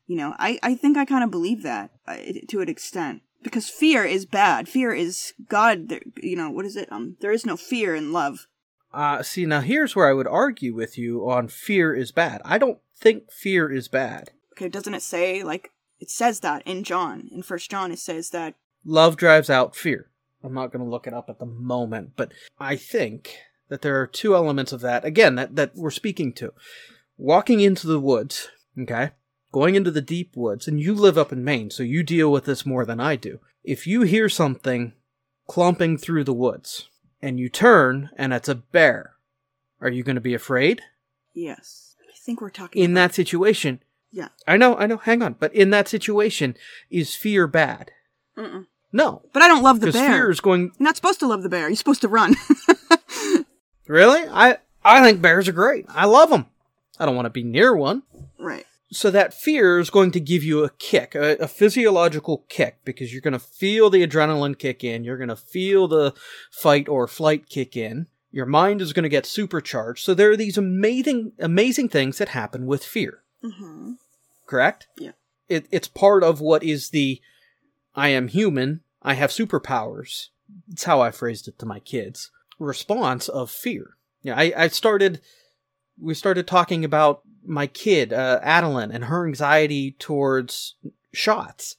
you 0.08 0.16
know 0.16 0.36
i 0.38 0.60
i 0.62 0.76
think 0.76 0.98
i 0.98 1.06
kind 1.06 1.24
of 1.24 1.32
believe 1.32 1.64
that 1.64 1.92
uh, 2.08 2.18
to 2.48 2.62
an 2.62 2.70
extent 2.70 3.22
because 3.46 3.70
fear 3.70 4.04
is 4.04 4.26
bad 4.26 4.68
fear 4.68 4.92
is 4.92 5.34
god 5.48 5.88
there- 5.90 6.02
you 6.22 6.36
know 6.36 6.50
what 6.50 6.66
is 6.66 6.76
it 6.76 6.92
um 6.92 7.16
there 7.22 7.32
is 7.32 7.46
no 7.46 7.56
fear 7.56 7.96
in 7.96 8.12
love 8.12 8.48
Uh, 8.94 9.22
see, 9.22 9.46
now 9.46 9.60
here's 9.62 9.94
where 9.96 10.08
I 10.10 10.14
would 10.14 10.28
argue 10.28 10.74
with 10.74 10.98
you 10.98 11.30
on 11.30 11.50
fear 11.50 11.94
is 11.94 12.14
bad. 12.14 12.42
I 12.46 12.58
don't 12.58 12.80
think 12.96 13.30
fear 13.30 13.70
is 13.70 13.90
bad. 13.90 14.32
Okay, 14.54 14.70
doesn't 14.70 14.94
it 14.96 15.02
say 15.04 15.44
like 15.44 15.72
it 16.00 16.10
says 16.10 16.40
that 16.40 16.64
in 16.66 16.84
John 16.84 17.28
in 17.36 17.44
First 17.44 17.70
John? 17.70 17.92
It 17.92 18.00
says 18.00 18.30
that 18.30 18.56
Love 18.86 19.18
drives 19.18 19.50
out 19.50 19.76
fear. 19.76 20.02
I'm 20.42 20.54
not 20.54 20.72
going 20.72 20.84
to 20.86 20.90
look 20.90 21.08
it 21.08 21.14
up 21.14 21.28
at 21.30 21.40
the 21.40 21.46
moment, 21.74 22.12
but 22.16 22.32
I 22.58 22.78
think 22.78 23.36
that 23.68 23.82
there 23.82 24.00
are 24.00 24.08
two 24.08 24.34
elements 24.34 24.72
of 24.72 24.80
that 24.82 25.04
again 25.04 25.36
that 25.36 25.56
that 25.58 25.76
we're 25.76 25.92
speaking 26.02 26.32
to. 26.40 26.54
Walking 27.18 27.60
into 27.60 27.88
the 27.88 28.00
woods, 28.00 28.48
okay, 28.80 29.12
going 29.56 29.76
into 29.76 29.90
the 29.90 30.02
deep 30.02 30.36
woods, 30.36 30.68
and 30.68 30.82
you 30.82 30.94
live 30.94 31.18
up 31.18 31.32
in 31.32 31.42
Maine, 31.42 31.70
so 31.72 31.82
you 31.82 32.04
deal 32.04 32.30
with 32.30 32.44
this 32.44 32.66
more 32.66 32.84
than 32.86 33.00
I 33.00 33.16
do. 33.16 33.40
If 33.64 33.88
you 33.88 34.02
hear 34.02 34.28
something 34.28 34.92
clumping 35.48 35.98
through 35.98 36.26
the 36.26 36.34
woods 36.34 36.90
and 37.22 37.40
you 37.40 37.48
turn 37.48 38.10
and 38.18 38.34
it's 38.34 38.50
a 38.50 38.56
bear, 38.56 39.14
are 39.80 39.88
you 39.90 40.04
going 40.04 40.16
to 40.18 40.22
be 40.30 40.34
afraid? 40.34 40.82
yes. 41.34 41.96
I 42.10 42.18
think 42.28 42.42
we're 42.42 42.50
talking 42.50 42.82
In 42.84 42.92
about- 42.92 43.02
that 43.10 43.16
situation, 43.16 43.80
Yeah. 44.12 44.28
I 44.48 44.58
know, 44.58 44.76
I 44.76 44.88
know, 44.88 44.98
hang 44.98 45.22
on, 45.22 45.36
but 45.40 45.54
in 45.54 45.70
that 45.70 45.88
situation, 45.88 46.58
is 46.90 47.16
fear 47.16 47.46
bad? 47.48 47.92
Mm-mm. 48.38 48.66
No, 48.92 49.22
But 49.32 49.42
I 49.44 49.48
don't 49.48 49.62
love 49.64 49.80
the 49.80 49.86
because 49.88 50.02
bear. 50.02 50.10
fear 50.12 50.32
is 50.32 50.42
going. 50.42 50.62
You're 50.78 50.90
not 50.90 50.96
supposed 50.98 51.20
to 51.22 51.28
love 51.28 51.44
the 51.44 51.50
bear. 51.50 51.68
You're 51.70 51.76
supposed 51.78 52.02
to 52.02 52.08
run. 52.10 52.36
Really, 53.88 54.28
I 54.28 54.58
I 54.84 55.04
think 55.04 55.22
bears 55.22 55.48
are 55.48 55.52
great. 55.54 55.86
I 55.90 56.06
love 56.06 56.30
them. 56.32 56.48
I 57.00 57.06
don't 57.06 57.16
want 57.16 57.28
to 57.28 57.30
be 57.30 57.44
near 57.44 57.76
one. 57.76 58.02
right. 58.40 58.66
So 58.92 59.10
that 59.12 59.34
fear 59.34 59.80
is 59.80 59.90
going 59.90 60.12
to 60.12 60.20
give 60.20 60.44
you 60.44 60.64
a 60.64 60.70
kick, 60.70 61.16
a, 61.16 61.36
a 61.38 61.48
physiological 61.48 62.46
kick, 62.50 62.78
because 62.86 63.12
you're 63.12 63.22
going 63.22 63.34
to 63.34 63.40
feel 63.40 63.90
the 63.90 64.06
adrenaline 64.06 64.58
kick 64.58 64.84
in. 64.84 65.04
You're 65.04 65.18
going 65.18 65.30
to 65.30 65.36
feel 65.36 65.88
the 65.88 66.14
fight 66.52 66.88
or 66.88 67.08
flight 67.08 67.50
kick 67.50 67.76
in. 67.76 68.08
Your 68.32 68.46
mind 68.46 68.82
is 68.82 68.94
going 68.94 69.04
to 69.04 69.10
get 69.10 69.26
supercharged. 69.26 70.04
So 70.04 70.14
there 70.14 70.30
are 70.30 70.38
these 70.38 70.58
amazing, 70.58 71.32
amazing 71.40 71.90
things 71.90 72.20
that 72.20 72.30
happen 72.30 72.68
with 72.68 72.84
fear. 72.84 73.24
Mm-hmm. 73.44 73.94
Correct? 74.46 74.88
Yeah. 74.98 75.12
It, 75.50 75.66
it's 75.72 75.88
part 75.88 76.24
of 76.24 76.42
what 76.42 76.64
is 76.64 76.90
the 76.90 77.22
I 77.96 78.10
am 78.10 78.28
human. 78.28 78.82
I 79.02 79.14
have 79.14 79.30
superpowers. 79.30 80.28
It's 80.70 80.84
how 80.84 81.02
I 81.02 81.12
phrased 81.12 81.48
it 81.48 81.58
to 81.60 81.66
my 81.66 81.80
kids. 81.80 82.30
Response 82.60 83.30
of 83.30 83.50
fear. 83.50 83.98
Yeah, 84.22 84.36
I, 84.36 84.54
I 84.56 84.68
started. 84.68 85.22
We 86.00 86.14
started 86.14 86.48
talking 86.48 86.84
about 86.84 87.22
my 87.46 87.68
kid, 87.68 88.12
uh, 88.12 88.40
Adeline, 88.42 88.92
and 88.92 89.06
her 89.06 89.26
anxiety 89.26 89.92
towards 89.92 90.76
shots. 91.14 91.78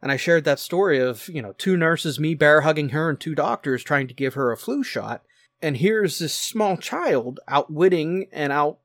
And 0.00 0.12
I 0.12 0.16
shared 0.16 0.44
that 0.44 0.60
story 0.60 0.98
of, 1.00 1.28
you 1.28 1.42
know, 1.42 1.54
two 1.58 1.76
nurses, 1.76 2.20
me 2.20 2.34
bear 2.34 2.60
hugging 2.60 2.90
her, 2.90 3.10
and 3.10 3.18
two 3.18 3.34
doctors 3.34 3.82
trying 3.82 4.06
to 4.08 4.14
give 4.14 4.34
her 4.34 4.52
a 4.52 4.56
flu 4.56 4.82
shot. 4.82 5.24
And 5.60 5.78
here's 5.78 6.18
this 6.18 6.34
small 6.34 6.76
child 6.76 7.40
outwitting 7.48 8.28
and 8.32 8.52
out 8.52 8.78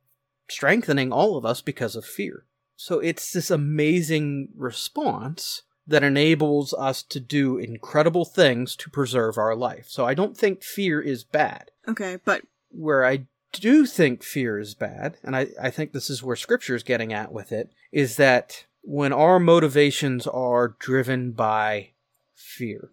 strengthening 0.49 1.11
all 1.11 1.37
of 1.37 1.45
us 1.45 1.61
because 1.61 1.95
of 1.95 2.05
fear. 2.05 2.45
So 2.75 2.99
it's 2.99 3.31
this 3.31 3.51
amazing 3.51 4.49
response 4.57 5.61
that 5.85 6.03
enables 6.03 6.73
us 6.73 7.03
to 7.03 7.19
do 7.19 7.57
incredible 7.57 8.25
things 8.25 8.75
to 8.77 8.89
preserve 8.89 9.37
our 9.37 9.55
life. 9.55 9.85
So 9.89 10.05
I 10.05 10.13
don't 10.13 10.37
think 10.37 10.63
fear 10.63 10.99
is 10.99 11.23
bad. 11.23 11.71
Okay, 11.87 12.17
but 12.23 12.43
Where 12.69 13.05
I 13.05 13.27
do 13.53 13.85
think 13.85 14.23
fear 14.23 14.59
is 14.59 14.75
bad, 14.75 15.17
and 15.23 15.35
I, 15.35 15.47
I 15.61 15.69
think 15.69 15.93
this 15.93 16.09
is 16.09 16.21
where 16.21 16.35
scripture 16.35 16.75
is 16.75 16.83
getting 16.83 17.13
at 17.13 17.31
with 17.31 17.51
it, 17.51 17.69
is 17.91 18.17
that 18.17 18.65
when 18.81 19.13
our 19.13 19.39
motivations 19.39 20.27
are 20.27 20.75
driven 20.79 21.31
by 21.31 21.91
fear 22.35 22.91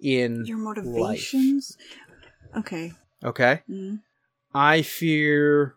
in 0.00 0.44
your 0.46 0.58
life, 0.58 0.84
motivations. 0.84 1.76
Okay. 2.56 2.92
okay? 3.22 3.62
Mm. 3.68 4.00
I 4.54 4.82
fear, 4.82 5.76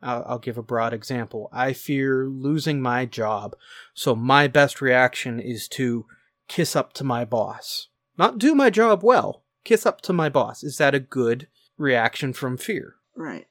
I'll, 0.00 0.24
I'll 0.26 0.38
give 0.38 0.56
a 0.56 0.62
broad 0.62 0.94
example. 0.94 1.48
I 1.52 1.72
fear 1.72 2.26
losing 2.26 2.80
my 2.80 3.04
job. 3.04 3.56
So 3.94 4.14
my 4.14 4.46
best 4.46 4.80
reaction 4.80 5.40
is 5.40 5.68
to 5.68 6.06
kiss 6.48 6.76
up 6.76 6.92
to 6.94 7.04
my 7.04 7.24
boss. 7.24 7.88
Not 8.16 8.38
do 8.38 8.54
my 8.54 8.70
job 8.70 9.02
well, 9.02 9.42
kiss 9.64 9.84
up 9.84 10.00
to 10.02 10.12
my 10.12 10.28
boss. 10.28 10.62
Is 10.62 10.78
that 10.78 10.94
a 10.94 11.00
good 11.00 11.48
reaction 11.76 12.32
from 12.32 12.56
fear? 12.56 12.94
Right. 13.16 13.46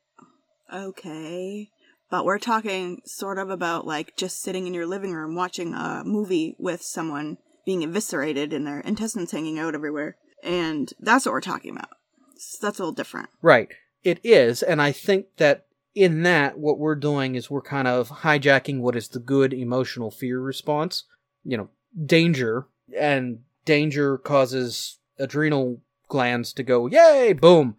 Okay. 0.73 1.69
But 2.09 2.25
we're 2.25 2.39
talking 2.39 3.01
sort 3.05 3.37
of 3.37 3.49
about 3.49 3.87
like 3.87 4.15
just 4.17 4.41
sitting 4.41 4.67
in 4.67 4.73
your 4.73 4.85
living 4.85 5.13
room 5.13 5.35
watching 5.35 5.73
a 5.73 6.03
movie 6.05 6.55
with 6.59 6.81
someone 6.81 7.37
being 7.65 7.83
eviscerated 7.83 8.53
and 8.53 8.67
their 8.67 8.79
intestines 8.81 9.31
hanging 9.31 9.59
out 9.59 9.75
everywhere. 9.75 10.17
And 10.43 10.91
that's 10.99 11.25
what 11.25 11.31
we're 11.31 11.41
talking 11.41 11.71
about. 11.71 11.89
So 12.37 12.67
that's 12.67 12.79
a 12.79 12.81
little 12.81 12.93
different. 12.93 13.29
Right. 13.41 13.69
It 14.03 14.19
is. 14.23 14.61
And 14.61 14.81
I 14.81 14.91
think 14.91 15.27
that 15.37 15.65
in 15.95 16.23
that, 16.23 16.57
what 16.57 16.77
we're 16.79 16.95
doing 16.95 17.35
is 17.35 17.49
we're 17.49 17.61
kind 17.61 17.87
of 17.87 18.09
hijacking 18.09 18.79
what 18.79 18.95
is 18.95 19.07
the 19.07 19.19
good 19.19 19.53
emotional 19.53 20.11
fear 20.11 20.39
response. 20.39 21.05
You 21.43 21.57
know, 21.57 21.69
danger. 22.05 22.67
And 22.99 23.39
danger 23.65 24.17
causes 24.17 24.97
adrenal 25.17 25.81
glands 26.09 26.51
to 26.53 26.63
go, 26.63 26.87
yay, 26.87 27.33
boom, 27.33 27.75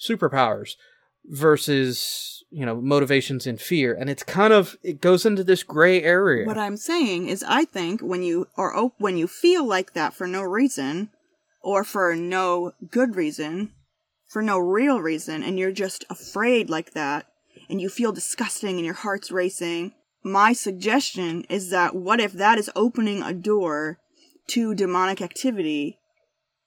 superpowers. 0.00 0.76
Versus, 1.28 2.35
you 2.50 2.64
know, 2.64 2.80
motivations 2.80 3.46
in 3.46 3.56
fear. 3.56 3.94
And 3.94 4.08
it's 4.08 4.22
kind 4.22 4.52
of, 4.52 4.76
it 4.82 5.00
goes 5.00 5.26
into 5.26 5.44
this 5.44 5.62
gray 5.62 6.02
area. 6.02 6.46
What 6.46 6.58
I'm 6.58 6.76
saying 6.76 7.28
is 7.28 7.44
I 7.46 7.64
think 7.64 8.00
when 8.00 8.22
you 8.22 8.48
are 8.56 8.74
op- 8.74 8.94
when 8.98 9.16
you 9.16 9.26
feel 9.26 9.64
like 9.64 9.92
that 9.94 10.14
for 10.14 10.26
no 10.26 10.42
reason 10.42 11.10
or 11.62 11.84
for 11.84 12.14
no 12.14 12.72
good 12.90 13.16
reason, 13.16 13.72
for 14.28 14.42
no 14.42 14.58
real 14.58 15.00
reason 15.00 15.42
and 15.42 15.58
you're 15.58 15.72
just 15.72 16.04
afraid 16.08 16.70
like 16.70 16.92
that 16.92 17.26
and 17.68 17.80
you 17.80 17.88
feel 17.88 18.12
disgusting 18.12 18.76
and 18.76 18.84
your 18.84 18.94
heart's 18.94 19.30
racing, 19.30 19.92
my 20.22 20.52
suggestion 20.52 21.44
is 21.48 21.70
that 21.70 21.94
what 21.94 22.20
if 22.20 22.32
that 22.32 22.58
is 22.58 22.70
opening 22.74 23.22
a 23.22 23.32
door 23.32 23.98
to 24.48 24.74
demonic 24.74 25.20
activity 25.20 25.98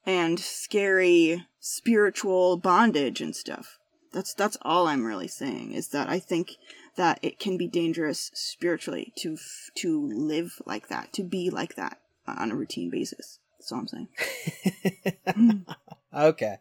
and 0.06 0.40
scary 0.40 1.46
spiritual 1.60 2.58
bondage 2.58 3.22
and 3.22 3.36
stuff. 3.36 3.79
That's 4.12 4.34
that's 4.34 4.58
all 4.62 4.88
I'm 4.88 5.06
really 5.06 5.28
saying 5.28 5.74
is 5.74 5.90
that 5.90 6.10
I 6.10 6.20
think 6.20 6.58
that 6.96 7.20
it 7.22 7.40
can 7.40 7.58
be 7.58 7.68
dangerous 7.68 8.32
spiritually 8.34 9.14
to 9.18 9.34
f- 9.34 9.70
to 9.76 10.08
live 10.08 10.62
like 10.66 10.88
that, 10.88 11.14
to 11.14 11.24
be 11.24 11.50
like 11.50 11.76
that 11.76 12.00
on 12.28 12.52
a 12.52 12.56
routine 12.56 12.90
basis. 12.90 13.40
That's 13.60 13.72
all 13.72 13.80
I'm 13.80 13.88
saying. 13.88 15.66
okay. 16.14 16.58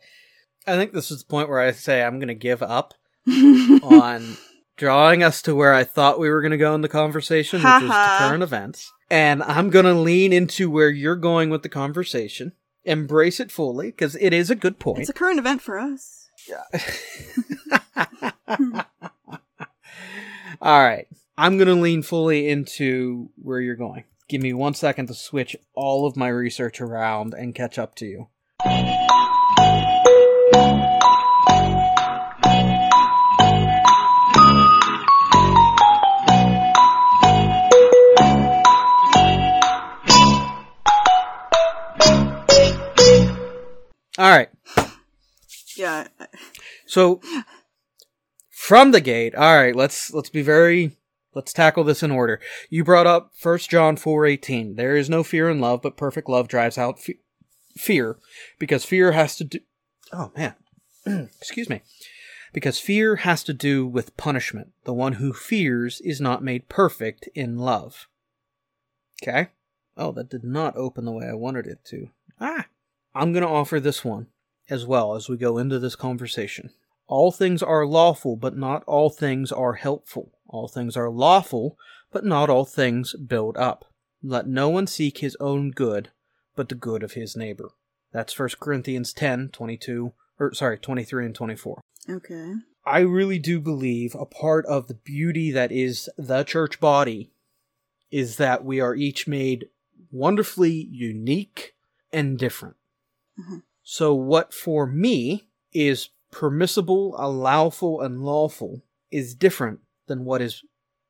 I 0.67 0.77
think 0.77 0.93
this 0.93 1.11
is 1.11 1.23
the 1.23 1.29
point 1.29 1.49
where 1.49 1.61
I 1.61 1.73
say 1.73 2.03
I'm 2.03 2.19
going 2.19 2.29
to 2.29 2.35
give 2.35 2.63
up 2.63 2.95
on 3.83 4.37
drawing 4.77 5.23
us 5.23 5.41
to 5.43 5.55
where 5.55 5.73
I 5.73 5.85
thought 5.85 6.19
we 6.19 6.29
were 6.29 6.43
going 6.43 6.53
to 6.53 6.59
go 6.59 6.75
in 6.75 6.83
the 6.83 6.89
conversation, 6.89 7.63
which 7.63 7.83
is 7.83 7.91
to 7.91 8.17
current 8.19 8.43
events. 8.43 8.93
And 9.11 9.43
I'm 9.43 9.71
going 9.71 9.87
to 9.87 9.95
lean 9.95 10.33
into 10.33 10.71
where 10.71 10.91
you're 10.91 11.17
going 11.17 11.49
with 11.51 11.63
the 11.63 11.69
conversation, 11.69 12.53
embrace 12.85 13.41
it 13.41 13.51
fully, 13.51 13.87
because 13.87 14.17
it 14.17 14.33
is 14.33 14.51
a 14.51 14.55
good 14.55 14.79
point. 14.79 15.01
it's 15.01 15.09
a 15.09 15.15
current 15.15 15.39
event 15.39 15.63
for 15.63 15.79
us. 15.79 16.28
All 20.61 20.83
right. 20.83 21.07
I'm 21.37 21.57
going 21.57 21.69
to 21.69 21.75
lean 21.75 22.03
fully 22.03 22.49
into 22.49 23.31
where 23.37 23.61
you're 23.61 23.77
going. 23.77 24.05
Give 24.29 24.43
me 24.43 24.53
one 24.53 24.75
second 24.75 25.07
to 25.07 25.15
switch 25.15 25.57
all 25.75 26.07
of 26.07 26.17
my 26.17 26.29
research 26.29 26.81
around 26.81 27.33
and 27.33 27.55
catch 27.55 27.79
up 27.79 27.95
to 27.97 28.07
you. 28.07 28.29
All 44.19 44.29
right. 44.29 44.49
Yeah. 45.79 46.09
So 46.87 47.21
from 48.51 48.91
the 48.91 49.01
gate, 49.01 49.35
all 49.35 49.57
right, 49.57 49.75
let's 49.75 50.13
let's 50.13 50.31
be 50.31 50.43
very 50.43 50.97
let's 51.35 51.53
tackle 51.53 51.85
this 51.85 52.03
in 52.03 52.11
order. 52.11 52.41
You 52.69 52.83
brought 52.83 53.07
up 53.07 53.33
1 53.41 53.59
John 53.71 53.97
4:18. 53.97 54.77
There 54.77 54.97
is 54.97 55.09
no 55.09 55.23
fear 55.23 55.49
in 55.49 55.61
love, 55.61 55.81
but 55.83 55.97
perfect 55.97 56.29
love 56.29 56.49
drives 56.49 56.77
out 56.77 56.99
fe- 56.99 57.21
fear 57.77 58.19
because 58.59 58.85
fear 58.85 59.13
has 59.13 59.37
to 59.37 59.45
do 59.45 59.61
Oh 60.13 60.33
man. 60.37 60.55
Excuse 61.41 61.69
me. 61.69 61.83
Because 62.53 62.81
fear 62.81 63.17
has 63.17 63.45
to 63.45 63.53
do 63.53 63.87
with 63.87 64.17
punishment. 64.17 64.73
The 64.85 64.95
one 64.95 65.15
who 65.15 65.33
fears 65.33 66.01
is 66.01 66.21
not 66.21 66.43
made 66.43 66.69
perfect 66.69 67.29
in 67.35 67.59
love. 67.59 68.09
Okay? 69.23 69.49
Oh, 69.97 70.13
that 70.13 70.31
did 70.31 70.45
not 70.45 70.77
open 70.77 71.05
the 71.05 71.13
way 71.13 71.27
I 71.27 71.35
wanted 71.35 71.67
it 71.67 71.85
to. 71.87 72.09
Ah. 72.41 72.67
I'm 73.15 73.33
going 73.33 73.43
to 73.43 73.49
offer 73.49 73.81
this 73.81 74.05
one 74.05 74.29
as 74.71 74.87
well 74.87 75.15
as 75.15 75.29
we 75.29 75.37
go 75.37 75.59
into 75.59 75.79
this 75.79 75.97
conversation. 75.97 76.71
All 77.07 77.33
things 77.33 77.63
are 77.63 77.87
lawful, 77.87 78.37
but 78.37 78.57
not 78.57 78.85
all 78.85 79.11
things 79.11 79.51
are 79.51 79.75
helpful. 79.75 80.33
All 80.47 80.69
things 80.69 80.97
are 80.97 81.11
lawful, 81.11 81.79
but 82.13 82.25
not 82.25 82.51
all 82.51 82.65
things 82.65 83.15
build 83.15 83.57
up. 83.57 83.87
Let 84.23 84.47
no 84.47 84.69
one 84.69 84.87
seek 84.87 85.19
his 85.19 85.37
own 85.41 85.71
good, 85.71 86.11
but 86.57 86.69
the 86.69 86.75
good 86.75 87.03
of 87.03 87.13
his 87.13 87.37
neighbor. 87.37 87.71
That's 88.13 88.39
1 88.39 88.51
Corinthians 88.61 89.13
10, 89.13 89.51
22, 89.53 90.13
or 90.39 90.55
sorry, 90.55 90.79
23 90.79 91.27
and 91.27 91.35
24. 91.35 91.81
Okay. 92.11 92.55
I 92.85 93.01
really 93.01 93.39
do 93.39 93.61
believe 93.61 94.15
a 94.15 94.25
part 94.25 94.65
of 94.67 94.89
the 94.89 94.95
beauty 94.95 95.51
that 95.51 95.71
is 95.71 96.09
the 96.17 96.43
church 96.43 96.81
body 96.81 97.33
is 98.11 98.37
that 98.37 98.65
we 98.65 98.81
are 98.81 98.95
each 98.95 99.29
made 99.29 99.69
wonderfully 100.11 100.89
unique 100.91 101.75
and 102.13 102.39
different. 102.39 102.77
Mhm. 103.39 103.63
So, 103.91 104.15
what 104.15 104.53
for 104.53 104.87
me 104.87 105.49
is 105.73 106.11
permissible, 106.31 107.15
allowful, 107.17 108.03
and 108.03 108.23
lawful 108.23 108.83
is 109.11 109.35
different 109.35 109.81
than 110.09 110.27
what 110.27 110.43
is 110.43 110.63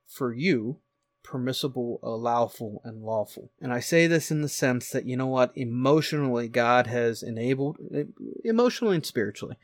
for 0.07 0.33
you 0.33 0.79
permissible, 1.25 1.99
allowful, 2.05 2.81
and 2.85 3.03
lawful. 3.03 3.51
And 3.61 3.73
I 3.73 3.81
say 3.81 4.07
this 4.07 4.31
in 4.31 4.43
the 4.43 4.49
sense 4.49 4.91
that, 4.91 5.07
you 5.07 5.17
know 5.17 5.27
what, 5.27 5.51
emotionally, 5.57 6.47
God 6.47 6.87
has 6.87 7.21
enabled, 7.21 7.79
eh, 7.93 8.05
emotionally 8.45 8.95
and 8.95 9.05
spiritually, 9.05 9.57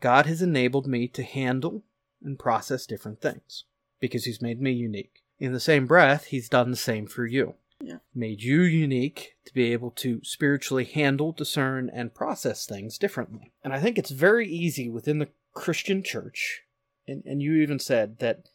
God 0.00 0.26
has 0.26 0.42
enabled 0.42 0.88
me 0.88 1.06
to 1.06 1.22
handle 1.22 1.84
and 2.20 2.36
process 2.36 2.84
different 2.84 3.20
things 3.20 3.62
because 4.00 4.24
He's 4.24 4.42
made 4.42 4.60
me 4.60 4.72
unique. 4.72 5.22
In 5.38 5.52
the 5.52 5.60
same 5.60 5.86
breath, 5.86 6.24
He's 6.24 6.48
done 6.48 6.72
the 6.72 6.76
same 6.76 7.06
for 7.06 7.26
you. 7.26 7.54
Yeah. 7.80 7.98
Made 8.14 8.42
you 8.42 8.62
unique 8.62 9.36
to 9.44 9.52
be 9.52 9.72
able 9.72 9.90
to 9.92 10.20
spiritually 10.24 10.84
handle, 10.84 11.32
discern, 11.32 11.90
and 11.92 12.14
process 12.14 12.66
things 12.66 12.98
differently. 12.98 13.52
And 13.62 13.72
I 13.72 13.80
think 13.80 13.98
it's 13.98 14.10
very 14.10 14.48
easy 14.48 14.88
within 14.88 15.18
the 15.18 15.28
Christian 15.52 16.02
church, 16.02 16.62
and, 17.06 17.22
and 17.26 17.42
you 17.42 17.54
even 17.56 17.78
said 17.78 18.18
that 18.18 18.48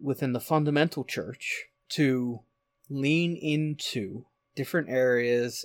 within 0.00 0.32
the 0.32 0.40
fundamental 0.40 1.04
church, 1.04 1.66
to 1.90 2.40
lean 2.88 3.36
into 3.36 4.26
different 4.54 4.88
areas 4.88 5.64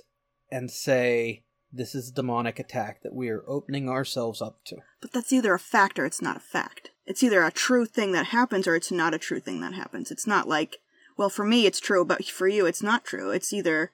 and 0.50 0.70
say, 0.70 1.44
this 1.72 1.94
is 1.94 2.10
a 2.10 2.14
demonic 2.14 2.58
attack 2.58 3.02
that 3.02 3.14
we 3.14 3.30
are 3.30 3.44
opening 3.48 3.88
ourselves 3.88 4.42
up 4.42 4.58
to. 4.66 4.76
But 5.00 5.12
that's 5.12 5.32
either 5.32 5.54
a 5.54 5.58
fact 5.58 5.98
or 5.98 6.04
it's 6.04 6.20
not 6.20 6.36
a 6.36 6.40
fact. 6.40 6.90
It's 7.06 7.22
either 7.22 7.42
a 7.42 7.50
true 7.50 7.86
thing 7.86 8.12
that 8.12 8.26
happens 8.26 8.66
or 8.66 8.76
it's 8.76 8.92
not 8.92 9.14
a 9.14 9.18
true 9.18 9.40
thing 9.40 9.60
that 9.62 9.72
happens. 9.72 10.10
It's 10.10 10.26
not 10.26 10.46
like, 10.46 10.78
well, 11.16 11.30
for 11.30 11.44
me 11.44 11.66
it's 11.66 11.80
true, 11.80 12.04
but 12.04 12.24
for 12.24 12.48
you 12.48 12.66
it's 12.66 12.82
not 12.82 13.04
true. 13.04 13.30
It's 13.30 13.52
either 13.52 13.90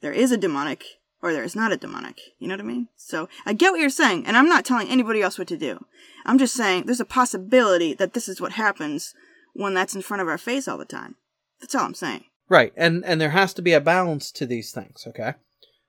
there 0.00 0.12
is 0.12 0.32
a 0.32 0.36
demonic 0.36 0.84
or 1.22 1.32
there 1.32 1.44
is 1.44 1.56
not 1.56 1.72
a 1.72 1.76
demonic. 1.76 2.18
You 2.38 2.48
know 2.48 2.54
what 2.54 2.60
I 2.60 2.68
mean? 2.68 2.88
So 2.96 3.28
I 3.44 3.52
get 3.52 3.72
what 3.72 3.80
you're 3.80 3.90
saying, 3.90 4.26
and 4.26 4.36
I'm 4.36 4.48
not 4.48 4.64
telling 4.64 4.88
anybody 4.88 5.22
else 5.22 5.38
what 5.38 5.48
to 5.48 5.56
do. 5.56 5.84
I'm 6.24 6.38
just 6.38 6.54
saying 6.54 6.84
there's 6.84 7.00
a 7.00 7.04
possibility 7.04 7.94
that 7.94 8.14
this 8.14 8.28
is 8.28 8.40
what 8.40 8.52
happens 8.52 9.14
when 9.52 9.74
that's 9.74 9.94
in 9.94 10.02
front 10.02 10.22
of 10.22 10.28
our 10.28 10.38
face 10.38 10.68
all 10.68 10.78
the 10.78 10.84
time. 10.84 11.16
That's 11.60 11.74
all 11.74 11.84
I'm 11.84 11.94
saying. 11.94 12.24
Right, 12.48 12.72
and 12.76 13.04
and 13.04 13.20
there 13.20 13.30
has 13.30 13.54
to 13.54 13.62
be 13.62 13.72
a 13.72 13.80
balance 13.80 14.32
to 14.32 14.46
these 14.46 14.72
things. 14.72 15.04
Okay, 15.06 15.34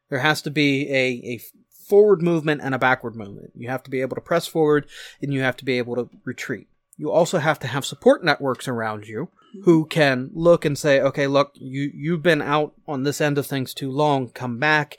there 0.09 0.19
has 0.19 0.41
to 0.43 0.51
be 0.51 0.89
a 0.91 1.35
a 1.35 1.41
forward 1.87 2.21
movement 2.21 2.61
and 2.63 2.75
a 2.75 2.79
backward 2.79 3.15
movement. 3.15 3.51
You 3.55 3.69
have 3.69 3.83
to 3.83 3.89
be 3.89 4.01
able 4.01 4.15
to 4.15 4.21
press 4.21 4.47
forward, 4.47 4.87
and 5.21 5.33
you 5.33 5.41
have 5.41 5.57
to 5.57 5.65
be 5.65 5.77
able 5.77 5.95
to 5.95 6.09
retreat. 6.23 6.67
You 6.97 7.11
also 7.11 7.39
have 7.39 7.57
to 7.59 7.67
have 7.67 7.85
support 7.85 8.23
networks 8.23 8.67
around 8.67 9.07
you 9.07 9.29
who 9.63 9.85
can 9.85 10.29
look 10.33 10.65
and 10.65 10.77
say, 10.77 10.99
okay, 11.01 11.27
look, 11.27 11.51
you 11.55 11.91
you've 11.93 12.23
been 12.23 12.41
out 12.41 12.73
on 12.87 13.03
this 13.03 13.21
end 13.21 13.37
of 13.37 13.45
things 13.45 13.73
too 13.73 13.91
long. 13.91 14.29
Come 14.29 14.59
back, 14.59 14.97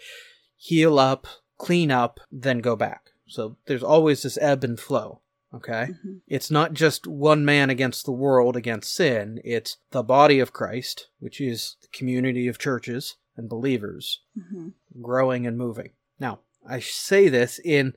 heal 0.57 0.99
up, 0.99 1.27
clean 1.59 1.91
up, 1.91 2.21
then 2.31 2.59
go 2.61 2.77
back. 2.77 3.11
So 3.27 3.57
there's 3.67 3.83
always 3.83 4.23
this 4.23 4.39
ebb 4.41 4.65
and 4.65 4.79
flow. 4.79 5.21
Okay? 5.55 5.89
Mhm. 5.91 6.21
It's 6.27 6.51
not 6.51 6.73
just 6.73 7.07
one 7.07 7.45
man 7.45 7.69
against 7.69 8.05
the 8.07 8.13
world 8.13 8.57
against 8.57 8.95
sin, 8.95 9.41
it's 9.45 9.77
the 9.91 10.03
body 10.03 10.41
of 10.41 10.53
Christ, 10.53 11.09
which 11.19 11.41
is 11.41 11.77
the 11.83 11.89
community 11.89 12.47
of 12.49 12.59
churches 12.59 13.17
and 13.37 13.49
believers 13.49 14.21
hmm 14.35 14.69
growing 15.01 15.47
and 15.47 15.57
moving. 15.57 15.91
Now, 16.21 16.41
I 16.67 16.81
say 16.81 17.29
this 17.29 17.59
in 17.65 17.95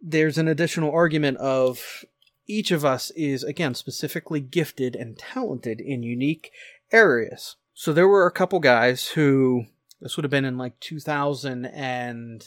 there's 0.00 0.38
an 0.38 0.48
additional 0.48 0.90
argument 0.92 1.38
of 1.38 2.04
each 2.46 2.70
of 2.70 2.84
us 2.84 3.10
is 3.10 3.42
again 3.42 3.74
specifically 3.74 4.40
gifted 4.40 4.94
and 4.96 5.18
talented 5.18 5.80
in 5.80 6.02
unique 6.02 6.52
areas. 6.92 7.56
So 7.74 7.92
there 7.92 8.08
were 8.08 8.26
a 8.26 8.32
couple 8.32 8.60
guys 8.60 9.08
who 9.08 9.66
this 10.00 10.16
would 10.16 10.24
have 10.24 10.30
been 10.30 10.44
in 10.44 10.58
like 10.58 10.78
2000 10.80 11.66
and 11.66 12.46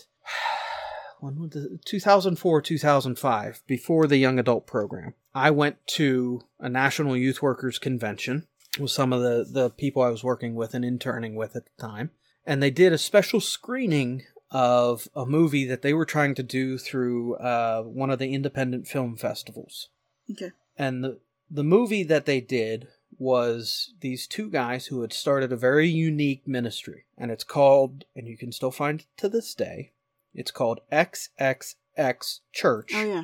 when 1.20 1.40
was 1.40 1.52
the 1.52 1.80
2004 1.86 2.62
2005 2.62 3.64
before 3.68 4.08
the 4.08 4.18
young 4.18 4.40
adult 4.40 4.68
program. 4.68 5.14
I 5.34 5.52
went 5.52 5.86
to 5.88 6.42
a 6.60 6.70
national 6.70 7.18
youth 7.18 7.42
workers 7.42 7.80
convention 7.80 8.48
with 8.80 8.92
some 8.92 9.12
of 9.12 9.22
the 9.22 9.46
the 9.50 9.70
people 9.70 10.02
I 10.02 10.10
was 10.10 10.24
working 10.24 10.56
with 10.56 10.74
and 10.74 10.86
interning 10.86 11.36
with 11.36 11.56
at 11.56 11.66
the 11.66 11.82
time 11.82 12.12
and 12.48 12.64
they 12.64 12.72
did 12.72 12.94
a 12.94 12.98
special 12.98 13.42
screening 13.42 14.24
of 14.52 15.08
a 15.16 15.26
movie 15.26 15.66
that 15.66 15.82
they 15.82 15.94
were 15.94 16.06
trying 16.06 16.34
to 16.36 16.44
do 16.44 16.78
through 16.78 17.36
uh, 17.36 17.84
one 17.84 18.10
of 18.10 18.20
the 18.20 18.34
independent 18.34 18.88
film 18.88 19.16
festivals. 19.18 19.90
Okay. 20.32 20.52
And 20.78 21.04
the 21.04 21.20
the 21.50 21.64
movie 21.64 22.04
that 22.04 22.26
they 22.26 22.42
did 22.42 22.88
was 23.18 23.94
these 24.02 24.28
two 24.28 24.50
guys 24.50 24.88
who 24.88 25.02
had 25.02 25.14
started 25.14 25.52
a 25.52 25.58
very 25.58 25.88
unique 25.88 26.46
ministry, 26.48 27.06
and 27.18 27.32
it's 27.32 27.44
called, 27.46 28.04
and 28.16 28.28
you 28.28 28.38
can 28.38 28.52
still 28.52 28.72
find 28.72 29.00
it 29.02 29.06
to 29.18 29.30
this 29.30 29.54
day. 29.54 29.92
It's 30.34 30.52
called 30.52 30.82
XXXChurch.com. 30.92 32.86
Oh 32.94 33.04
yeah. 33.06 33.24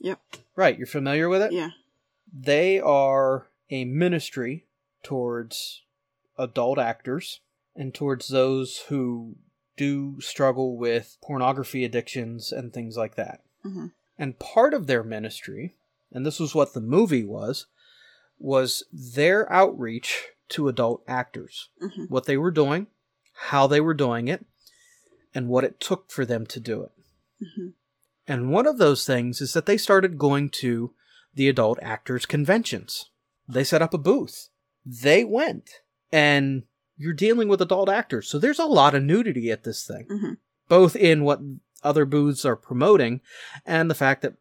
Yep. 0.00 0.20
Right, 0.56 0.76
you're 0.78 0.86
familiar 0.86 1.28
with 1.28 1.42
it? 1.42 1.52
Yeah. 1.52 1.70
they 2.32 2.78
are 2.80 3.48
a 3.70 3.84
ministry 3.84 4.66
towards 5.02 5.82
adult 6.38 6.78
actors 6.78 7.40
and 7.76 7.94
towards 7.94 8.28
those 8.28 8.78
who 8.88 9.36
do 9.78 10.20
struggle 10.20 10.76
with 10.76 11.16
pornography 11.22 11.84
addictions 11.84 12.52
and 12.52 12.72
things 12.72 12.96
like 12.96 13.14
that. 13.14 13.40
hmm 13.62 13.86
And 14.18 14.38
part 14.38 14.74
of 14.74 14.86
their 14.86 15.02
ministry, 15.02 15.76
and 16.12 16.26
this 16.26 16.38
was 16.40 16.54
what 16.54 16.74
the 16.74 16.80
movie 16.80 17.24
was, 17.24 17.66
was 18.38 18.84
their 18.92 19.50
outreach 19.50 20.26
to 20.50 20.68
adult 20.68 21.02
actors. 21.08 21.68
hmm 21.80 22.04
What 22.08 22.26
they 22.26 22.36
were 22.36 22.50
doing, 22.50 22.88
how 23.50 23.66
they 23.66 23.80
were 23.80 23.94
doing 23.94 24.28
it, 24.28 24.44
and 25.34 25.48
what 25.48 25.64
it 25.64 25.80
took 25.80 26.10
for 26.10 26.24
them 26.26 26.44
to 26.46 26.60
do 26.60 26.82
it. 26.82 26.92
hmm 27.40 27.68
And 28.26 28.50
one 28.52 28.66
of 28.66 28.78
those 28.78 29.06
things 29.06 29.40
is 29.40 29.52
that 29.52 29.66
they 29.66 29.78
started 29.78 30.18
going 30.18 30.50
to 30.62 30.92
the 31.34 31.48
adult 31.48 31.78
actors 31.82 32.26
conventions. 32.26 33.10
They 33.48 33.64
set 33.64 33.82
up 33.82 33.94
a 33.94 33.98
booth. 33.98 34.48
They 34.84 35.24
went. 35.24 35.70
And 36.10 36.64
you're 36.98 37.12
dealing 37.14 37.48
with 37.48 37.62
adult 37.62 37.88
actors. 37.88 38.28
So 38.28 38.38
there's 38.38 38.58
a 38.58 38.66
lot 38.66 38.94
of 38.94 39.02
nudity 39.02 39.50
at 39.50 39.64
this 39.64 39.86
thing, 39.86 40.06
hmm 40.08 40.32
both 40.68 40.94
in 40.94 41.24
what 41.24 41.40
other 41.82 42.04
booths 42.04 42.44
are 42.44 42.54
promoting 42.54 43.22
and 43.64 43.90
the 43.90 43.94
fact 43.94 44.20
that 44.20 44.34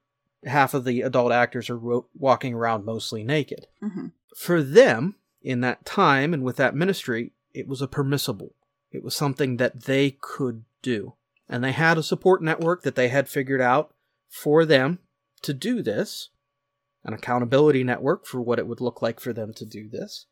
half 0.45 0.74
of 0.74 0.84
the 0.84 1.01
adult 1.01 1.32
actors 1.32 1.70
are 1.70 1.78
ro- 1.78 2.05
walking 2.18 2.53
around 2.53 2.84
mostly 2.84 3.24
naked. 3.24 3.68
hmm 3.80 4.08
For 4.36 4.62
them, 4.62 5.16
in 5.41 5.62
that 5.62 5.86
time 5.86 6.34
and 6.34 6.43
with 6.43 6.58
that 6.58 6.76
ministry, 6.76 7.32
it 7.53 7.66
was 7.66 7.82
a 7.82 7.88
permissible. 7.88 8.53
It 8.91 9.03
was 9.03 9.16
something 9.16 9.55
that 9.58 9.84
they 9.84 10.18
could 10.20 10.66
do. 10.82 11.14
And 11.47 11.64
they 11.64 11.72
had 11.72 11.97
a 11.97 12.03
support 12.03 12.43
network 12.43 12.84
that 12.84 12.95
they 12.95 13.08
had 13.08 13.30
figured 13.30 13.62
out 13.62 13.93
for 14.28 14.66
them 14.66 14.99
to 15.43 15.53
do 15.53 15.82
this, 15.82 16.30
an 17.05 17.14
accountability 17.14 17.86
network 17.86 18.26
for 18.26 18.41
what 18.41 18.60
it 18.60 18.68
would 18.68 18.82
look 18.82 19.01
like 19.01 19.22
for 19.22 19.32
them 19.32 19.53
to 19.53 19.66
do 19.66 19.88
this. 19.88 20.26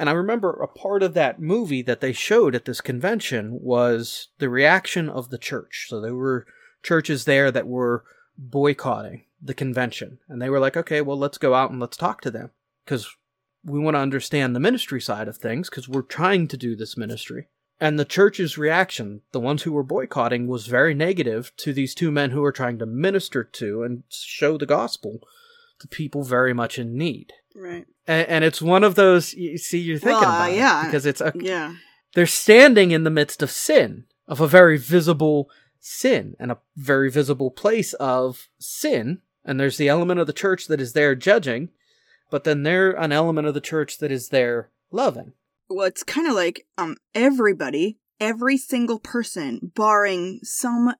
And 0.00 0.08
I 0.08 0.14
remember 0.14 0.52
a 0.52 0.66
part 0.66 1.02
of 1.02 1.12
that 1.12 1.42
movie 1.42 1.82
that 1.82 2.00
they 2.00 2.14
showed 2.14 2.54
at 2.54 2.64
this 2.64 2.80
convention 2.80 3.60
was 3.60 4.28
the 4.38 4.48
reaction 4.48 5.10
of 5.10 5.28
the 5.28 5.36
church. 5.36 5.88
So 5.90 6.00
there 6.00 6.14
were 6.14 6.46
churches 6.82 7.26
there 7.26 7.50
that 7.50 7.66
were 7.66 8.04
boycotting 8.38 9.24
the 9.42 9.52
convention. 9.52 10.18
And 10.26 10.40
they 10.40 10.48
were 10.48 10.58
like, 10.58 10.74
okay, 10.74 11.02
well, 11.02 11.18
let's 11.18 11.36
go 11.36 11.52
out 11.52 11.70
and 11.70 11.78
let's 11.78 11.98
talk 11.98 12.22
to 12.22 12.30
them 12.30 12.50
because 12.82 13.14
we 13.62 13.78
want 13.78 13.94
to 13.94 14.00
understand 14.00 14.56
the 14.56 14.60
ministry 14.60 15.02
side 15.02 15.28
of 15.28 15.36
things 15.36 15.68
because 15.68 15.86
we're 15.86 16.00
trying 16.00 16.48
to 16.48 16.56
do 16.56 16.74
this 16.74 16.96
ministry. 16.96 17.48
And 17.78 17.98
the 17.98 18.06
church's 18.06 18.56
reaction, 18.56 19.20
the 19.32 19.40
ones 19.40 19.64
who 19.64 19.72
were 19.72 19.82
boycotting, 19.82 20.46
was 20.46 20.66
very 20.66 20.94
negative 20.94 21.52
to 21.58 21.74
these 21.74 21.94
two 21.94 22.10
men 22.10 22.30
who 22.30 22.40
were 22.40 22.52
trying 22.52 22.78
to 22.78 22.86
minister 22.86 23.44
to 23.44 23.82
and 23.82 24.04
show 24.08 24.56
the 24.56 24.64
gospel 24.64 25.20
to 25.80 25.88
people 25.88 26.22
very 26.22 26.54
much 26.54 26.78
in 26.78 26.96
need. 26.96 27.34
Right. 27.54 27.86
And, 28.10 28.28
and 28.28 28.44
it's 28.44 28.60
one 28.60 28.82
of 28.82 28.96
those, 28.96 29.34
you 29.34 29.56
see, 29.56 29.78
you're 29.78 29.96
thinking 29.98 30.20
Well, 30.28 30.32
uh, 30.42 30.46
about 30.46 30.52
yeah. 30.52 30.82
it 30.82 30.86
because 30.86 31.06
it's 31.06 31.20
a, 31.20 31.32
Yeah. 31.36 31.74
they're 32.14 32.26
standing 32.26 32.90
in 32.90 33.04
the 33.04 33.10
midst 33.10 33.40
of 33.40 33.52
sin, 33.52 34.04
of 34.26 34.40
a 34.40 34.48
very 34.48 34.76
visible 34.78 35.48
sin 35.78 36.34
and 36.40 36.50
a 36.50 36.58
very 36.76 37.08
visible 37.08 37.52
place 37.52 37.92
of 37.94 38.48
sin. 38.58 39.20
And 39.44 39.60
there's 39.60 39.76
the 39.76 39.88
element 39.88 40.18
of 40.18 40.26
the 40.26 40.32
church 40.32 40.66
that 40.66 40.80
is 40.80 40.92
there 40.92 41.14
judging, 41.14 41.68
but 42.30 42.42
then 42.42 42.64
there 42.64 42.90
an 42.90 43.12
element 43.12 43.46
of 43.46 43.54
the 43.54 43.60
church 43.60 43.98
that 43.98 44.10
is 44.10 44.30
there 44.30 44.70
loving. 44.90 45.32
Well, 45.68 45.86
it's 45.86 46.02
kind 46.02 46.26
of 46.26 46.34
like 46.34 46.66
um 46.76 46.96
everybody, 47.14 48.00
every 48.18 48.56
single 48.56 48.98
person, 48.98 49.70
barring 49.76 50.40
some 50.42 50.94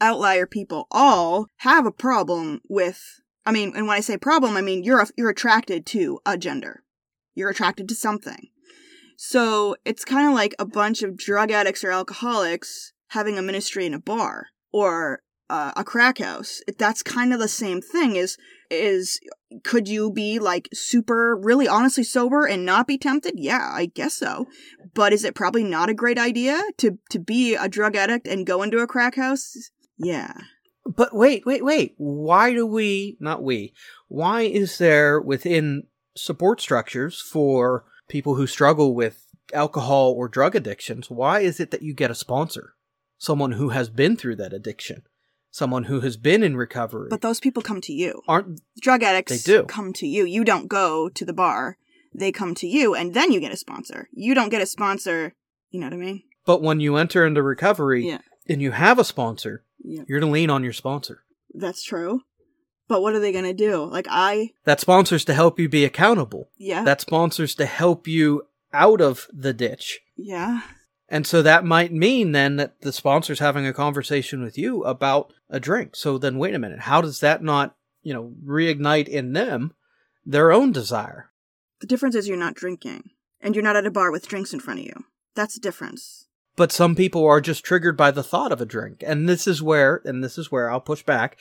outlier 0.00 0.46
people, 0.46 0.86
all 0.92 1.48
have 1.58 1.84
a 1.84 1.90
problem 1.92 2.60
with. 2.68 3.20
I 3.46 3.52
mean, 3.52 3.72
and 3.76 3.86
when 3.86 3.96
I 3.96 4.00
say 4.00 4.16
problem, 4.16 4.56
I 4.56 4.60
mean 4.60 4.84
you're 4.84 5.00
a, 5.00 5.06
you're 5.16 5.30
attracted 5.30 5.86
to 5.86 6.20
a 6.24 6.36
gender. 6.38 6.82
You're 7.34 7.50
attracted 7.50 7.88
to 7.88 7.94
something. 7.94 8.48
So 9.16 9.76
it's 9.84 10.04
kind 10.04 10.28
of 10.28 10.34
like 10.34 10.54
a 10.58 10.64
bunch 10.64 11.02
of 11.02 11.16
drug 11.16 11.50
addicts 11.50 11.84
or 11.84 11.90
alcoholics 11.90 12.92
having 13.08 13.38
a 13.38 13.42
ministry 13.42 13.86
in 13.86 13.94
a 13.94 14.00
bar, 14.00 14.48
or 14.72 15.22
uh, 15.48 15.72
a 15.76 15.84
crack 15.84 16.18
house. 16.18 16.60
That's 16.78 17.02
kind 17.02 17.32
of 17.32 17.38
the 17.38 17.48
same 17.48 17.80
thing. 17.80 18.16
Is 18.16 18.36
is 18.70 19.20
could 19.62 19.88
you 19.88 20.10
be 20.10 20.38
like 20.38 20.68
super, 20.72 21.36
really, 21.36 21.68
honestly 21.68 22.02
sober 22.02 22.44
and 22.44 22.64
not 22.64 22.86
be 22.86 22.98
tempted? 22.98 23.34
Yeah, 23.36 23.70
I 23.72 23.86
guess 23.86 24.14
so. 24.14 24.46
But 24.94 25.12
is 25.12 25.24
it 25.24 25.34
probably 25.34 25.64
not 25.64 25.88
a 25.88 25.94
great 25.94 26.18
idea 26.18 26.60
to 26.78 26.98
to 27.10 27.18
be 27.18 27.54
a 27.54 27.68
drug 27.68 27.94
addict 27.94 28.26
and 28.26 28.46
go 28.46 28.62
into 28.62 28.78
a 28.78 28.86
crack 28.86 29.16
house? 29.16 29.54
Yeah. 29.96 30.34
But 30.86 31.14
wait, 31.14 31.46
wait, 31.46 31.64
wait. 31.64 31.94
Why 31.96 32.52
do 32.52 32.66
we, 32.66 33.16
not 33.20 33.42
we, 33.42 33.72
why 34.08 34.42
is 34.42 34.78
there 34.78 35.20
within 35.20 35.84
support 36.16 36.60
structures 36.60 37.20
for 37.20 37.84
people 38.08 38.34
who 38.34 38.46
struggle 38.46 38.94
with 38.94 39.24
alcohol 39.52 40.12
or 40.16 40.28
drug 40.28 40.54
addictions, 40.54 41.10
why 41.10 41.40
is 41.40 41.60
it 41.60 41.70
that 41.70 41.82
you 41.82 41.94
get 41.94 42.10
a 42.10 42.14
sponsor? 42.14 42.74
Someone 43.18 43.52
who 43.52 43.70
has 43.70 43.88
been 43.88 44.16
through 44.16 44.36
that 44.36 44.52
addiction, 44.52 45.02
someone 45.50 45.84
who 45.84 46.00
has 46.00 46.16
been 46.16 46.42
in 46.42 46.56
recovery. 46.56 47.08
But 47.10 47.20
those 47.22 47.40
people 47.40 47.62
come 47.62 47.80
to 47.82 47.92
you. 47.92 48.22
aren't 48.28 48.60
Drug 48.80 49.02
addicts 49.02 49.44
They 49.44 49.52
do. 49.52 49.64
come 49.64 49.92
to 49.94 50.06
you. 50.06 50.24
You 50.24 50.44
don't 50.44 50.68
go 50.68 51.08
to 51.08 51.24
the 51.24 51.32
bar. 51.32 51.78
They 52.14 52.30
come 52.32 52.54
to 52.56 52.66
you 52.66 52.94
and 52.94 53.14
then 53.14 53.32
you 53.32 53.40
get 53.40 53.52
a 53.52 53.56
sponsor. 53.56 54.08
You 54.12 54.34
don't 54.34 54.50
get 54.50 54.62
a 54.62 54.66
sponsor, 54.66 55.34
you 55.70 55.80
know 55.80 55.86
what 55.86 55.94
I 55.94 55.96
mean? 55.98 56.22
but 56.46 56.60
when 56.62 56.78
you 56.78 56.96
enter 56.96 57.24
into 57.26 57.42
recovery 57.42 58.06
Yeah. 58.06 58.18
and 58.48 58.60
you 58.60 58.72
have 58.72 58.98
a 58.98 59.04
sponsor, 59.04 59.64
Yeah. 59.84 60.02
you're 60.08 60.18
going 60.20 60.30
to 60.30 60.34
lean 60.34 60.50
on 60.50 60.64
your 60.64 60.72
sponsor. 60.72 61.22
That's 61.52 61.82
true. 61.84 62.22
But 62.88 63.00
what 63.02 63.14
are 63.14 63.20
they 63.20 63.32
going 63.32 63.44
to 63.44 63.52
do? 63.54 63.84
Like 63.84 64.06
I 64.10 64.50
That 64.64 64.80
sponsors 64.80 65.24
to 65.26 65.34
help 65.34 65.58
you 65.58 65.68
be 65.68 65.84
accountable. 65.84 66.50
yeah. 66.58 66.82
That 66.84 67.00
sponsors 67.00 67.54
to 67.56 67.66
help 67.66 68.06
you 68.08 68.42
out 68.72 69.00
of 69.00 69.28
the 69.32 69.52
ditch. 69.52 70.00
yeah. 70.16 70.62
And 71.06 71.26
so 71.26 71.42
that 71.42 71.66
might 71.66 71.92
mean 71.92 72.32
then 72.32 72.56
that 72.56 72.80
the 72.80 72.92
sponsor's 72.92 73.38
having 73.38 73.66
a 73.66 73.74
conversation 73.74 74.42
with 74.42 74.56
you 74.56 74.82
about 74.84 75.32
a 75.50 75.60
drink. 75.60 75.94
So 75.96 76.16
then 76.16 76.38
wait 76.38 76.54
a 76.54 76.58
minute, 76.58 76.80
how 76.80 77.02
does 77.02 77.20
that 77.20 77.42
not, 77.42 77.76
you 78.02 78.14
know, 78.14 78.32
reignite 78.44 79.06
in 79.06 79.34
them 79.34 79.74
their 80.24 80.50
own 80.50 80.72
desire? 80.72 81.30
The 81.80 81.86
difference 81.86 82.14
is 82.14 82.26
you're 82.26 82.38
not 82.38 82.54
drinking 82.54 83.10
and 83.40 83.54
you're 83.54 83.62
not 83.62 83.76
at 83.76 83.86
a 83.86 83.90
bar 83.90 84.10
with 84.10 84.26
drinks 84.26 84.54
in 84.54 84.60
front 84.60 84.80
of 84.80 84.86
you. 84.86 85.04
That's 85.34 85.54
the 85.54 85.60
difference. 85.60 86.23
But 86.56 86.70
some 86.72 86.94
people 86.94 87.26
are 87.26 87.40
just 87.40 87.64
triggered 87.64 87.96
by 87.96 88.10
the 88.10 88.22
thought 88.22 88.52
of 88.52 88.60
a 88.60 88.66
drink. 88.66 89.02
And 89.06 89.28
this 89.28 89.46
is 89.46 89.60
where 89.62 90.00
and 90.04 90.22
this 90.22 90.38
is 90.38 90.52
where 90.52 90.70
I'll 90.70 90.80
push 90.80 91.02
back. 91.02 91.36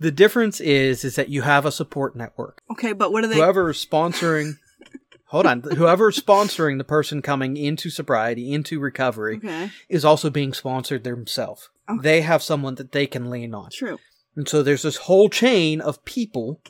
The 0.00 0.10
difference 0.10 0.60
is 0.60 1.04
is 1.04 1.16
that 1.16 1.28
you 1.28 1.42
have 1.42 1.64
a 1.66 1.72
support 1.72 2.16
network. 2.16 2.60
Okay, 2.70 2.92
but 2.92 3.12
what 3.12 3.24
are 3.24 3.28
they 3.28 3.36
Whoever 3.36 3.70
is 3.70 3.84
sponsoring 3.84 4.54
Hold 5.26 5.44
on. 5.44 5.60
Whoever 5.60 6.08
is 6.08 6.18
sponsoring 6.18 6.78
the 6.78 6.84
person 6.84 7.20
coming 7.20 7.58
into 7.58 7.90
sobriety, 7.90 8.52
into 8.54 8.80
recovery, 8.80 9.36
Okay. 9.36 9.70
is 9.88 10.02
also 10.04 10.30
being 10.30 10.54
sponsored 10.54 11.04
themselves. 11.04 11.68
Okay. 11.88 12.00
They 12.02 12.20
have 12.22 12.42
someone 12.42 12.76
that 12.76 12.92
they 12.92 13.06
can 13.06 13.28
lean 13.28 13.52
on. 13.54 13.68
True. 13.70 13.98
And 14.36 14.48
so 14.48 14.62
there's 14.62 14.82
this 14.82 14.96
whole 14.96 15.28
chain 15.28 15.82
of 15.82 16.02
people 16.06 16.62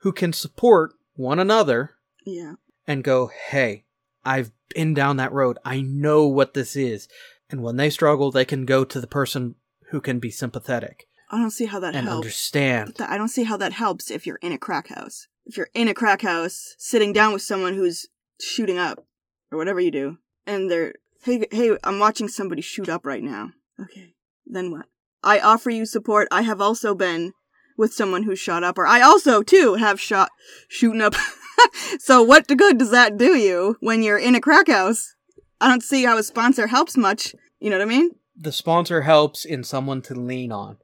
who 0.00 0.12
can 0.12 0.34
support 0.34 0.92
one 1.14 1.38
another 1.38 1.92
Yeah. 2.26 2.54
and 2.86 3.02
go, 3.02 3.30
hey, 3.48 3.84
I've 4.26 4.50
been 4.74 4.94
down 4.94 5.16
that 5.16 5.32
road. 5.32 5.58
I 5.64 5.80
know 5.80 6.26
what 6.26 6.54
this 6.54 6.76
is. 6.76 7.08
And 7.48 7.62
when 7.62 7.76
they 7.76 7.90
struggle, 7.90 8.30
they 8.30 8.44
can 8.44 8.64
go 8.64 8.84
to 8.84 9.00
the 9.00 9.06
person 9.06 9.54
who 9.90 10.00
can 10.00 10.18
be 10.18 10.30
sympathetic 10.30 11.06
I 11.30 11.38
don't 11.38 11.50
see 11.50 11.66
how 11.66 11.80
that 11.80 11.94
and 11.94 12.06
helps. 12.06 12.24
understand. 12.24 12.96
I 13.00 13.18
don't 13.18 13.28
see 13.28 13.44
how 13.44 13.56
that 13.56 13.72
helps 13.72 14.10
if 14.10 14.26
you're 14.26 14.38
in 14.42 14.52
a 14.52 14.58
crack 14.58 14.88
house. 14.88 15.26
If 15.44 15.56
you're 15.56 15.68
in 15.74 15.88
a 15.88 15.94
crack 15.94 16.22
house, 16.22 16.74
sitting 16.78 17.12
down 17.12 17.32
with 17.32 17.42
someone 17.42 17.74
who's 17.74 18.06
shooting 18.40 18.78
up, 18.78 19.04
or 19.50 19.58
whatever 19.58 19.80
you 19.80 19.90
do, 19.90 20.18
and 20.46 20.70
they're, 20.70 20.94
hey, 21.22 21.46
hey, 21.50 21.76
I'm 21.82 21.98
watching 21.98 22.28
somebody 22.28 22.62
shoot 22.62 22.88
up 22.88 23.04
right 23.04 23.22
now. 23.22 23.50
Okay, 23.80 24.14
then 24.44 24.70
what? 24.70 24.86
I 25.22 25.40
offer 25.40 25.70
you 25.70 25.84
support. 25.86 26.28
I 26.30 26.42
have 26.42 26.60
also 26.60 26.94
been 26.94 27.32
with 27.76 27.92
someone 27.92 28.22
who 28.22 28.36
shot 28.36 28.62
up, 28.62 28.78
or 28.78 28.86
I 28.86 29.00
also, 29.02 29.42
too, 29.42 29.74
have 29.74 30.00
shot, 30.00 30.30
shooting 30.68 31.02
up. 31.02 31.14
so 31.98 32.22
what 32.22 32.46
good 32.46 32.78
does 32.78 32.90
that 32.90 33.16
do 33.16 33.36
you 33.36 33.76
when 33.80 34.02
you're 34.02 34.18
in 34.18 34.34
a 34.34 34.40
crack 34.40 34.68
house? 34.68 35.14
I 35.60 35.68
don't 35.68 35.82
see 35.82 36.04
how 36.04 36.18
a 36.18 36.22
sponsor 36.22 36.66
helps 36.66 36.96
much. 36.96 37.34
You 37.60 37.70
know 37.70 37.78
what 37.78 37.84
I 37.84 37.88
mean? 37.88 38.10
the 38.36 38.52
sponsor 38.52 39.02
helps 39.02 39.44
in 39.44 39.64
someone 39.64 40.02
to 40.02 40.14
lean 40.14 40.52
on. 40.52 40.76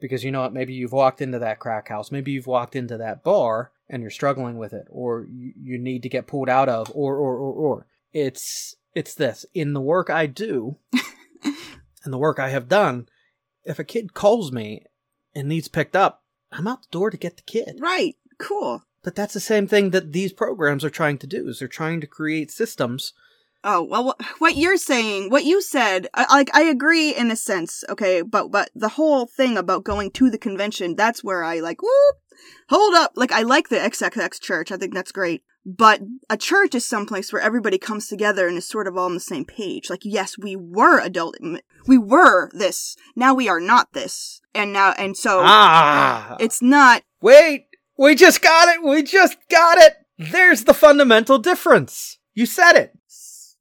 Because 0.00 0.24
you 0.24 0.30
know 0.30 0.42
what, 0.42 0.52
maybe 0.52 0.74
you've 0.74 0.92
walked 0.92 1.22
into 1.22 1.38
that 1.38 1.60
crack 1.60 1.88
house, 1.88 2.10
maybe 2.10 2.32
you've 2.32 2.46
walked 2.46 2.76
into 2.76 2.96
that 2.98 3.22
bar 3.22 3.72
and 3.88 4.02
you're 4.02 4.10
struggling 4.10 4.58
with 4.58 4.72
it, 4.72 4.86
or 4.90 5.26
you, 5.30 5.78
need 5.78 6.02
to 6.02 6.08
get 6.08 6.26
pulled 6.26 6.48
out 6.48 6.68
of, 6.68 6.90
or 6.94 7.16
or 7.16 7.36
or 7.36 7.52
or. 7.52 7.86
It's 8.12 8.74
it's 8.94 9.14
this. 9.14 9.46
In 9.54 9.72
the 9.72 9.80
work 9.80 10.10
I 10.10 10.26
do 10.26 10.78
and 11.44 12.12
the 12.12 12.18
work 12.18 12.38
I 12.38 12.48
have 12.48 12.68
done, 12.68 13.08
if 13.64 13.78
a 13.78 13.84
kid 13.84 14.14
calls 14.14 14.52
me 14.52 14.84
and 15.34 15.48
needs 15.48 15.68
picked 15.68 15.96
up, 15.96 16.22
I'm 16.50 16.66
out 16.66 16.82
the 16.82 16.88
door 16.90 17.10
to 17.10 17.16
get 17.16 17.36
the 17.36 17.42
kid. 17.42 17.78
Right. 17.80 18.16
Cool. 18.38 18.82
But 19.04 19.14
that's 19.14 19.34
the 19.34 19.40
same 19.40 19.68
thing 19.68 19.90
that 19.90 20.12
these 20.12 20.32
programs 20.32 20.84
are 20.84 20.90
trying 20.90 21.18
to 21.18 21.26
do 21.26 21.48
is 21.48 21.58
they're 21.60 21.68
trying 21.68 22.00
to 22.00 22.06
create 22.06 22.50
systems 22.50 23.12
Oh 23.66 23.82
well, 23.82 24.14
what 24.40 24.56
you're 24.56 24.76
saying, 24.76 25.30
what 25.30 25.44
you 25.44 25.62
said, 25.62 26.06
I, 26.12 26.26
like 26.36 26.54
I 26.54 26.64
agree 26.64 27.14
in 27.14 27.30
a 27.30 27.36
sense, 27.36 27.82
okay, 27.88 28.20
but 28.20 28.50
but 28.50 28.68
the 28.74 28.90
whole 28.90 29.26
thing 29.26 29.56
about 29.56 29.84
going 29.84 30.10
to 30.12 30.28
the 30.28 30.36
convention, 30.36 30.94
that's 30.94 31.24
where 31.24 31.42
I 31.42 31.60
like, 31.60 31.80
whoop, 31.80 32.16
hold 32.68 32.94
up, 32.94 33.12
like 33.16 33.32
I 33.32 33.40
like 33.40 33.70
the 33.70 33.76
XXX 33.76 34.38
church, 34.38 34.70
I 34.70 34.76
think 34.76 34.92
that's 34.92 35.12
great, 35.12 35.44
but 35.64 36.02
a 36.28 36.36
church 36.36 36.74
is 36.74 36.84
someplace 36.84 37.32
where 37.32 37.40
everybody 37.40 37.78
comes 37.78 38.06
together 38.06 38.46
and 38.46 38.58
is 38.58 38.68
sort 38.68 38.86
of 38.86 38.98
all 38.98 39.06
on 39.06 39.14
the 39.14 39.20
same 39.20 39.46
page. 39.46 39.88
Like, 39.88 40.02
yes, 40.04 40.36
we 40.36 40.56
were 40.56 41.00
adult, 41.00 41.38
we 41.86 41.96
were 41.96 42.50
this, 42.52 42.96
now 43.16 43.32
we 43.32 43.48
are 43.48 43.60
not 43.60 43.94
this, 43.94 44.42
and 44.54 44.74
now 44.74 44.92
and 44.98 45.16
so 45.16 45.40
Ah 45.42 46.36
it's 46.38 46.60
not. 46.60 47.02
Wait, 47.22 47.68
we 47.96 48.14
just 48.14 48.42
got 48.42 48.68
it. 48.68 48.82
We 48.82 49.02
just 49.02 49.36
got 49.48 49.78
it. 49.78 49.96
There's 50.18 50.64
the 50.64 50.74
fundamental 50.74 51.38
difference. 51.38 52.18
You 52.34 52.46
said 52.46 52.72
it. 52.76 52.96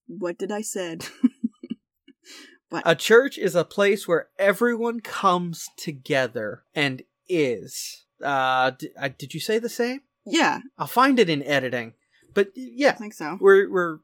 What 0.08 0.38
did 0.38 0.52
I 0.52 0.62
said? 0.62 1.06
A 2.86 2.96
church 2.96 3.38
is 3.38 3.56
a 3.56 3.64
place 3.64 4.08
where 4.08 4.30
everyone 4.40 5.00
comes 5.00 5.70
together 5.78 6.64
and 6.74 7.04
is. 7.30 8.06
Uh, 8.24 8.72
d- 8.72 8.90
uh, 9.00 9.10
did 9.16 9.34
you 9.36 9.40
say 9.40 9.60
the 9.60 9.70
same? 9.70 10.02
yeah, 10.26 10.60
I'll 10.78 10.88
find 10.88 11.20
it 11.20 11.30
in 11.30 11.44
editing. 11.44 11.94
But 12.34 12.50
yeah. 12.56 12.90
I 12.90 12.94
think 12.94 13.14
so. 13.14 13.38
we're 13.40 13.70
we're 13.70 14.00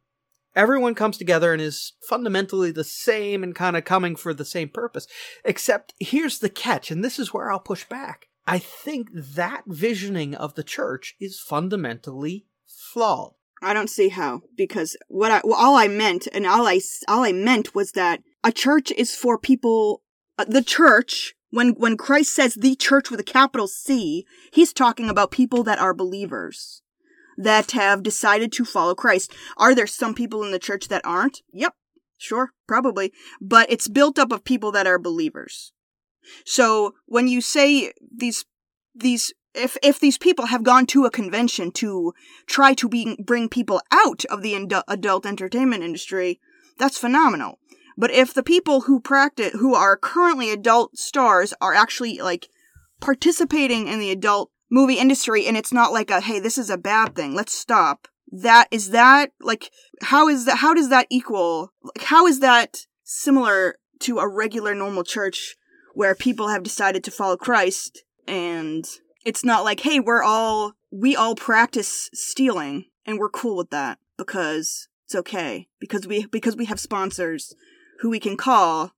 everyone 0.55 0.93
comes 0.93 1.17
together 1.17 1.51
and 1.51 1.61
is 1.61 1.93
fundamentally 2.07 2.71
the 2.71 2.83
same 2.83 3.41
and 3.41 3.55
kind 3.55 3.75
of 3.75 3.85
coming 3.85 4.15
for 4.15 4.33
the 4.35 4.45
same 4.45 4.69
purpose. 4.69 5.07
Except 5.43 5.95
here's 5.99 6.37
the 6.37 6.49
catch, 6.49 6.91
and 6.91 7.03
this 7.03 7.17
is 7.17 7.33
where 7.33 7.51
I'll 7.51 7.59
push 7.59 7.85
back. 7.85 8.27
I 8.49 8.57
think 8.57 9.09
that 9.13 9.63
visioning 9.67 10.33
of 10.33 10.55
the 10.55 10.63
church 10.63 11.15
is 11.19 11.39
fundamentally 11.39 12.47
flawed. 12.65 13.33
I 13.61 13.73
don't 13.75 13.89
see 13.89 14.09
how 14.09 14.41
because 14.57 14.97
what 15.07 15.31
I 15.31 15.41
well, 15.43 15.59
all 15.59 15.75
I 15.75 15.87
meant 15.87 16.27
and 16.33 16.47
all 16.47 16.65
I 16.65 16.79
all 17.07 17.23
I 17.23 17.31
meant 17.31 17.75
was 17.75 17.91
that 17.91 18.23
a 18.43 18.51
church 18.51 18.91
is 18.97 19.15
for 19.15 19.37
people. 19.37 20.01
Uh, 20.37 20.45
the 20.47 20.63
church 20.63 21.35
when 21.51 21.69
when 21.71 21.95
Christ 21.95 22.33
says 22.33 22.55
the 22.55 22.75
church 22.75 23.11
with 23.11 23.19
a 23.19 23.23
capital 23.23 23.67
C, 23.67 24.25
he's 24.51 24.73
talking 24.73 25.09
about 25.09 25.29
people 25.29 25.61
that 25.63 25.79
are 25.79 25.93
believers 25.93 26.81
that 27.37 27.71
have 27.71 28.01
decided 28.01 28.51
to 28.53 28.65
follow 28.65 28.95
Christ. 28.95 29.31
Are 29.57 29.75
there 29.75 29.87
some 29.87 30.15
people 30.15 30.43
in 30.43 30.51
the 30.51 30.59
church 30.59 30.87
that 30.87 31.05
aren't? 31.05 31.41
Yep, 31.53 31.75
sure, 32.17 32.53
probably, 32.67 33.13
but 33.39 33.71
it's 33.71 33.87
built 33.87 34.17
up 34.17 34.31
of 34.31 34.43
people 34.43 34.71
that 34.71 34.87
are 34.87 34.97
believers. 34.99 35.71
So 36.45 36.95
when 37.05 37.27
you 37.27 37.41
say 37.41 37.93
these 38.15 38.45
these 38.95 39.33
if 39.53 39.77
if 39.81 39.99
these 39.99 40.17
people 40.17 40.47
have 40.47 40.63
gone 40.63 40.85
to 40.87 41.05
a 41.05 41.11
convention 41.11 41.71
to 41.73 42.13
try 42.45 42.73
to 42.75 42.87
be, 42.87 43.17
bring 43.23 43.49
people 43.49 43.81
out 43.91 44.25
of 44.25 44.41
the 44.41 44.53
indu- 44.53 44.83
adult 44.87 45.25
entertainment 45.25 45.83
industry, 45.83 46.39
that's 46.77 46.97
phenomenal. 46.97 47.59
But 47.97 48.11
if 48.11 48.33
the 48.33 48.43
people 48.43 48.81
who 48.81 48.99
practice, 48.99 49.51
who 49.53 49.75
are 49.75 49.97
currently 49.97 50.51
adult 50.51 50.97
stars, 50.97 51.53
are 51.59 51.73
actually 51.73 52.19
like 52.19 52.47
participating 53.01 53.87
in 53.87 53.99
the 53.99 54.11
adult 54.11 54.51
movie 54.69 54.99
industry, 54.99 55.45
and 55.45 55.57
it's 55.57 55.73
not 55.73 55.91
like 55.91 56.09
a 56.09 56.21
hey, 56.21 56.39
this 56.39 56.57
is 56.57 56.69
a 56.69 56.77
bad 56.77 57.15
thing, 57.15 57.35
let's 57.35 57.53
stop. 57.53 58.07
That 58.31 58.67
is 58.71 58.91
that 58.91 59.31
like 59.41 59.71
how 60.01 60.29
is 60.29 60.45
that? 60.45 60.57
How 60.57 60.73
does 60.73 60.89
that 60.89 61.07
equal? 61.09 61.73
Like, 61.83 62.05
how 62.05 62.27
is 62.27 62.39
that 62.39 62.85
similar 63.03 63.75
to 64.01 64.19
a 64.19 64.27
regular 64.27 64.75
normal 64.75 65.03
church 65.03 65.57
where 65.93 66.15
people 66.15 66.47
have 66.49 66.63
decided 66.63 67.03
to 67.03 67.11
follow 67.11 67.37
Christ 67.37 68.03
and 68.27 68.85
it's 69.25 69.43
not 69.43 69.63
like, 69.63 69.81
hey, 69.81 69.99
we're 69.99 70.23
all, 70.23 70.73
we 70.91 71.15
all 71.15 71.35
practice 71.35 72.09
stealing 72.13 72.85
and 73.05 73.19
we're 73.19 73.29
cool 73.29 73.57
with 73.57 73.69
that 73.71 73.99
because 74.17 74.87
it's 75.05 75.15
okay. 75.15 75.67
Because 75.79 76.07
we, 76.07 76.25
because 76.27 76.55
we 76.55 76.65
have 76.65 76.79
sponsors 76.79 77.55
who 77.99 78.09
we 78.09 78.19
can 78.19 78.37
call 78.37 78.91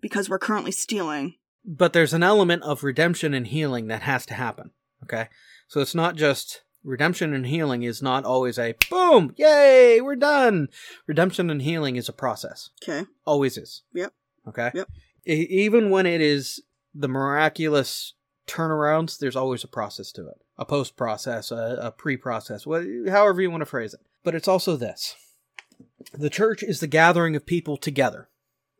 because 0.00 0.28
we're 0.28 0.38
currently 0.38 0.72
stealing. 0.72 1.34
But 1.64 1.92
there's 1.92 2.14
an 2.14 2.22
element 2.22 2.62
of 2.62 2.84
redemption 2.84 3.34
and 3.34 3.46
healing 3.46 3.88
that 3.88 4.02
has 4.02 4.24
to 4.26 4.34
happen. 4.34 4.70
Okay? 5.02 5.28
So 5.68 5.80
it's 5.80 5.94
not 5.94 6.16
just 6.16 6.62
redemption 6.84 7.34
and 7.34 7.46
healing 7.46 7.82
is 7.82 8.00
not 8.00 8.24
always 8.24 8.58
a 8.58 8.74
boom, 8.88 9.34
yay, 9.36 10.00
we're 10.00 10.16
done. 10.16 10.68
Redemption 11.06 11.50
and 11.50 11.60
healing 11.60 11.96
is 11.96 12.08
a 12.08 12.12
process. 12.12 12.70
Okay. 12.82 13.04
Always 13.24 13.58
is. 13.58 13.82
Yep. 13.92 14.12
Okay? 14.48 14.70
Yep. 14.72 14.88
Even 15.26 15.90
when 15.90 16.06
it 16.06 16.20
is 16.20 16.62
the 16.94 17.08
miraculous 17.08 18.14
turnarounds, 18.46 19.18
there's 19.18 19.36
always 19.36 19.64
a 19.64 19.68
process 19.68 20.12
to 20.12 20.28
it. 20.28 20.40
A 20.56 20.64
post 20.64 20.96
process, 20.96 21.50
a, 21.50 21.78
a 21.80 21.90
pre 21.90 22.16
process, 22.16 22.64
however 22.64 23.42
you 23.42 23.50
want 23.50 23.60
to 23.60 23.66
phrase 23.66 23.92
it. 23.92 24.00
But 24.22 24.34
it's 24.34 24.48
also 24.48 24.76
this 24.76 25.14
the 26.12 26.30
church 26.30 26.62
is 26.62 26.80
the 26.80 26.86
gathering 26.86 27.36
of 27.36 27.46
people 27.46 27.76
together. 27.76 28.28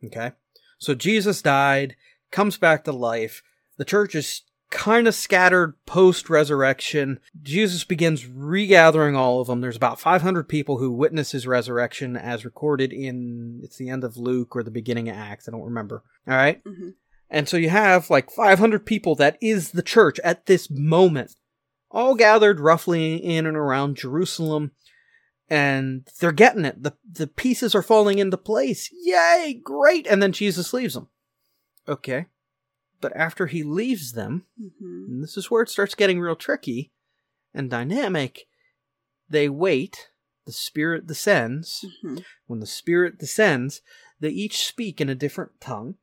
Okay? 0.03 0.31
So 0.79 0.95
Jesus 0.95 1.41
died, 1.41 1.95
comes 2.31 2.57
back 2.57 2.83
to 2.83 2.91
life. 2.91 3.43
The 3.77 3.85
church 3.85 4.15
is 4.15 4.43
kind 4.69 5.07
of 5.07 5.15
scattered 5.15 5.73
post 5.85 6.29
resurrection. 6.29 7.19
Jesus 7.41 7.83
begins 7.83 8.25
regathering 8.25 9.15
all 9.15 9.39
of 9.39 9.47
them. 9.47 9.61
There's 9.61 9.77
about 9.77 9.99
500 9.99 10.49
people 10.49 10.77
who 10.77 10.91
witness 10.91 11.31
his 11.31 11.47
resurrection 11.47 12.17
as 12.17 12.43
recorded 12.45 12.91
in, 12.91 13.61
it's 13.63 13.77
the 13.77 13.89
end 13.89 14.03
of 14.03 14.17
Luke 14.17 14.55
or 14.55 14.63
the 14.63 14.71
beginning 14.71 15.09
of 15.09 15.15
Acts. 15.15 15.47
I 15.47 15.51
don't 15.51 15.61
remember. 15.61 16.03
All 16.27 16.35
right? 16.35 16.63
Mhm. 16.63 16.93
And 17.29 17.47
so 17.47 17.57
you 17.57 17.69
have 17.69 18.09
like 18.09 18.31
500 18.31 18.85
people 18.85 19.15
that 19.15 19.37
is 19.41 19.71
the 19.71 19.81
church 19.81 20.19
at 20.23 20.45
this 20.45 20.69
moment, 20.69 21.35
all 21.89 22.15
gathered 22.15 22.59
roughly 22.59 23.15
in 23.15 23.45
and 23.45 23.57
around 23.57 23.97
Jerusalem. 23.97 24.71
And 25.49 26.05
they're 26.19 26.33
getting 26.33 26.65
it. 26.65 26.83
The, 26.83 26.97
the 27.09 27.27
pieces 27.27 27.73
are 27.73 27.81
falling 27.81 28.19
into 28.19 28.35
place. 28.35 28.89
Yay! 28.91 29.61
Great! 29.63 30.05
And 30.05 30.21
then 30.21 30.33
Jesus 30.33 30.73
leaves 30.73 30.93
them. 30.93 31.07
Okay. 31.87 32.25
But 32.99 33.15
after 33.15 33.47
he 33.47 33.63
leaves 33.63 34.13
them, 34.13 34.45
Mhm. 34.59 35.07
and 35.07 35.23
this 35.23 35.37
is 35.37 35.51
where 35.51 35.61
it 35.61 35.69
starts 35.69 35.95
getting 35.95 36.19
real 36.19 36.35
tricky 36.35 36.91
and 37.53 37.69
dynamic. 37.69 38.47
They 39.29 39.49
wait. 39.49 40.09
The 40.45 40.51
Spirit 40.53 41.05
descends. 41.05 41.85
Mhm. 42.03 42.23
When 42.47 42.59
the 42.59 42.65
Spirit 42.65 43.17
descends, 43.19 43.81
they 44.19 44.29
each 44.29 44.65
speak 44.65 44.99
in 45.01 45.09
a 45.09 45.15
different 45.15 45.59
tongue. 45.59 45.97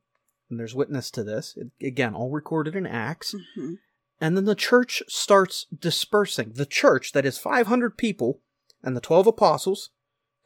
And 0.49 0.59
there's 0.59 0.75
witness 0.75 1.09
to 1.11 1.23
this. 1.23 1.57
It- 1.57 1.71
again, 1.85 2.13
all 2.13 2.29
recorded 2.29 2.75
in 2.75 2.85
Acts. 2.85 3.33
Mhm. 3.57 3.79
And 4.21 4.37
then 4.37 4.45
the 4.45 4.55
church 4.55 5.01
starts 5.07 5.65
dispersing. 5.77 6.53
The 6.53 6.65
church, 6.67 7.11
that 7.13 7.25
is 7.25 7.37
500 7.37 7.97
people, 7.97 8.41
and 8.83 8.95
the 8.95 9.01
12 9.01 9.27
apostles, 9.27 9.89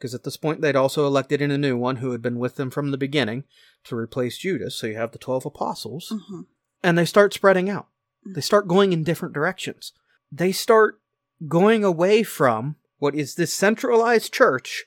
because 0.00 0.14
at 0.14 0.24
this 0.24 0.38
point 0.38 0.62
they'd 0.62 0.74
also 0.74 1.06
elected 1.06 1.42
in 1.42 1.50
a 1.50 1.58
new 1.58 1.76
one 1.76 1.96
who 1.96 2.12
had 2.12 2.22
been 2.22 2.38
with 2.38 2.56
them 2.56 2.70
from 2.70 2.90
the 2.90 2.96
beginning 2.96 3.44
to 3.84 3.94
replace 3.94 4.38
Judas. 4.38 4.74
So 4.74 4.86
you 4.86 4.96
have 4.96 5.12
the 5.12 5.18
12 5.18 5.44
apostles 5.44 6.10
Mhm. 6.10 6.46
and 6.82 6.96
they 6.96 7.04
start 7.04 7.34
spreading 7.34 7.68
out. 7.68 7.86
They 8.24 8.40
start 8.40 8.66
going 8.66 8.94
in 8.94 9.04
different 9.04 9.34
directions. 9.34 9.92
They 10.32 10.52
start 10.52 11.00
going 11.46 11.84
away 11.84 12.22
from 12.22 12.76
what 12.98 13.14
is 13.14 13.34
this 13.34 13.52
centralized 13.52 14.32
church 14.32 14.86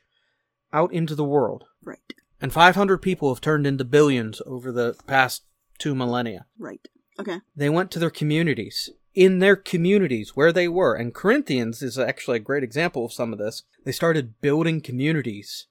out 0.71 0.91
into 0.91 1.13
the 1.15 1.23
world. 1.23 1.65
Right. 1.83 1.99
And 2.41 2.51
500 2.51 2.97
people 2.97 3.29
have 3.33 3.41
turned 3.41 3.67
into 3.67 3.85
billions 3.85 4.41
over 4.47 4.71
the 4.71 4.95
past 5.07 5.43
two 5.77 5.93
millennia. 5.95 6.45
Right. 6.57 6.87
Okay. 7.19 7.41
They 7.55 7.69
went 7.69 7.91
to 7.91 7.99
their 7.99 8.09
communities. 8.09 8.89
In 9.13 9.39
their 9.39 9.55
communities 9.55 10.35
where 10.35 10.51
they 10.51 10.67
were, 10.67 10.95
and 10.95 11.13
Corinthians 11.13 11.83
is 11.83 11.99
actually 11.99 12.37
a 12.37 12.41
great 12.41 12.63
example 12.63 13.05
of 13.05 13.13
some 13.13 13.31
of 13.31 13.39
this, 13.39 13.63
they 13.83 13.91
started 13.91 14.41
building 14.41 14.81
communities 14.81 15.67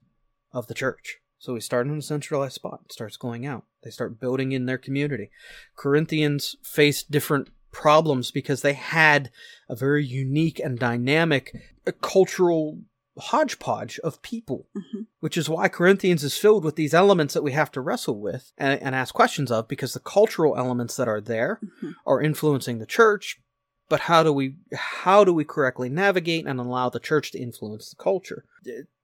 of 0.52 0.68
the 0.68 0.74
church. 0.74 1.18
So 1.38 1.54
we 1.54 1.60
start 1.60 1.88
in 1.88 1.98
a 1.98 2.02
centralized 2.02 2.54
spot, 2.54 2.82
it 2.84 2.92
starts 2.92 3.16
going 3.16 3.44
out. 3.44 3.64
They 3.82 3.90
start 3.90 4.20
building 4.20 4.52
in 4.52 4.66
their 4.66 4.78
community. 4.78 5.30
Corinthians 5.74 6.54
faced 6.62 7.10
different 7.10 7.48
problems 7.72 8.30
because 8.30 8.62
they 8.62 8.74
had 8.74 9.30
a 9.68 9.74
very 9.74 10.04
unique 10.04 10.60
and 10.60 10.78
dynamic 10.78 11.52
uh, 11.84 11.90
cultural 12.00 12.78
hodgepodge 13.18 13.98
of 14.00 14.22
people, 14.22 14.68
Mhm. 14.76 15.06
which 15.20 15.36
is 15.36 15.48
why 15.48 15.68
Corinthians 15.68 16.24
is 16.24 16.36
filled 16.38 16.64
with 16.64 16.76
these 16.76 16.94
elements 16.94 17.34
that 17.34 17.42
we 17.42 17.52
have 17.52 17.70
to 17.72 17.80
wrestle 17.80 18.18
with 18.20 18.52
and, 18.56 18.80
and 18.80 18.94
ask 18.94 19.14
questions 19.14 19.50
of 19.50 19.68
because 19.68 19.92
the 19.92 20.00
cultural 20.00 20.56
elements 20.56 20.96
that 20.96 21.08
are 21.08 21.20
there 21.20 21.60
Mhm. 21.82 21.94
are 22.06 22.22
influencing 22.22 22.78
the 22.78 22.86
church. 22.86 23.40
But 23.88 24.00
how 24.00 24.22
do 24.22 24.32
we 24.32 24.56
how 24.72 25.24
do 25.24 25.34
we 25.34 25.44
correctly 25.44 25.90
navigate 25.90 26.46
and 26.46 26.58
allow 26.58 26.88
the 26.88 27.00
church 27.00 27.32
to 27.32 27.38
influence 27.38 27.90
the 27.90 27.96
culture? 27.96 28.44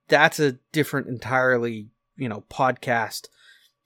That's 0.07 0.39
a 0.39 0.53
different, 0.71 1.07
entirely 1.07 1.91
you 2.15 2.27
know 2.29 2.43
podcast 2.49 3.27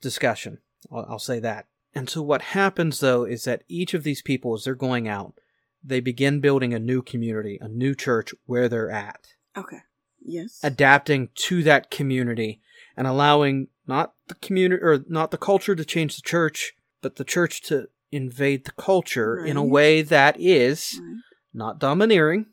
discussion. 0.00 0.58
I'll, 0.90 1.06
I'll 1.10 1.18
say 1.18 1.38
that. 1.40 1.66
And 1.94 2.08
so 2.08 2.22
what 2.22 2.42
happens 2.42 3.00
though 3.00 3.24
is 3.24 3.44
that 3.44 3.64
each 3.68 3.92
of 3.94 4.02
these 4.04 4.22
people, 4.22 4.54
as 4.54 4.64
they're 4.64 4.74
going 4.74 5.06
out, 5.06 5.34
they 5.82 6.00
begin 6.00 6.40
building 6.40 6.72
a 6.72 6.78
new 6.78 7.02
community, 7.02 7.58
a 7.60 7.68
new 7.68 7.94
church 7.94 8.34
where 8.46 8.68
they're 8.68 8.90
at 8.90 9.34
Okay. 9.56 9.82
Yes. 10.24 10.60
adapting 10.62 11.28
to 11.34 11.62
that 11.64 11.90
community 11.90 12.60
and 12.96 13.06
allowing 13.06 13.68
not 13.86 14.14
the 14.28 14.34
community 14.36 14.82
or 14.82 15.04
not 15.08 15.30
the 15.30 15.38
culture 15.38 15.74
to 15.74 15.84
change 15.84 16.16
the 16.16 16.22
church, 16.22 16.72
but 17.02 17.16
the 17.16 17.24
church 17.24 17.60
to 17.62 17.88
invade 18.10 18.64
the 18.64 18.72
culture 18.72 19.44
in 19.44 19.56
a 19.56 19.64
way 19.64 20.00
that 20.00 20.36
is 20.38 21.00
Right. 21.02 21.16
not 21.52 21.78
domineering, 21.78 22.46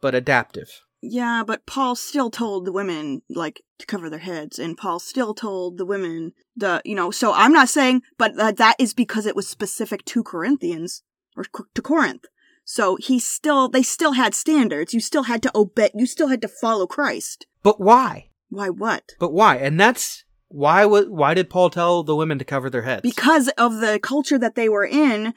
but 0.00 0.14
adaptive. 0.14 0.82
Yeah, 1.00 1.44
but 1.46 1.64
Paul 1.64 1.94
still 1.94 2.28
told 2.30 2.64
the 2.64 2.72
women 2.72 3.22
like 3.30 3.62
to 3.78 3.86
cover 3.86 4.10
their 4.10 4.18
heads, 4.18 4.58
and 4.58 4.76
Paul 4.76 4.98
still 4.98 5.32
told 5.32 5.78
the 5.78 5.86
women 5.86 6.32
the 6.56 6.82
you 6.84 6.96
know. 6.96 7.12
So 7.12 7.32
I'm 7.32 7.52
not 7.52 7.68
saying, 7.68 8.02
but 8.18 8.38
uh, 8.38 8.50
that 8.52 8.74
is 8.80 8.94
because 8.94 9.24
it 9.24 9.36
was 9.36 9.46
specific 9.46 10.04
to 10.06 10.24
Corinthians 10.24 11.04
or 11.36 11.44
to 11.74 11.82
Corinth. 11.82 12.24
So 12.70 12.98
he 13.00 13.18
still, 13.18 13.70
they 13.70 13.82
still 13.82 14.12
had 14.12 14.34
standards. 14.34 14.92
You 14.92 15.00
still 15.00 15.22
had 15.22 15.42
to 15.42 15.50
obey. 15.54 15.88
You 15.94 16.04
still 16.04 16.28
had 16.28 16.42
to 16.42 16.48
follow 16.48 16.86
Christ. 16.86 17.46
But 17.62 17.80
why? 17.80 18.28
Why? 18.50 18.68
What? 18.68 19.12
But 19.18 19.32
why? 19.32 19.56
And 19.56 19.80
that's 19.80 20.24
why. 20.48 20.84
Why 20.84 21.32
did 21.32 21.48
Paul 21.48 21.70
tell 21.70 22.02
the 22.02 22.14
women 22.14 22.38
to 22.38 22.44
cover 22.44 22.68
their 22.68 22.82
heads? 22.82 23.00
Because 23.00 23.48
of 23.56 23.80
the 23.80 23.98
culture 23.98 24.38
that 24.38 24.54
they 24.54 24.68
were 24.68 24.84
in, 24.84 25.32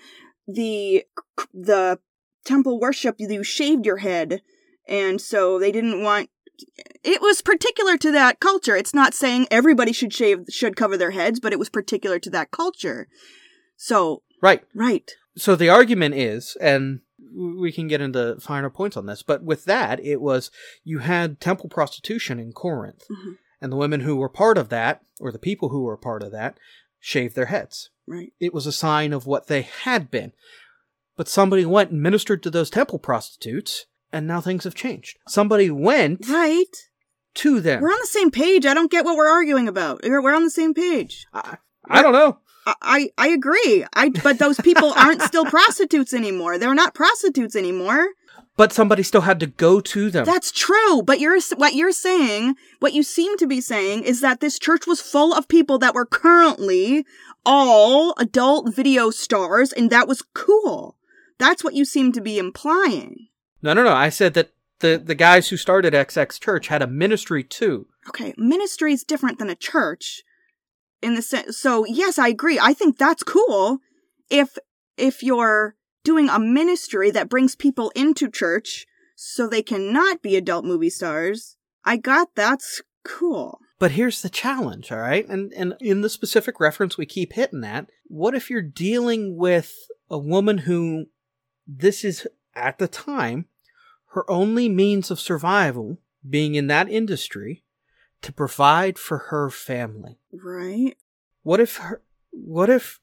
the 0.46 1.06
the 1.54 2.00
temple 2.44 2.82
worship 2.82 3.16
you 3.18 3.44
shaved 3.46 3.86
your 3.86 4.00
head, 4.00 4.42
and 4.86 5.22
so 5.22 5.58
they 5.58 5.72
didn't 5.72 6.04
want. 6.04 6.30
It 7.02 7.22
was 7.22 7.42
particular 7.42 7.96
to 7.96 8.12
that 8.12 8.42
culture. 8.42 8.76
It's 8.76 8.94
not 8.94 9.14
saying 9.14 9.48
everybody 9.50 9.94
should 9.94 10.12
shave 10.12 10.48
should 10.50 10.76
cover 10.76 10.98
their 10.98 11.12
heads, 11.12 11.40
but 11.40 11.54
it 11.54 11.60
was 11.60 11.70
particular 11.70 12.20
to 12.20 12.30
that 12.32 12.52
culture. 12.52 13.08
So 13.78 14.24
right. 14.42 14.66
right, 14.76 15.10
So 15.38 15.56
the 15.56 15.70
argument 15.70 16.16
is, 16.16 16.58
and 16.60 17.00
we 17.34 17.72
can 17.72 17.88
get 17.88 18.02
into 18.02 18.38
finer 18.40 18.70
points 18.70 18.98
on 18.98 19.06
this, 19.06 19.24
but 19.24 19.44
with 19.44 19.66
that, 19.66 20.00
it 20.04 20.22
was 20.22 20.52
you 20.84 21.00
had 21.00 21.40
temple 21.40 21.70
prostitution 21.70 22.40
in 22.40 22.52
Corinth, 22.54 23.06
Mhm. 23.10 23.38
and 23.62 23.72
the 23.72 23.78
women 23.78 24.02
who 24.02 24.16
were 24.18 24.30
part 24.30 24.58
of 24.58 24.70
that, 24.70 25.02
or 25.20 25.32
the 25.32 25.40
people 25.40 25.70
who 25.70 25.84
were 25.84 25.98
part 25.98 26.24
of 26.24 26.32
that, 26.32 26.58
shaved 27.00 27.36
their 27.36 27.46
heads. 27.46 27.90
right, 28.08 28.34
It 28.40 28.54
was 28.54 28.66
a 28.68 28.72
sign 28.72 29.14
of 29.14 29.26
what 29.26 29.48
they 29.48 29.62
had 29.62 30.12
been. 30.12 30.34
But 31.16 31.28
somebody 31.30 31.66
went 31.66 31.92
and 31.92 32.02
ministered 32.02 32.44
to 32.44 32.50
those 32.50 32.70
temple 32.70 33.00
prostitutes, 33.00 33.86
and 34.12 34.28
now 34.28 34.42
things 34.42 34.64
have 34.66 34.76
changed. 34.76 35.18
Somebody 35.28 35.70
went 35.70 36.28
right. 36.28 36.66
to 37.36 37.62
them. 37.62 37.82
We're 37.82 37.90
on 37.92 38.00
the 38.02 38.08
same 38.08 38.30
page. 38.32 38.66
I 38.66 38.74
don't 38.74 38.92
get 38.92 39.06
what 39.06 39.16
we're 39.16 39.30
arguing 39.30 39.68
about. 39.70 40.02
We're 40.04 40.22
we're 40.22 40.36
on 40.36 40.44
the 40.44 40.50
same 40.50 40.74
page. 40.74 41.26
I, 41.34 41.58
I 41.86 42.02
don't 42.02 42.12
know. 42.14 42.40
I, 42.66 43.10
I 43.18 43.30
agree. 43.30 43.86
I 43.94 44.10
but 44.10 44.40
those 44.40 44.60
people 44.62 44.94
aren't 44.94 45.22
still 45.22 45.46
prostitutes 45.46 46.14
anymore. 46.14 46.58
They're 46.58 46.76
not 46.76 46.94
prostitutes 46.94 47.56
anymore. 47.56 48.10
But 48.58 48.74
somebody 48.74 49.02
still 49.02 49.22
had 49.22 49.40
to 49.40 49.48
go 49.48 49.80
to 49.80 50.12
them. 50.12 50.26
That's 50.26 50.52
true, 50.52 51.02
but 51.02 51.20
you're 51.20 51.40
what 51.56 51.74
you're 51.74 51.92
saying, 51.92 52.56
what 52.80 52.94
you 52.94 53.02
seem 53.02 53.38
to 53.38 53.48
be 53.48 53.62
saying 53.62 54.04
is 54.04 54.22
that 54.22 54.40
this 54.40 54.60
church 54.60 54.86
was 54.86 55.02
full 55.02 55.34
of 55.34 55.48
people 55.48 55.80
that 55.80 55.96
were 55.96 56.06
currently 56.06 57.06
all 57.46 58.14
adult 58.18 58.74
video 58.74 59.10
stars 59.10 59.74
and 59.74 59.90
that 59.90 60.08
was 60.08 60.22
cool. 60.34 60.98
That's 61.40 61.64
what 61.64 61.74
you 61.74 61.86
seem 61.86 62.12
to 62.12 62.22
be 62.22 62.38
implying. 62.38 63.30
no, 63.64 63.74
no, 63.74 63.84
no. 63.84 63.94
I 63.94 64.10
said 64.10 64.36
that 64.36 64.54
the, 64.80 65.02
the 65.04 65.16
guys 65.16 65.50
who 65.50 65.58
started 65.58 65.94
XX 65.94 66.40
Church 66.40 66.68
had 66.68 66.82
a 66.82 66.88
ministry 66.88 67.44
too. 67.44 67.88
Okay, 68.10 68.34
ministry 68.38 68.94
is 68.94 69.04
different 69.04 69.40
than 69.40 69.50
a 69.50 69.56
church 69.56 70.24
in 71.02 71.16
the 71.16 71.22
sense 71.22 71.58
so 71.58 71.86
yes, 71.86 72.18
I 72.20 72.28
agree. 72.30 72.60
I 72.60 72.74
think 72.74 72.98
that's 72.98 73.24
cool 73.24 73.80
if 74.30 74.58
if 74.98 75.24
you're 75.24 75.76
doing 76.04 76.30
a 76.30 76.40
ministry 76.40 77.12
that 77.12 77.30
brings 77.30 77.56
people 77.56 77.92
into 77.96 78.30
church 78.30 78.86
so 79.16 79.48
they 79.48 79.62
cannot 79.62 80.22
be 80.22 80.36
adult 80.36 80.66
movie 80.66 80.90
stars. 80.90 81.58
I 81.86 81.98
got 81.98 82.36
that's 82.36 82.82
cool. 83.04 83.60
But 83.80 83.92
here's 83.92 84.22
the 84.22 84.30
challenge, 84.30 84.92
all 84.92 85.00
right? 85.00 85.28
And 85.28 85.52
and 85.54 85.76
in 85.80 86.02
the 86.02 86.10
specific 86.10 86.60
reference 86.60 86.98
we 86.98 87.06
keep 87.06 87.34
hitting 87.34 87.62
that, 87.62 87.88
what 88.06 88.36
if 88.36 88.50
you're 88.50 88.62
dealing 88.62 89.38
with 89.38 89.74
a 90.10 90.18
woman 90.18 90.60
who 90.60 91.06
this 91.68 92.04
is 92.04 92.28
at 92.54 92.78
the 92.80 92.88
time 92.88 93.46
her 94.12 94.30
only 94.30 94.68
means 94.68 95.10
of 95.10 95.20
survival 95.20 95.98
being 96.28 96.56
in 96.56 96.68
that 96.68 96.90
industry 96.90 97.64
to 98.22 98.32
provide 98.32 98.98
for 98.98 99.18
her 99.30 99.50
family? 99.50 100.18
Right? 100.32 100.96
What 101.44 101.60
if 101.60 101.78
her 101.78 102.02
what 102.32 102.70
if 102.70 103.00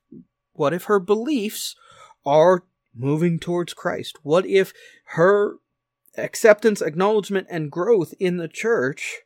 what 0.53 0.73
if 0.73 0.85
her 0.85 0.99
beliefs 1.01 1.77
are 2.25 2.65
moving 2.95 3.39
towards 3.39 3.75
Christ? 3.75 4.19
What 4.23 4.47
if 4.47 4.73
her 5.13 5.57
acceptance, 6.17 6.81
acknowledgement, 6.83 7.47
and 7.51 7.71
growth 7.71 8.15
in 8.19 8.37
the 8.39 8.49
church 8.49 9.19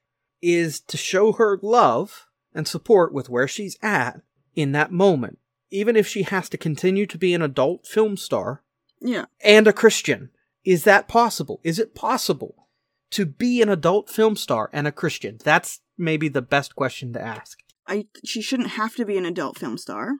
is 0.43 0.81
to 0.81 0.97
show 0.97 1.33
her 1.33 1.59
love 1.63 2.27
and 2.55 2.69
support 2.69 3.13
with 3.15 3.29
where 3.31 3.49
she's 3.49 3.79
at 3.83 4.21
in 4.55 4.73
that 4.73 4.93
moment, 4.93 5.39
even 5.71 5.97
if 5.97 6.07
she 6.07 6.23
has 6.25 6.49
to 6.51 6.59
continue 6.59 7.07
to 7.07 7.17
be 7.17 7.33
an 7.33 7.41
adult 7.43 7.87
film 7.87 8.17
star 8.17 8.63
Yeah. 9.01 9.27
and 9.43 9.67
a 9.67 9.73
Christian, 9.73 10.31
is 10.65 10.85
that 10.85 11.09
possible? 11.09 11.61
Is 11.63 11.79
it 11.79 11.95
possible 11.95 12.67
to 13.13 13.25
be 13.25 13.63
an 13.63 13.69
adult 13.69 14.11
film 14.11 14.37
star 14.37 14.69
and 14.73 14.87
a 14.87 14.93
Christian? 14.93 15.39
That's 15.43 15.81
maybe 15.99 16.29
the 16.29 16.43
best 16.43 16.75
question 16.77 17.13
to 17.13 17.21
ask. 17.21 17.59
I 17.87 18.07
she 18.25 18.43
shouldn't 18.43 18.71
have 18.71 18.95
to 18.97 19.05
be 19.05 19.19
an 19.19 19.27
adult 19.27 19.59
film 19.59 19.79
star 19.79 20.15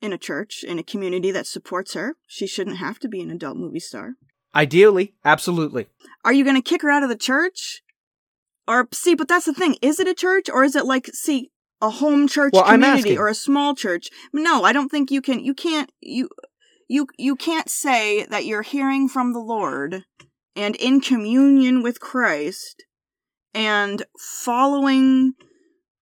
in 0.00 0.12
a 0.12 0.18
church 0.18 0.64
in 0.66 0.78
a 0.78 0.82
community 0.82 1.30
that 1.30 1.46
supports 1.46 1.94
her. 1.94 2.16
She 2.26 2.46
shouldn't 2.46 2.78
have 2.78 2.98
to 3.00 3.08
be 3.08 3.20
an 3.20 3.30
adult 3.30 3.56
movie 3.56 3.80
star. 3.80 4.14
Ideally, 4.54 5.14
absolutely. 5.24 5.86
Are 6.24 6.32
you 6.32 6.44
going 6.44 6.56
to 6.56 6.62
kick 6.62 6.82
her 6.82 6.90
out 6.90 7.02
of 7.02 7.08
the 7.08 7.16
church? 7.16 7.82
Or 8.66 8.88
see, 8.92 9.14
but 9.14 9.28
that's 9.28 9.46
the 9.46 9.54
thing. 9.54 9.76
Is 9.82 10.00
it 10.00 10.08
a 10.08 10.14
church 10.14 10.48
or 10.48 10.64
is 10.64 10.76
it 10.76 10.86
like 10.86 11.06
see 11.08 11.50
a 11.82 11.90
home 11.90 12.28
church 12.28 12.52
Well, 12.54 12.64
community 12.64 13.16
or 13.16 13.28
a 13.28 13.34
small 13.34 13.74
church? 13.74 14.08
No, 14.32 14.64
I 14.64 14.72
don't 14.72 14.88
think 14.88 15.10
you 15.10 15.20
can 15.20 15.40
you 15.40 15.54
can't 15.54 15.90
you 16.00 16.28
you 16.88 17.06
you 17.18 17.36
can't 17.36 17.68
say 17.68 18.24
that 18.26 18.46
you're 18.46 18.62
hearing 18.62 19.08
from 19.08 19.32
the 19.32 19.40
Lord 19.40 20.04
and 20.56 20.76
in 20.76 21.00
communion 21.00 21.82
with 21.82 22.00
Christ 22.00 22.84
and 23.54 24.04
following 24.18 25.34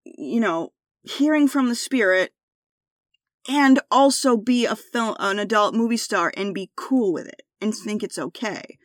you 0.05 0.40
know, 0.40 0.72
hearing 1.03 1.48
from 1.48 1.68
the 1.68 1.74
spirit 1.74 2.32
and 3.48 3.80
also 3.90 4.36
be 4.36 4.64
a 4.64 4.76
film 4.76 5.16
an 5.18 5.38
adult 5.38 5.74
movie 5.74 5.96
star 5.96 6.32
and 6.36 6.55
be 6.55 6.70
cool 6.76 7.12
with 7.12 7.26
it 7.26 7.42
and 7.61 7.74
think 7.74 8.03
it's 8.03 8.18
okay. 8.18 8.78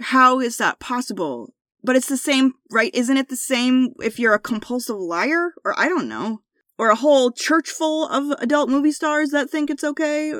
How 0.00 0.40
is 0.40 0.56
that 0.58 0.80
possible? 0.80 1.54
But 1.82 1.96
it's 1.96 2.08
the 2.08 2.16
same, 2.16 2.54
right? 2.70 2.94
Isn't 2.94 3.18
it 3.18 3.28
the 3.28 3.36
same 3.36 3.92
if 4.02 4.18
you're 4.18 4.34
a 4.34 4.40
compulsive 4.40 4.96
liar? 4.96 5.52
Or 5.64 5.78
I 5.78 5.88
don't 5.88 6.08
know. 6.08 6.40
Or 6.78 6.90
a 6.90 6.96
whole 6.96 7.30
church 7.30 7.68
full 7.68 8.08
of 8.08 8.30
adult 8.40 8.68
movie 8.68 8.90
stars 8.90 9.30
that 9.30 9.50
think 9.50 9.70
it's 9.70 9.84
okay? 9.84 10.34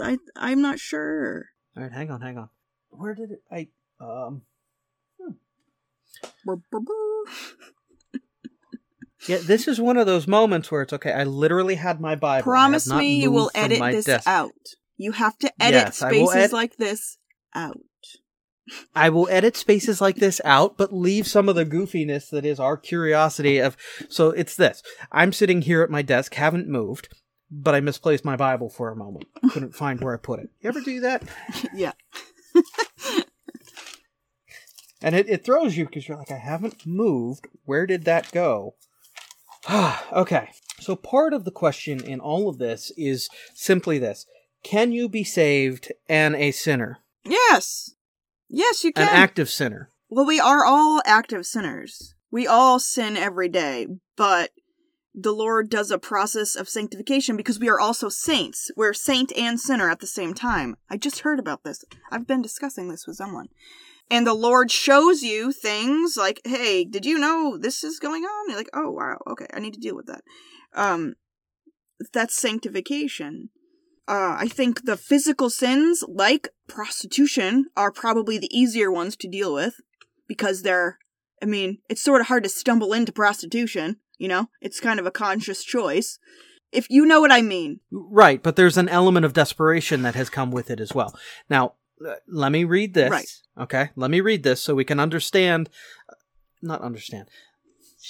I 0.00 0.18
I'm 0.36 0.62
not 0.62 0.78
sure. 0.78 1.46
All 1.76 1.82
right, 1.82 1.92
hang 1.92 2.10
on, 2.10 2.20
hang 2.22 2.38
on. 2.38 2.48
Where 2.90 3.14
did 3.14 3.32
it? 3.32 3.42
I 3.50 3.68
um. 4.00 4.42
Yeah, 9.26 9.38
this 9.38 9.68
is 9.68 9.80
one 9.80 9.96
of 9.96 10.06
those 10.06 10.26
moments 10.26 10.70
where 10.70 10.82
it's 10.82 10.92
okay. 10.92 11.12
I 11.12 11.24
literally 11.24 11.74
had 11.74 12.00
my 12.00 12.14
Bible. 12.14 12.44
Promise 12.44 12.92
me 12.92 13.20
you 13.20 13.30
will 13.30 13.50
edit 13.54 13.80
this 13.92 14.06
desk. 14.06 14.26
out. 14.26 14.52
You 14.96 15.12
have 15.12 15.38
to 15.38 15.52
edit 15.60 15.74
Yes, 15.74 15.96
spaces 15.98 16.34
ed- 16.34 16.52
like 16.52 16.76
this 16.76 17.18
out. 17.54 17.78
I 18.94 19.08
will 19.08 19.28
edit 19.30 19.56
spaces 19.56 20.00
like 20.00 20.16
this 20.16 20.40
out, 20.44 20.76
but 20.76 20.92
leave 20.92 21.26
some 21.26 21.48
of 21.48 21.56
the 21.56 21.64
goofiness 21.64 22.28
that 22.30 22.44
is 22.44 22.60
our 22.60 22.76
curiosity 22.76 23.58
of. 23.58 23.76
So 24.08 24.30
it's 24.30 24.56
this: 24.56 24.82
I'm 25.12 25.32
sitting 25.32 25.62
here 25.62 25.82
at 25.82 25.90
my 25.90 26.02
desk, 26.02 26.34
haven't 26.34 26.68
moved, 26.68 27.08
but 27.50 27.74
I 27.74 27.80
misplaced 27.80 28.24
my 28.24 28.36
Bible 28.36 28.68
for 28.68 28.90
a 28.90 28.96
moment. 28.96 29.26
Couldn't 29.50 29.74
find 29.74 30.00
where 30.00 30.14
I 30.14 30.18
put 30.18 30.40
it. 30.40 30.50
You 30.60 30.68
ever 30.68 30.80
do 30.80 31.00
that? 31.00 31.22
yeah. 31.74 31.92
And 35.00 35.14
it, 35.14 35.28
it 35.28 35.44
throws 35.44 35.76
you 35.76 35.86
because 35.86 36.08
you're 36.08 36.16
like, 36.16 36.30
I 36.30 36.38
haven't 36.38 36.86
moved. 36.86 37.46
Where 37.64 37.86
did 37.86 38.04
that 38.04 38.30
go? 38.32 38.74
okay. 40.12 40.50
So 40.80 40.96
part 40.96 41.32
of 41.32 41.44
the 41.44 41.50
question 41.50 42.02
in 42.04 42.20
all 42.20 42.48
of 42.48 42.58
this 42.58 42.92
is 42.96 43.28
simply 43.54 43.98
this 43.98 44.26
Can 44.62 44.92
you 44.92 45.08
be 45.08 45.24
saved 45.24 45.92
and 46.08 46.34
a 46.34 46.50
sinner? 46.50 46.98
Yes. 47.24 47.94
Yes, 48.48 48.84
you 48.84 48.92
can. 48.92 49.08
An 49.08 49.14
active 49.14 49.50
sinner. 49.50 49.90
well, 50.08 50.26
we 50.26 50.40
are 50.40 50.64
all 50.64 51.02
active 51.04 51.46
sinners. 51.46 52.14
We 52.30 52.46
all 52.46 52.78
sin 52.78 53.16
every 53.16 53.48
day, 53.48 53.86
but 54.16 54.50
the 55.14 55.32
Lord 55.32 55.68
does 55.68 55.90
a 55.90 55.98
process 55.98 56.54
of 56.54 56.68
sanctification 56.68 57.36
because 57.36 57.58
we 57.58 57.68
are 57.68 57.80
also 57.80 58.08
saints. 58.08 58.70
We're 58.76 58.92
saint 58.92 59.32
and 59.36 59.58
sinner 59.58 59.90
at 59.90 60.00
the 60.00 60.06
same 60.06 60.34
time. 60.34 60.76
I 60.88 60.96
just 60.96 61.20
heard 61.20 61.38
about 61.38 61.64
this. 61.64 61.84
I've 62.10 62.26
been 62.26 62.42
discussing 62.42 62.88
this 62.88 63.06
with 63.06 63.16
someone. 63.16 63.48
And 64.10 64.26
the 64.26 64.34
Lord 64.34 64.70
shows 64.70 65.22
you 65.22 65.52
things 65.52 66.16
like, 66.16 66.40
hey, 66.44 66.84
did 66.84 67.04
you 67.04 67.18
know 67.18 67.58
this 67.58 67.84
is 67.84 67.98
going 67.98 68.24
on? 68.24 68.48
You're 68.48 68.56
like, 68.56 68.70
oh, 68.72 68.90
wow, 68.90 69.18
okay, 69.26 69.46
I 69.52 69.60
need 69.60 69.74
to 69.74 69.80
deal 69.80 69.94
with 69.94 70.06
that. 70.06 70.22
Um, 70.74 71.14
that's 72.12 72.34
sanctification. 72.34 73.50
Uh, 74.06 74.36
I 74.38 74.48
think 74.48 74.86
the 74.86 74.96
physical 74.96 75.50
sins, 75.50 76.02
like 76.08 76.48
prostitution, 76.66 77.66
are 77.76 77.92
probably 77.92 78.38
the 78.38 78.56
easier 78.56 78.90
ones 78.90 79.16
to 79.16 79.28
deal 79.28 79.52
with 79.52 79.74
because 80.26 80.62
they're, 80.62 80.98
I 81.42 81.46
mean, 81.46 81.78
it's 81.90 82.02
sort 82.02 82.22
of 82.22 82.28
hard 82.28 82.44
to 82.44 82.48
stumble 82.48 82.94
into 82.94 83.12
prostitution, 83.12 83.96
you 84.16 84.28
know? 84.28 84.48
It's 84.62 84.80
kind 84.80 84.98
of 84.98 85.04
a 85.04 85.10
conscious 85.10 85.62
choice. 85.62 86.18
If 86.72 86.88
you 86.88 87.04
know 87.04 87.20
what 87.20 87.32
I 87.32 87.42
mean. 87.42 87.80
Right, 87.90 88.42
but 88.42 88.56
there's 88.56 88.78
an 88.78 88.88
element 88.88 89.26
of 89.26 89.34
desperation 89.34 90.02
that 90.02 90.14
has 90.14 90.30
come 90.30 90.50
with 90.50 90.70
it 90.70 90.80
as 90.80 90.94
well. 90.94 91.18
Now, 91.50 91.74
let 92.28 92.52
me 92.52 92.64
read 92.64 92.94
this. 92.94 93.10
Right. 93.10 93.28
Okay, 93.58 93.90
let 93.96 94.10
me 94.10 94.20
read 94.20 94.42
this 94.42 94.60
so 94.60 94.74
we 94.74 94.84
can 94.84 95.00
understand. 95.00 95.68
Not 96.62 96.82
understand. 96.82 97.28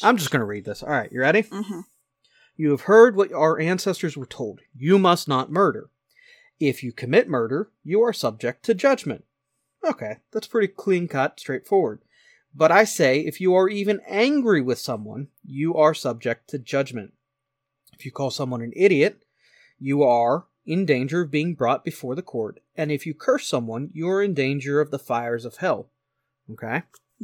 I'm 0.03 0.17
just 0.17 0.31
going 0.31 0.41
to 0.41 0.47
read 0.47 0.65
this. 0.65 0.83
All 0.83 0.91
right, 0.91 1.11
you 1.11 1.21
ready? 1.21 1.43
hmm 1.43 1.81
You 2.57 2.71
have 2.71 2.83
heard 2.83 3.17
what 3.17 3.33
our 3.33 3.59
ancestors 3.59 4.17
were 4.17 4.27
told. 4.27 4.61
You 4.77 4.99
must 4.99 5.29
not 5.29 5.51
murder. 5.51 5.91
If 6.61 6.83
you 6.83 6.93
commit 6.93 7.29
murder, 7.29 7.71
you 7.85 8.03
are 8.03 8.13
subject 8.13 8.65
to 8.65 8.75
judgment. 8.75 9.25
Okay, 9.85 10.17
that's 10.33 10.49
pretty 10.49 10.69
clean 10.69 11.07
cut, 11.09 11.39
straightforward. 11.39 12.01
But 12.55 12.73
I 12.73 12.85
say, 12.85 13.21
if 13.21 13.41
you 13.41 13.55
are 13.55 13.69
even 13.69 14.01
angry 14.09 14.61
with 14.61 14.79
someone, 14.79 15.29
you 15.45 15.75
are 15.75 15.95
subject 15.95 16.51
to 16.51 16.59
judgment. 16.59 17.13
If 17.93 18.05
you 18.05 18.11
call 18.11 18.31
someone 18.31 18.63
an 18.63 18.73
idiot, 18.75 19.23
you 19.79 20.03
are 20.03 20.47
in 20.69 20.85
danger 20.85 21.23
of 21.23 21.31
being 21.31 21.55
brought 21.55 21.85
before 21.85 22.15
the 22.15 22.23
court. 22.23 22.61
And 22.77 22.93
if 22.93 23.07
you 23.07 23.15
curse 23.15 23.49
someone, 23.49 23.91
you 23.93 24.09
are 24.09 24.23
in 24.23 24.35
danger 24.35 24.81
of 24.81 24.91
the 24.91 24.99
fires 24.99 25.45
of 25.45 25.57
hell. 25.57 25.91
Okay? 26.51 26.83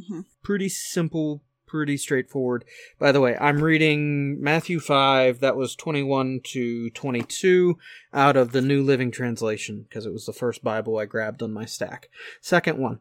hmm 0.09 0.21
pretty 0.43 0.69
simple, 0.69 1.43
pretty 1.67 1.97
straightforward. 1.97 2.65
By 2.99 3.13
the 3.13 3.21
way, 3.21 3.37
I'm 3.41 3.63
reading 3.63 4.43
Matthew 4.43 4.79
5, 4.81 5.41
that 5.41 5.57
was 5.57 5.75
21 5.75 6.41
to 6.45 6.91
22, 6.91 7.79
out 8.13 8.37
of 8.37 8.53
the 8.53 8.61
New 8.61 8.83
Living 8.83 9.11
Translation, 9.11 9.87
because 9.89 10.05
it 10.05 10.13
was 10.13 10.27
the 10.27 10.33
first 10.33 10.63
Bible 10.63 10.99
I 10.99 11.07
grabbed 11.07 11.43
on 11.43 11.53
my 11.53 11.65
stack. 11.65 12.11
Second 12.41 12.79
one, 12.79 13.01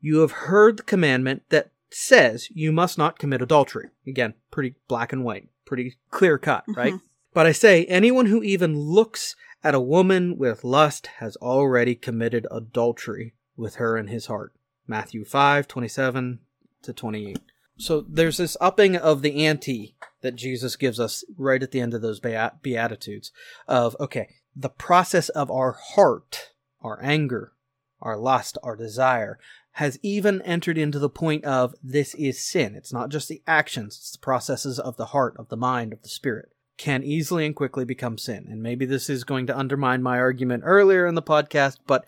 you 0.00 0.18
have 0.18 0.32
heard 0.32 0.76
the 0.76 0.82
commandment 0.82 1.44
that 1.48 1.70
says 1.90 2.48
you 2.52 2.72
must 2.72 2.98
not 2.98 3.18
commit 3.18 3.40
adultery. 3.40 3.88
Again, 4.06 4.34
pretty 4.50 4.74
black 4.88 5.12
and 5.12 5.24
white, 5.24 5.48
pretty 5.64 5.96
clear 6.10 6.36
cut, 6.38 6.64
right? 6.68 6.94
But 7.34 7.46
I 7.46 7.52
say, 7.52 7.84
anyone 7.86 8.26
who 8.26 8.42
even 8.42 8.78
looks 8.78 9.34
at 9.64 9.74
a 9.74 9.80
woman 9.80 10.38
with 10.38 10.62
lust 10.62 11.08
has 11.18 11.36
already 11.36 11.96
committed 11.96 12.46
adultery 12.50 13.34
with 13.56 13.74
her 13.76 13.98
in 13.98 14.06
his 14.06 14.26
heart. 14.26 14.52
Matthew 14.86 15.24
5, 15.24 15.66
27 15.66 16.38
to 16.82 16.92
28. 16.92 17.38
So 17.76 18.04
there's 18.08 18.36
this 18.36 18.56
upping 18.60 18.96
of 18.96 19.22
the 19.22 19.44
ante 19.44 19.96
that 20.20 20.36
Jesus 20.36 20.76
gives 20.76 21.00
us 21.00 21.24
right 21.36 21.62
at 21.62 21.72
the 21.72 21.80
end 21.80 21.92
of 21.92 22.02
those 22.02 22.20
Beatitudes 22.20 23.32
of, 23.66 23.96
okay, 23.98 24.28
the 24.54 24.68
process 24.68 25.28
of 25.30 25.50
our 25.50 25.72
heart, 25.72 26.52
our 26.82 27.00
anger, 27.02 27.52
our 28.00 28.16
lust, 28.16 28.58
our 28.62 28.76
desire, 28.76 29.40
has 29.72 29.98
even 30.02 30.40
entered 30.42 30.78
into 30.78 31.00
the 31.00 31.10
point 31.10 31.44
of 31.44 31.74
this 31.82 32.14
is 32.14 32.38
sin. 32.38 32.76
It's 32.76 32.92
not 32.92 33.08
just 33.08 33.28
the 33.28 33.42
actions, 33.44 33.96
it's 33.96 34.12
the 34.12 34.18
processes 34.18 34.78
of 34.78 34.96
the 34.96 35.06
heart, 35.06 35.34
of 35.36 35.48
the 35.48 35.56
mind, 35.56 35.92
of 35.92 36.02
the 36.02 36.08
spirit. 36.08 36.50
Can 36.76 37.04
easily 37.04 37.46
and 37.46 37.54
quickly 37.54 37.84
become 37.84 38.18
sin. 38.18 38.46
And 38.50 38.62
maybe 38.62 38.84
this 38.84 39.08
is 39.08 39.24
going 39.24 39.46
to 39.46 39.56
undermine 39.56 40.02
my 40.02 40.18
argument 40.18 40.64
earlier 40.66 41.06
in 41.06 41.14
the 41.14 41.22
podcast, 41.22 41.78
but 41.86 42.04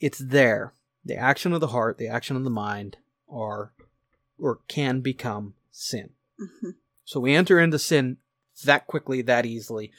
it's 0.00 0.18
there. 0.18 0.72
The 1.04 1.16
action 1.16 1.52
of 1.52 1.60
the 1.60 1.68
heart, 1.68 1.98
the 1.98 2.08
action 2.08 2.36
of 2.36 2.44
the 2.44 2.50
mind 2.50 2.96
are 3.28 3.72
or 4.38 4.60
can 4.68 5.00
become 5.00 5.54
sin. 5.70 6.10
hmm 6.38 6.70
So 7.04 7.20
we 7.20 7.34
enter 7.34 7.60
into 7.60 7.78
sin 7.78 8.16
that 8.64 8.86
quickly, 8.86 9.22
that 9.22 9.46
easily, 9.46 9.92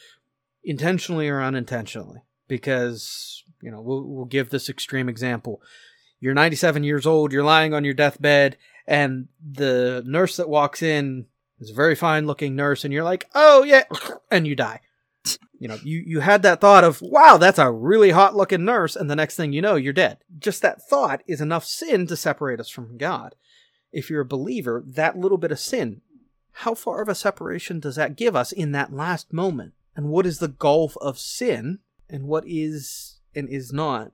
intentionally 0.64 1.30
or 1.30 1.42
unintentionally. 1.42 2.22
Because, 2.48 3.44
you 3.62 3.72
know, 3.72 3.82
we'll, 3.82 4.04
we'll 4.04 4.26
give 4.26 4.50
this 4.50 4.68
extreme 4.68 5.08
example. 5.08 5.62
You're 6.20 6.34
97 6.34 6.84
years 6.84 7.06
old, 7.06 7.32
you're 7.32 7.44
lying 7.44 7.74
on 7.74 7.86
your 7.86 7.94
deathbed, 7.94 8.58
and 8.86 9.28
the 9.42 10.04
nurse 10.06 10.38
that 10.38 10.50
walks 10.50 10.82
in 10.82 11.28
is 11.62 11.70
a 11.70 11.76
very 11.76 11.96
fine 11.96 12.28
looking 12.28 12.56
nurse, 12.56 12.84
and 12.84 12.94
you're 12.94 13.04
like, 13.04 13.30
oh 13.34 13.64
yeah, 13.64 13.84
and 14.30 14.48
you 14.48 14.56
die. 14.56 14.82
You 15.60 15.68
know, 15.68 15.78
you, 15.84 16.04
you 16.06 16.20
had 16.22 16.42
that 16.42 16.60
thought 16.60 16.84
of, 16.84 17.02
wow, 17.04 17.38
that's 17.38 17.60
a 17.60 17.70
really 17.72 18.10
hot 18.10 18.36
looking 18.36 18.66
nurse, 18.66 18.96
and 18.96 19.10
the 19.10 19.16
next 19.16 19.36
thing 19.36 19.54
you 19.54 19.62
know, 19.62 19.76
you're 19.76 19.94
dead. 19.94 20.18
Just 20.40 20.64
that 20.64 20.82
thought 20.90 21.22
is 21.28 21.40
enough 21.40 21.64
sin 21.64 22.08
to 22.08 22.18
separate 22.18 22.60
us 22.60 22.70
from 22.70 22.98
God. 22.98 23.36
If 23.92 24.10
you're 24.10 24.22
a 24.22 24.26
believer, 24.26 24.84
that 24.88 25.18
little 25.18 25.38
bit 25.38 25.52
of 25.52 25.60
sin, 25.60 26.02
how 26.52 26.74
far 26.74 27.04
of 27.04 27.10
a 27.10 27.16
separation 27.16 27.80
does 27.80 27.96
that 27.96 28.16
give 28.16 28.36
us 28.36 28.52
in 28.52 28.72
that 28.72 28.92
last 28.92 29.32
moment? 29.32 29.74
And 29.96 30.10
what 30.10 30.26
is 30.26 30.40
the 30.40 30.48
gulf 30.48 30.98
of 30.98 31.20
sin, 31.20 31.80
and 32.10 32.24
what 32.26 32.44
is 32.48 33.20
and 33.36 33.48
is 33.48 33.72
not 33.72 34.14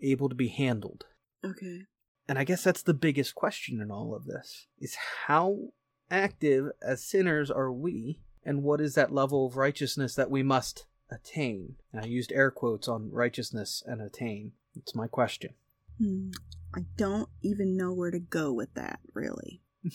able 0.00 0.28
to 0.28 0.34
be 0.34 0.48
handled? 0.48 1.06
Okay. 1.44 1.82
And 2.28 2.38
I 2.38 2.44
guess 2.44 2.62
that's 2.62 2.82
the 2.82 2.94
biggest 2.94 3.34
question 3.34 3.80
in 3.80 3.90
all 3.90 4.14
of 4.14 4.24
this 4.24 4.66
is 4.78 4.96
how 5.26 5.58
active 6.10 6.70
as 6.82 7.04
sinners 7.04 7.50
are 7.50 7.72
we 7.72 8.18
and 8.44 8.62
what 8.62 8.80
is 8.80 8.94
that 8.94 9.12
level 9.12 9.46
of 9.46 9.56
righteousness 9.56 10.14
that 10.14 10.30
we 10.30 10.42
must 10.42 10.86
attain? 11.10 11.76
And 11.92 12.04
I 12.04 12.06
used 12.06 12.32
air 12.32 12.50
quotes 12.50 12.88
on 12.88 13.10
righteousness 13.10 13.82
and 13.86 14.02
attain. 14.02 14.52
It's 14.76 14.94
my 14.94 15.06
question. 15.06 15.54
Hmm. 15.98 16.30
I 16.74 16.80
don't 16.96 17.28
even 17.42 17.76
know 17.76 17.92
where 17.92 18.10
to 18.10 18.18
go 18.18 18.52
with 18.52 18.74
that, 18.74 18.98
really. 19.14 19.62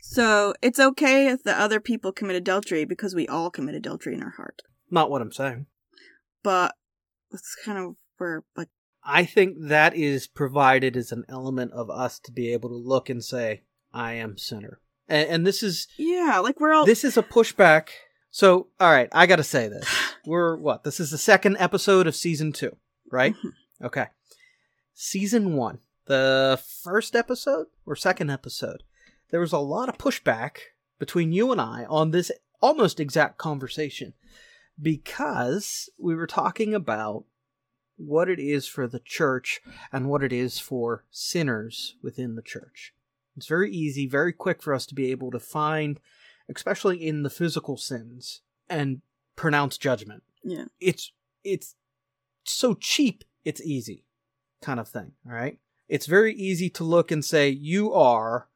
so 0.00 0.52
it's 0.60 0.80
okay 0.80 1.28
if 1.28 1.44
the 1.44 1.58
other 1.58 1.80
people 1.80 2.12
commit 2.12 2.36
adultery 2.36 2.84
because 2.84 3.14
we 3.14 3.28
all 3.28 3.50
commit 3.50 3.76
adultery 3.76 4.14
in 4.14 4.22
our 4.22 4.34
heart. 4.36 4.62
Not 4.90 5.10
what 5.10 5.22
I'm 5.22 5.32
saying. 5.32 5.66
But 6.42 6.74
it's 7.30 7.56
kind 7.64 7.78
of 7.78 7.96
where, 8.18 8.42
like, 8.56 8.68
I 9.06 9.24
think 9.24 9.56
that 9.60 9.94
is 9.94 10.26
provided 10.26 10.96
as 10.96 11.12
an 11.12 11.24
element 11.28 11.72
of 11.72 11.88
us 11.88 12.18
to 12.20 12.32
be 12.32 12.52
able 12.52 12.68
to 12.70 12.74
look 12.74 13.08
and 13.08 13.22
say, 13.24 13.62
I 13.94 14.14
am 14.14 14.36
sinner. 14.36 14.80
And, 15.08 15.28
and 15.28 15.46
this 15.46 15.62
is 15.62 15.86
yeah, 15.96 16.40
like 16.42 16.58
we're 16.58 16.72
all. 16.74 16.84
this 16.84 17.04
is 17.04 17.16
a 17.16 17.22
pushback. 17.22 17.88
So, 18.30 18.66
all 18.80 18.90
right, 18.90 19.08
I 19.12 19.26
got 19.26 19.36
to 19.36 19.44
say 19.44 19.68
this. 19.68 19.88
We're 20.26 20.56
what? 20.56 20.82
This 20.82 20.98
is 20.98 21.10
the 21.12 21.18
second 21.18 21.56
episode 21.60 22.08
of 22.08 22.16
season 22.16 22.52
2, 22.52 22.76
right? 23.12 23.32
Mhm. 23.34 23.52
Okay. 23.86 24.06
Season 24.92 25.54
1. 25.54 25.78
The 26.06 26.60
first 26.82 27.14
episode 27.14 27.68
or 27.86 27.94
second 27.94 28.30
episode, 28.30 28.82
there 29.30 29.40
was 29.40 29.52
a 29.52 29.58
lot 29.58 29.88
of 29.88 29.98
pushback 29.98 30.56
between 30.98 31.32
you 31.32 31.52
and 31.52 31.60
I 31.60 31.86
on 31.88 32.10
this 32.10 32.32
almost 32.60 32.98
exact 32.98 33.38
conversation 33.38 34.14
because 34.80 35.88
we 35.98 36.14
were 36.14 36.26
talking 36.26 36.74
about 36.74 37.24
what 37.96 38.28
it 38.28 38.38
is 38.38 38.66
for 38.66 38.86
the 38.86 39.00
church 39.00 39.60
and 39.92 40.08
what 40.08 40.22
it 40.22 40.32
is 40.32 40.58
for 40.58 41.04
sinners 41.10 41.96
within 42.02 42.34
the 42.36 42.42
church. 42.42 42.92
It's 43.36 43.46
very 43.46 43.70
easy, 43.70 44.06
very 44.06 44.32
quick 44.32 44.62
for 44.62 44.72
us 44.74 44.86
to 44.86 44.94
be 44.94 45.10
able 45.10 45.30
to 45.30 45.38
find, 45.38 46.00
especially 46.48 47.06
in 47.06 47.22
the 47.22 47.30
physical 47.30 47.76
sins, 47.76 48.40
and 48.68 49.02
pronounce 49.34 49.76
judgment. 49.78 50.22
yeah. 50.42 50.64
It's 50.80 51.12
it's 51.44 51.74
so 52.44 52.74
cheap, 52.74 53.24
it's 53.44 53.60
easy, 53.62 54.04
kind 54.62 54.80
of 54.80 54.88
thing. 54.88 55.12
All 55.26 55.32
right, 55.34 55.58
it's 55.88 56.06
very 56.06 56.34
easy 56.34 56.68
to 56.70 56.84
look 56.84 57.10
and 57.10 57.24
say 57.24 57.48
you 57.50 57.92
are 57.92 58.48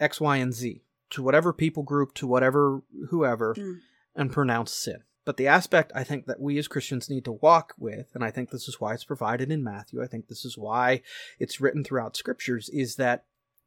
X, 0.00 0.20
Y, 0.20 0.36
and 0.38 0.52
Z 0.52 0.82
to 1.10 1.22
whatever 1.22 1.52
people 1.52 1.82
group, 1.84 2.12
to 2.14 2.26
whatever 2.26 2.82
whoever, 3.10 3.54
Mm. 3.54 3.78
and 4.16 4.32
pronounce 4.32 4.72
sin. 4.72 5.02
But 5.24 5.36
the 5.36 5.46
aspect 5.46 5.92
I 5.94 6.02
think 6.04 6.26
that 6.26 6.40
we 6.40 6.58
as 6.58 6.68
Christians 6.68 7.08
need 7.08 7.24
to 7.26 7.32
walk 7.32 7.74
with, 7.78 8.08
and 8.14 8.24
I 8.24 8.30
think 8.30 8.50
this 8.50 8.66
is 8.66 8.80
why 8.80 8.94
it's 8.94 9.04
provided 9.04 9.52
in 9.52 9.62
Matthew, 9.62 10.02
I 10.02 10.06
think 10.06 10.26
this 10.26 10.44
is 10.44 10.58
why 10.58 11.02
it's 11.38 11.60
written 11.60 11.84
throughout 11.84 12.16
scriptures, 12.16 12.68
is 12.70 12.96
that 12.96 13.24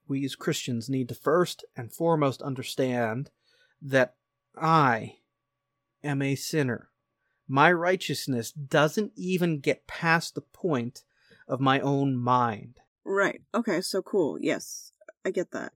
we 0.08 0.26
as 0.26 0.36
Christians 0.36 0.90
need 0.90 1.10
to 1.10 1.16
first 1.16 1.64
and 1.76 1.94
foremost 1.94 2.42
understand 2.42 3.32
that 3.82 4.16
I 4.58 5.18
am 6.04 6.22
a 6.22 6.36
sinner. 6.36 6.90
My 7.48 7.72
righteousness 7.72 8.52
doesn't 8.52 9.14
even 9.16 9.60
get 9.60 9.88
past 9.88 10.36
the 10.36 10.42
point 10.42 11.04
of 11.48 11.60
my 11.60 11.80
own 11.80 12.18
mind. 12.18 12.80
Right. 13.04 13.42
Okay, 13.54 13.82
so 13.82 14.02
cool. 14.02 14.40
Yes. 14.40 14.92
I 15.24 15.32
get 15.32 15.52
that. 15.52 15.74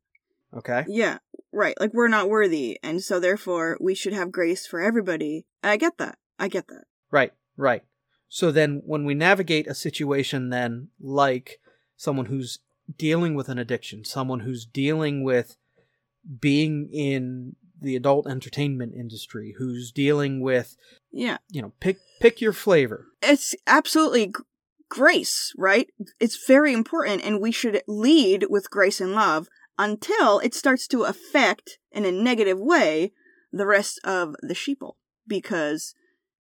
Okay? 0.56 0.86
Yeah. 0.88 1.20
Right. 1.52 1.80
Like 1.80 1.94
we're 1.94 2.08
not 2.08 2.30
worthy, 2.30 2.78
and 2.84 3.02
so 3.02 3.20
therefore 3.20 3.78
we 3.82 3.96
should 3.96 4.14
have 4.14 4.32
grace 4.32 4.68
for 4.68 4.80
everybody. 4.80 5.46
I 5.64 5.78
get 5.78 5.98
that. 5.98 6.18
I 6.38 6.48
get 6.48 6.68
that. 6.68 6.84
Right, 7.12 7.34
right. 7.58 7.84
So 8.28 8.52
then 8.52 8.82
when 8.86 9.04
we 9.06 9.16
navigate 9.16 9.66
a 9.68 9.74
situation 9.74 10.50
then 10.52 10.90
like 11.00 11.60
someone 11.98 12.28
who's 12.28 12.60
dealing 12.98 13.34
with 13.34 13.50
an 13.50 13.58
addiction, 13.58 14.06
someone 14.06 14.42
who's 14.42 14.66
dealing 14.66 15.24
with 15.24 15.58
being 16.40 16.90
in 16.94 17.56
the 17.82 17.96
adult 17.96 18.28
entertainment 18.28 18.94
industry, 18.94 19.56
who's 19.58 19.92
dealing 19.92 20.42
with, 20.42 20.76
Yeah. 21.12 21.38
you 21.50 21.62
know, 21.62 21.74
pick 21.80 21.98
pick 22.20 22.42
your 22.42 22.54
flavor. 22.54 23.08
It's 23.24 23.56
absolutely 23.66 24.28
g- 24.28 24.34
grace, 24.90 25.54
right? 25.58 25.90
It's 26.20 26.46
very 26.46 26.74
important, 26.74 27.24
and 27.24 27.40
we 27.42 27.52
should 27.52 27.82
lead 27.88 28.46
with 28.50 28.70
grace 28.70 29.00
and 29.02 29.14
love 29.14 29.48
until 29.80 30.40
it 30.40 30.54
starts 30.54 30.88
to 30.90 31.04
affect 31.04 31.80
in 31.92 32.06
a 32.06 32.12
negative 32.12 32.60
way 32.60 33.14
the 33.52 33.66
rest 33.66 34.00
of 34.04 34.36
the 34.42 34.54
sheeple. 34.54 34.94
Because, 35.26 35.96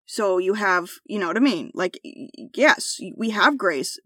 so 0.04 0.36
you 0.38 0.54
have, 0.54 0.90
you 1.06 1.18
know 1.18 1.28
what 1.28 1.36
I 1.36 1.40
mean? 1.40 1.70
Like, 1.72 1.98
yes, 2.02 3.00
we 3.16 3.30
have 3.30 3.56
grace, 3.56 3.98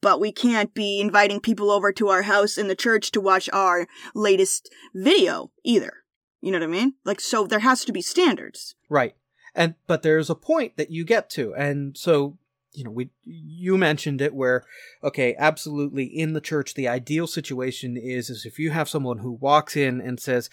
but 0.00 0.18
we 0.18 0.32
can't 0.32 0.74
be 0.74 1.00
inviting 1.00 1.40
people 1.40 1.70
over 1.70 1.92
to 1.92 2.08
our 2.08 2.22
house 2.22 2.56
in 2.56 2.68
the 2.68 2.74
church 2.74 3.12
to 3.12 3.20
watch 3.20 3.50
our 3.52 3.86
latest 4.14 4.68
video 4.94 5.52
either. 5.62 5.98
You 6.40 6.50
know 6.50 6.58
what 6.58 6.64
I 6.64 6.68
mean? 6.68 6.94
Like, 7.04 7.20
so 7.20 7.46
there 7.46 7.60
has 7.60 7.84
to 7.84 7.92
be 7.92 8.02
standards. 8.02 8.74
Right. 8.88 9.14
And 9.54 9.74
but 9.86 10.02
there's 10.02 10.30
a 10.30 10.34
point 10.34 10.76
that 10.76 10.90
you 10.90 11.04
get 11.04 11.28
to. 11.30 11.54
And 11.54 11.96
so, 11.96 12.38
you 12.72 12.84
know, 12.84 12.90
we 12.90 13.10
you 13.24 13.76
mentioned 13.76 14.20
it 14.20 14.34
where 14.34 14.64
okay, 15.02 15.34
absolutely 15.38 16.04
in 16.04 16.32
the 16.32 16.40
church 16.40 16.74
the 16.74 16.88
ideal 16.88 17.26
situation 17.26 17.96
is 17.96 18.30
is 18.30 18.46
if 18.46 18.58
you 18.58 18.70
have 18.70 18.88
someone 18.88 19.18
who 19.18 19.32
walks 19.32 19.76
in 19.76 20.00
and 20.00 20.18
says, 20.18 20.48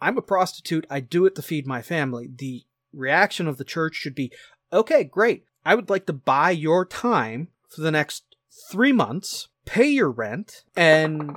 "I'm 0.00 0.18
a 0.18 0.22
prostitute, 0.22 0.86
I 0.90 1.00
do 1.00 1.26
it 1.26 1.34
to 1.36 1.42
feed 1.42 1.66
my 1.66 1.82
family." 1.82 2.28
The 2.34 2.64
reaction 2.92 3.46
of 3.46 3.58
the 3.58 3.64
church 3.64 3.94
should 3.94 4.14
be, 4.14 4.32
"Okay, 4.72 5.04
great. 5.04 5.44
I 5.64 5.74
would 5.74 5.90
like 5.90 6.06
to 6.06 6.12
buy 6.12 6.50
your 6.50 6.86
time 6.86 7.48
for 7.68 7.82
the 7.82 7.90
next 7.90 8.24
3 8.70 8.92
months, 8.92 9.48
pay 9.66 9.88
your 9.88 10.10
rent, 10.10 10.64
and 10.76 11.36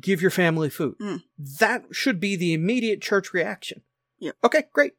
give 0.00 0.20
your 0.20 0.32
family 0.32 0.70
food." 0.70 0.96
Mm. 0.98 1.22
That 1.60 1.84
should 1.92 2.18
be 2.18 2.34
the 2.34 2.52
immediate 2.52 3.00
church 3.00 3.32
reaction. 3.32 3.82
Yep. 4.18 4.36
Okay, 4.44 4.64
great. 4.72 4.94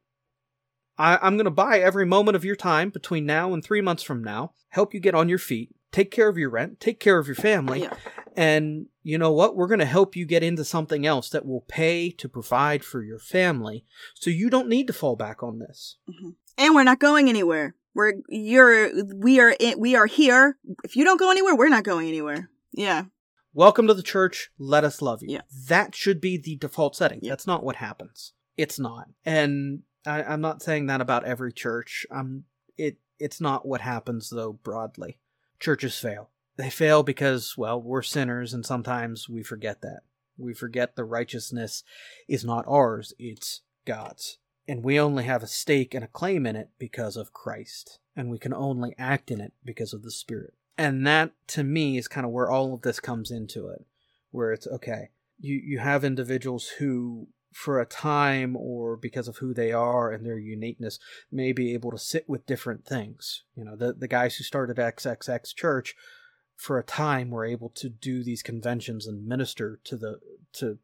I, 0.97 1.17
I'm 1.21 1.35
going 1.37 1.45
to 1.45 1.51
buy 1.51 1.79
every 1.79 2.05
moment 2.05 2.35
of 2.35 2.45
your 2.45 2.55
time 2.55 2.89
between 2.89 3.25
now 3.25 3.53
and 3.53 3.63
three 3.63 3.81
months 3.81 4.03
from 4.03 4.23
now, 4.23 4.53
help 4.69 4.93
you 4.93 4.99
get 4.99 5.15
on 5.15 5.29
your 5.29 5.37
feet, 5.39 5.73
take 5.91 6.11
care 6.11 6.29
of 6.29 6.37
your 6.37 6.49
rent, 6.49 6.79
take 6.79 6.99
care 6.99 7.17
of 7.17 7.27
your 7.27 7.35
family, 7.35 7.81
Yeah. 7.81 7.93
and 8.35 8.85
you 9.03 9.17
know 9.17 9.31
what? 9.31 9.55
We're 9.55 9.67
going 9.67 9.79
to 9.79 9.85
help 9.85 10.15
you 10.15 10.25
get 10.25 10.43
into 10.43 10.63
something 10.63 11.05
else 11.05 11.29
that 11.29 11.45
will 11.45 11.65
pay 11.67 12.11
to 12.11 12.29
provide 12.29 12.83
for 12.83 13.03
your 13.03 13.19
family 13.19 13.83
so 14.13 14.29
you 14.29 14.49
don't 14.49 14.69
need 14.69 14.87
to 14.87 14.93
fall 14.93 15.15
back 15.15 15.41
on 15.41 15.59
this. 15.59 15.97
Mm-hmm. 16.09 16.29
and 16.57 16.75
we're 16.75 16.83
not 16.83 16.99
going 16.99 17.29
anywhere. 17.29 17.75
We're 17.93 18.13
you're 18.29 18.89
we 19.15 19.39
are 19.41 19.53
in, 19.59 19.79
we 19.79 19.95
are 19.95 20.05
here. 20.05 20.57
If 20.83 20.95
you 20.95 21.03
don't 21.03 21.19
go 21.19 21.29
anywhere, 21.29 21.55
we're 21.55 21.67
not 21.67 21.83
going 21.83 22.07
anywhere. 22.07 22.49
Yeah, 22.71 23.05
Welcome 23.53 23.85
to 23.87 23.93
the 23.93 24.01
church. 24.01 24.49
Let 24.57 24.85
us 24.85 25.01
love 25.01 25.21
you. 25.21 25.33
Yeah. 25.33 25.41
That 25.67 25.93
should 25.93 26.21
be 26.21 26.37
the 26.37 26.55
default 26.55 26.95
setting. 26.95 27.19
Yeah. 27.21 27.31
That's 27.31 27.45
not 27.47 27.65
what 27.65 27.75
happens. 27.77 28.31
It's 28.55 28.79
not. 28.79 29.09
And 29.25 29.81
I, 30.05 30.23
I'm 30.23 30.41
not 30.41 30.61
saying 30.61 30.87
that 30.87 31.01
about 31.01 31.25
every 31.25 31.53
church. 31.53 32.05
Um, 32.11 32.45
it 32.77 32.97
it's 33.19 33.41
not 33.41 33.67
what 33.67 33.81
happens 33.81 34.29
though 34.29 34.53
broadly. 34.53 35.17
Churches 35.59 35.97
fail. 35.97 36.29
They 36.57 36.69
fail 36.69 37.03
because 37.03 37.55
well 37.57 37.81
we're 37.81 38.01
sinners, 38.01 38.53
and 38.53 38.65
sometimes 38.65 39.29
we 39.29 39.43
forget 39.43 39.81
that. 39.81 40.01
We 40.37 40.53
forget 40.53 40.95
the 40.95 41.03
righteousness 41.03 41.83
is 42.27 42.43
not 42.43 42.65
ours; 42.67 43.13
it's 43.19 43.61
God's, 43.85 44.37
and 44.67 44.83
we 44.83 44.99
only 44.99 45.23
have 45.25 45.43
a 45.43 45.47
stake 45.47 45.93
and 45.93 46.03
a 46.03 46.07
claim 46.07 46.45
in 46.45 46.55
it 46.55 46.69
because 46.79 47.15
of 47.15 47.33
Christ, 47.33 47.99
and 48.15 48.29
we 48.29 48.39
can 48.39 48.53
only 48.53 48.95
act 48.97 49.31
in 49.31 49.39
it 49.39 49.53
because 49.63 49.93
of 49.93 50.03
the 50.03 50.11
Spirit. 50.11 50.53
And 50.77 51.05
that 51.05 51.31
to 51.49 51.63
me 51.63 51.97
is 51.97 52.07
kind 52.07 52.25
of 52.25 52.31
where 52.31 52.49
all 52.49 52.73
of 52.73 52.81
this 52.81 52.99
comes 52.99 53.29
into 53.29 53.67
it, 53.67 53.85
where 54.31 54.51
it's 54.51 54.67
okay. 54.67 55.09
You 55.39 55.55
you 55.55 55.79
have 55.79 56.03
individuals 56.03 56.67
who 56.79 57.27
for 57.51 57.79
a 57.79 57.85
time 57.85 58.55
or 58.55 58.95
because 58.95 59.27
of 59.27 59.37
who 59.37 59.53
they 59.53 59.71
are 59.71 60.11
and 60.11 60.25
their 60.25 60.37
uniqueness 60.39 60.99
may 61.31 61.51
be 61.51 61.73
able 61.73 61.91
to 61.91 61.97
sit 61.97 62.27
with 62.29 62.45
different 62.45 62.85
things. 62.85 63.43
You 63.55 63.65
know, 63.65 63.75
the 63.75 63.93
the 63.93 64.07
guys 64.07 64.35
who 64.35 64.43
started 64.43 64.77
XXX 64.77 65.55
Church 65.55 65.95
for 66.55 66.77
a 66.77 66.83
time 66.83 67.29
were 67.29 67.45
able 67.45 67.69
to 67.69 67.89
do 67.89 68.23
these 68.23 68.43
conventions 68.43 69.07
and 69.07 69.27
minister 69.27 69.79
to 69.83 69.97
the 69.97 70.19
to 70.53 70.79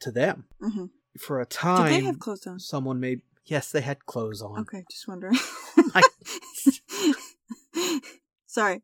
to 0.00 0.10
them. 0.10 0.44
hmm 0.60 0.86
For 1.18 1.40
a 1.40 1.46
time 1.46 1.86
Did 1.86 2.00
they 2.00 2.04
have 2.04 2.18
clothes 2.18 2.46
on? 2.46 2.60
someone 2.60 3.00
may 3.00 3.18
yes, 3.46 3.70
they 3.72 3.80
had 3.80 4.04
clothes 4.06 4.42
on. 4.42 4.60
Okay, 4.60 4.84
just 4.90 5.08
wondering. 5.08 5.36
I- 5.94 6.02
Sorry, 8.46 8.82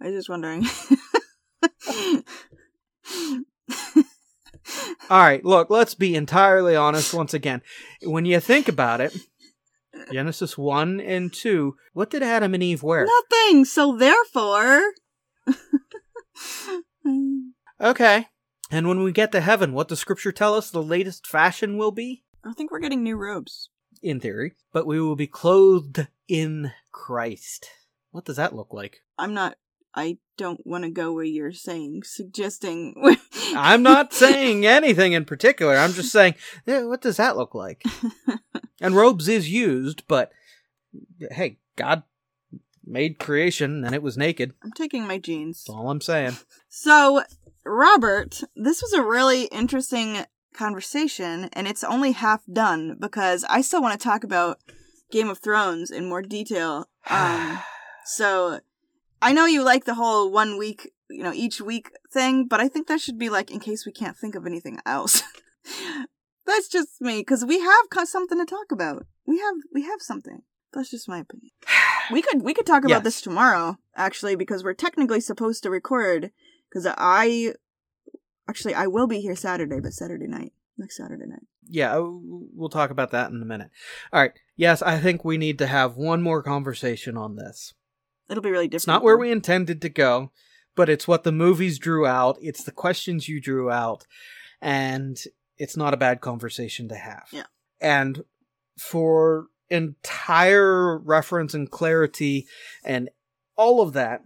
I 0.00 0.06
was 0.06 0.14
just 0.14 0.28
wondering. 0.30 0.64
All 5.10 5.18
right, 5.18 5.44
look, 5.44 5.70
let's 5.70 5.94
be 5.94 6.14
entirely 6.14 6.76
honest 6.76 7.12
once 7.14 7.34
again. 7.34 7.62
When 8.02 8.24
you 8.24 8.40
think 8.40 8.68
about 8.68 9.00
it, 9.00 9.16
Genesis 10.12 10.56
1 10.56 11.00
and 11.00 11.32
2, 11.32 11.74
what 11.92 12.10
did 12.10 12.22
Adam 12.22 12.54
and 12.54 12.62
Eve 12.62 12.82
wear? 12.82 13.06
Nothing. 13.06 13.64
So 13.64 13.96
therefore, 13.96 14.82
Okay. 17.80 18.26
And 18.70 18.86
when 18.86 19.02
we 19.02 19.10
get 19.10 19.32
to 19.32 19.40
heaven, 19.40 19.72
what 19.72 19.88
does 19.88 19.98
scripture 19.98 20.32
tell 20.32 20.54
us 20.54 20.70
the 20.70 20.82
latest 20.82 21.26
fashion 21.26 21.76
will 21.76 21.90
be? 21.90 22.24
I 22.44 22.52
think 22.52 22.70
we're 22.70 22.78
getting 22.78 23.02
new 23.02 23.16
robes. 23.16 23.70
In 24.02 24.20
theory. 24.20 24.54
But 24.72 24.86
we 24.86 25.00
will 25.00 25.16
be 25.16 25.26
clothed 25.26 26.06
in 26.28 26.72
Christ. 26.92 27.68
What 28.12 28.24
does 28.24 28.36
that 28.36 28.54
look 28.54 28.72
like? 28.72 29.02
I'm 29.18 29.34
not. 29.34 29.56
I 29.94 30.18
don't 30.36 30.64
want 30.66 30.84
to 30.84 30.90
go 30.90 31.12
where 31.12 31.24
you're 31.24 31.52
saying, 31.52 32.02
suggesting 32.04 32.94
I'm 33.54 33.82
not 33.82 34.12
saying 34.12 34.64
anything 34.64 35.12
in 35.12 35.24
particular. 35.24 35.76
I'm 35.76 35.92
just 35.92 36.12
saying, 36.12 36.34
eh, 36.66 36.82
what 36.82 37.00
does 37.00 37.16
that 37.16 37.36
look 37.36 37.54
like? 37.54 37.82
and 38.80 38.94
robes 38.94 39.28
is 39.28 39.50
used, 39.50 40.04
but 40.06 40.32
hey, 41.30 41.58
God 41.76 42.04
made 42.84 43.18
creation 43.18 43.84
and 43.84 43.94
it 43.94 44.02
was 44.02 44.16
naked. 44.16 44.54
I'm 44.62 44.72
taking 44.72 45.06
my 45.06 45.18
jeans. 45.18 45.64
That's 45.64 45.76
all 45.76 45.90
I'm 45.90 46.00
saying. 46.00 46.36
So, 46.68 47.22
Robert, 47.64 48.42
this 48.56 48.82
was 48.82 48.92
a 48.92 49.02
really 49.02 49.44
interesting 49.44 50.24
conversation, 50.54 51.48
and 51.52 51.68
it's 51.68 51.84
only 51.84 52.12
half 52.12 52.42
done 52.52 52.96
because 52.98 53.44
I 53.48 53.60
still 53.60 53.82
want 53.82 53.98
to 53.98 54.04
talk 54.04 54.24
about 54.24 54.60
Game 55.10 55.28
of 55.28 55.38
Thrones 55.38 55.90
in 55.90 56.08
more 56.08 56.22
detail. 56.22 56.88
Um, 57.10 57.58
so, 58.04 58.60
I 59.22 59.32
know 59.32 59.46
you 59.46 59.62
like 59.62 59.84
the 59.84 59.94
whole 59.94 60.30
one 60.30 60.58
week, 60.58 60.90
you 61.08 61.22
know, 61.22 61.32
each 61.32 61.60
week 61.60 61.90
thing, 62.12 62.46
but 62.46 62.60
I 62.60 62.68
think 62.68 62.86
that 62.88 63.00
should 63.00 63.18
be 63.18 63.28
like 63.28 63.50
in 63.50 63.60
case 63.60 63.84
we 63.84 63.92
can't 63.92 64.16
think 64.16 64.34
of 64.34 64.46
anything 64.46 64.78
else. 64.86 65.22
That's 66.46 66.68
just 66.68 67.00
me 67.00 67.20
because 67.20 67.44
we 67.44 67.60
have 67.60 67.86
something 68.08 68.38
to 68.38 68.46
talk 68.46 68.72
about. 68.72 69.06
We 69.26 69.38
have 69.38 69.54
we 69.74 69.82
have 69.82 70.00
something. 70.00 70.42
That's 70.72 70.90
just 70.90 71.08
my 71.08 71.18
opinion. 71.18 71.50
We 72.12 72.22
could 72.22 72.42
we 72.42 72.54
could 72.54 72.66
talk 72.66 72.82
about 72.84 72.96
Yes. 72.96 73.04
this 73.04 73.20
tomorrow 73.20 73.78
actually 73.94 74.34
because 74.34 74.64
we're 74.64 74.74
technically 74.74 75.20
supposed 75.20 75.62
to 75.62 75.70
record 75.70 76.32
because 76.68 76.92
I 76.98 77.54
actually 78.48 78.74
I 78.74 78.88
will 78.88 79.06
be 79.06 79.20
here 79.20 79.36
Saturday, 79.36 79.78
but 79.78 79.92
Saturday 79.92 80.26
night 80.26 80.52
next 80.76 80.96
Saturday 80.96 81.26
night. 81.26 81.46
Yeah, 81.68 81.96
uh, 81.96 82.02
we'll 82.02 82.68
talk 82.68 82.90
about 82.90 83.12
that 83.12 83.30
in 83.30 83.40
a 83.40 83.44
minute. 83.44 83.70
All 84.12 84.20
right. 84.20 84.32
Yes, 84.56 84.82
I 84.82 84.98
think 84.98 85.24
we 85.24 85.38
need 85.38 85.58
to 85.58 85.68
have 85.68 85.96
one 85.96 86.20
more 86.20 86.42
conversation 86.42 87.16
on 87.16 87.36
this. 87.36 87.74
It'll 88.30 88.42
be 88.42 88.50
really 88.50 88.68
different. 88.68 88.82
It's 88.82 88.86
not 88.86 89.02
where 89.02 89.16
we 89.16 89.32
intended 89.32 89.82
to 89.82 89.88
go, 89.88 90.30
but 90.76 90.88
it's 90.88 91.08
what 91.08 91.24
the 91.24 91.32
movies 91.32 91.78
drew 91.78 92.06
out. 92.06 92.38
It's 92.40 92.62
the 92.62 92.72
questions 92.72 93.28
you 93.28 93.40
drew 93.40 93.70
out, 93.70 94.06
and 94.62 95.18
it's 95.58 95.76
not 95.76 95.94
a 95.94 95.98
bad 95.98 96.20
conversation 96.20 96.88
to 96.88 96.96
have. 96.96 97.28
Yeah. 97.32 97.44
And 97.80 98.24
for 98.78 99.46
entire 99.68 100.98
reference 100.98 101.54
and 101.54 101.70
clarity 101.70 102.46
and 102.84 103.10
all 103.56 103.80
of 103.80 103.92
that, 103.92 104.22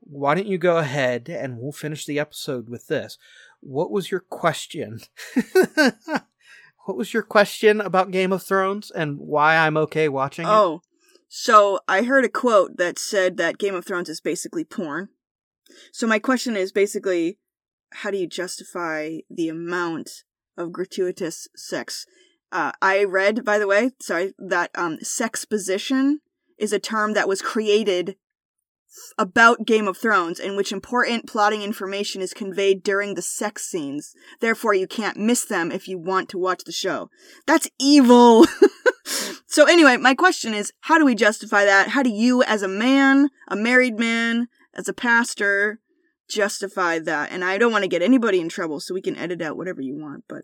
why 0.00 0.34
don't 0.34 0.46
you 0.46 0.58
go 0.58 0.78
ahead 0.78 1.28
and 1.28 1.58
we'll 1.58 1.72
finish 1.72 2.04
the 2.04 2.18
episode 2.18 2.68
with 2.68 2.86
this. 2.86 3.18
What 3.60 3.90
was 3.90 4.10
your 4.10 4.20
question? 4.20 5.00
what 6.84 6.96
was 6.96 7.12
your 7.12 7.22
question 7.22 7.80
about 7.80 8.10
Game 8.12 8.32
of 8.32 8.42
Thrones 8.42 8.90
and 8.90 9.18
why 9.18 9.56
I'm 9.56 9.76
okay 9.76 10.08
watching 10.08 10.46
it? 10.46 10.50
Oh, 10.50 10.82
So 11.38 11.80
I 11.86 12.00
heard 12.00 12.24
a 12.24 12.30
quote 12.30 12.78
that 12.78 12.98
said 12.98 13.36
that 13.36 13.58
Game 13.58 13.74
of 13.74 13.84
Thrones 13.84 14.08
is 14.08 14.22
basically 14.22 14.64
porn. 14.64 15.10
So 15.92 16.06
my 16.06 16.18
question 16.18 16.56
is 16.56 16.72
basically, 16.72 17.36
how 17.92 18.10
do 18.10 18.16
you 18.16 18.26
justify 18.26 19.18
the 19.28 19.50
amount 19.50 20.24
of 20.56 20.72
gratuitous 20.72 21.46
sex? 21.54 22.06
Uh, 22.50 22.72
I 22.80 23.04
read, 23.04 23.44
by 23.44 23.58
the 23.58 23.66
way, 23.66 23.90
sorry, 24.00 24.32
that 24.38 24.70
um, 24.74 24.96
sexposition 25.02 26.20
is 26.56 26.72
a 26.72 26.78
term 26.78 27.12
that 27.12 27.28
was 27.28 27.42
created 27.42 28.16
about 29.18 29.66
Game 29.66 29.88
of 29.88 29.98
Thrones 29.98 30.40
in 30.40 30.56
which 30.56 30.72
important 30.72 31.28
plotting 31.28 31.60
information 31.60 32.22
is 32.22 32.32
conveyed 32.32 32.82
during 32.82 33.14
the 33.14 33.20
sex 33.20 33.66
scenes. 33.66 34.14
Therefore, 34.40 34.72
you 34.72 34.86
can't 34.86 35.18
miss 35.18 35.44
them 35.44 35.70
if 35.70 35.86
you 35.86 35.98
want 35.98 36.30
to 36.30 36.38
watch 36.38 36.64
the 36.64 36.72
show. 36.72 37.10
That's 37.46 37.68
evil. 37.78 38.46
so 39.46 39.64
anyway, 39.64 39.96
my 39.96 40.14
question 40.14 40.54
is, 40.54 40.72
how 40.80 40.98
do 40.98 41.04
we 41.04 41.14
justify 41.14 41.64
that? 41.64 41.88
How 41.88 42.02
do 42.02 42.10
you, 42.10 42.42
as 42.42 42.62
a 42.62 42.68
man, 42.68 43.30
a 43.48 43.56
married 43.56 43.98
man, 43.98 44.48
as 44.74 44.88
a 44.88 44.92
pastor, 44.92 45.80
justify 46.28 46.98
that? 46.98 47.30
And 47.30 47.44
I 47.44 47.56
don't 47.56 47.72
want 47.72 47.84
to 47.84 47.88
get 47.88 48.02
anybody 48.02 48.40
in 48.40 48.48
trouble, 48.48 48.80
so 48.80 48.92
we 48.92 49.00
can 49.00 49.16
edit 49.16 49.40
out 49.40 49.56
whatever 49.56 49.80
you 49.80 49.94
want, 49.94 50.24
but 50.28 50.42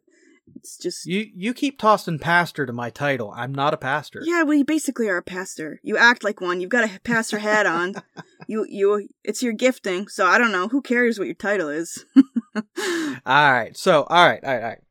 it's 0.55 0.77
just. 0.77 1.05
You 1.07 1.27
you 1.35 1.53
keep 1.53 1.79
tossing 1.79 2.21
pastor 2.21 2.65
to 2.65 2.73
my 2.73 2.91
title. 2.91 3.33
I'm 3.35 3.53
not 3.53 3.75
a 3.75 3.77
pastor. 3.77 4.23
Yeah, 4.25 4.45
well, 4.45 4.55
you 4.55 4.65
basically 4.65 5.09
are 5.09 5.17
a 5.17 5.23
pastor. 5.23 5.81
You 5.83 5.97
act 5.97 6.23
like 6.23 6.41
one. 6.41 6.61
You've 6.61 6.71
got 6.71 6.89
a 6.89 7.01
pastor 7.01 7.39
hat 7.39 7.67
on. 7.67 7.95
you, 8.47 8.65
you, 8.69 9.09
it's 9.25 9.43
your 9.43 9.53
gifting. 9.53 10.07
So 10.09 10.27
I 10.27 10.39
don't 10.39 10.53
know. 10.53 10.69
Who 10.69 10.81
cares 10.81 11.19
what 11.19 11.27
your 11.27 11.35
title 11.35 11.69
is? 11.69 12.05
All 12.55 12.63
right. 13.53 13.77
So, 13.77 14.03
all 14.05 14.27
right, 14.27 14.43
all 14.45 14.53
right, 14.53 14.63
all 14.63 14.69
right. 14.69 14.83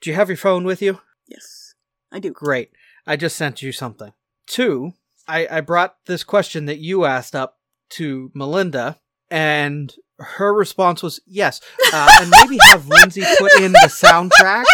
Do 0.00 0.10
you 0.10 0.16
have 0.16 0.28
your 0.28 0.36
phone 0.36 0.64
with 0.64 0.80
you? 0.82 1.00
yes, 1.26 1.74
I 2.10 2.18
do. 2.18 2.30
Great. 2.30 2.70
I 3.06 3.16
just 3.16 3.36
sent 3.36 3.62
you 3.62 3.72
something. 3.72 4.12
Two, 4.46 4.92
I, 5.26 5.46
I 5.50 5.60
brought 5.60 5.96
this 6.06 6.24
question 6.24 6.66
that 6.66 6.78
you 6.78 7.04
asked 7.04 7.34
up 7.34 7.58
to 7.90 8.30
Melinda, 8.34 8.98
and 9.30 9.92
her 10.18 10.52
response 10.54 11.02
was 11.02 11.20
yes. 11.26 11.60
Uh, 11.92 12.08
and 12.20 12.30
maybe 12.30 12.58
have 12.62 12.86
Lindsay 12.88 13.22
put 13.38 13.52
in 13.60 13.72
the 13.72 13.90
soundtrack. 13.92 14.64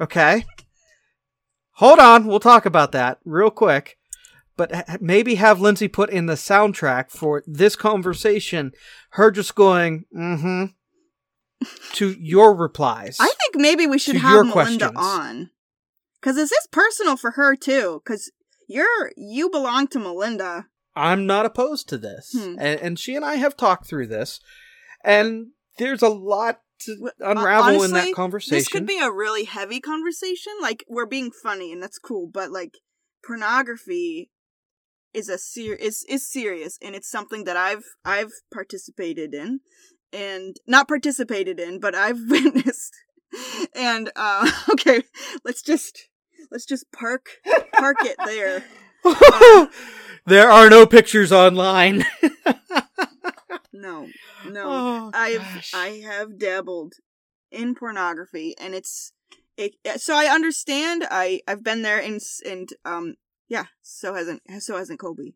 Okay. 0.00 0.44
Hold 1.76 1.98
on. 1.98 2.26
We'll 2.26 2.40
talk 2.40 2.66
about 2.66 2.92
that 2.92 3.18
real 3.24 3.50
quick. 3.50 3.96
But 4.56 4.74
ha- 4.74 4.96
maybe 5.00 5.34
have 5.34 5.60
Lindsay 5.60 5.88
put 5.88 6.08
in 6.10 6.26
the 6.26 6.34
soundtrack 6.34 7.10
for 7.10 7.42
this 7.46 7.76
conversation, 7.76 8.72
her 9.10 9.30
just 9.30 9.54
going, 9.54 10.04
mm 10.14 10.40
hmm, 10.40 10.64
to 11.94 12.10
your 12.20 12.54
replies. 12.54 13.16
I 13.20 13.30
think 13.38 13.56
maybe 13.56 13.86
we 13.86 13.98
should 13.98 14.14
To 14.14 14.20
have 14.20 14.32
your 14.32 14.44
Melinda 14.44 14.90
questions. 14.92 14.92
on. 14.96 15.50
Cause 16.26 16.34
this 16.34 16.50
is 16.50 16.66
personal 16.72 17.16
for 17.16 17.32
her 17.32 17.54
too. 17.54 18.02
Cause 18.04 18.32
you're, 18.66 19.12
you 19.16 19.48
belong 19.48 19.86
to 19.88 20.00
Melinda. 20.00 20.66
I'm 20.96 21.24
not 21.24 21.46
opposed 21.46 21.88
to 21.90 21.98
this. 21.98 22.32
Hmm. 22.36 22.56
And, 22.58 22.80
and 22.80 22.98
she 22.98 23.14
and 23.14 23.24
I 23.24 23.36
have 23.36 23.56
talked 23.56 23.86
through 23.86 24.08
this. 24.08 24.40
And 25.04 25.52
there's 25.78 26.02
a 26.02 26.08
lot 26.08 26.62
to 26.80 26.94
W- 26.94 27.12
unravel 27.20 27.82
in 27.84 27.92
that 27.92 28.12
conversation. 28.12 28.58
This 28.58 28.66
could 28.68 28.86
be 28.86 28.98
a 28.98 29.12
really 29.12 29.44
heavy 29.44 29.78
conversation. 29.78 30.52
Like 30.60 30.84
we're 30.88 31.06
being 31.06 31.30
funny 31.30 31.72
and 31.72 31.80
that's 31.80 32.00
cool, 32.00 32.28
but 32.32 32.50
like 32.50 32.78
pornography 33.24 34.30
is 35.14 35.28
a 35.28 35.38
ser- 35.38 35.74
is 35.74 36.04
is 36.08 36.28
serious 36.28 36.76
and 36.82 36.96
it's 36.96 37.08
something 37.08 37.44
that 37.44 37.56
I've 37.56 37.84
I've 38.04 38.32
participated 38.52 39.32
in 39.32 39.60
and 40.12 40.56
not 40.66 40.88
participated 40.88 41.60
in, 41.60 41.78
but 41.78 41.94
I've 41.94 42.18
witnessed. 42.28 42.94
And 43.76 44.10
uh 44.16 44.50
okay, 44.72 45.02
let's 45.44 45.62
just 45.62 46.08
let's 46.50 46.66
just 46.66 46.90
park 46.92 47.26
park 47.74 47.96
it 48.02 48.16
there. 48.24 48.64
there 50.26 50.50
are 50.50 50.68
no 50.70 50.86
pictures 50.86 51.32
online. 51.32 52.04
No. 53.72 54.08
No. 54.48 54.62
Oh, 54.64 55.10
I've 55.12 55.38
gosh. 55.42 55.72
I 55.74 56.02
have 56.04 56.38
dabbled 56.38 56.94
in 57.50 57.74
pornography, 57.74 58.54
and 58.58 58.74
it's 58.74 59.12
it. 59.56 59.74
So 59.98 60.14
I 60.16 60.26
understand. 60.26 61.06
I 61.10 61.40
I've 61.46 61.62
been 61.62 61.82
there, 61.82 61.98
and 62.00 62.18
and 62.48 62.68
um 62.86 63.14
yeah. 63.48 63.66
So 63.82 64.14
hasn't 64.14 64.42
so 64.60 64.76
hasn't 64.78 64.98
Kobe. 64.98 65.32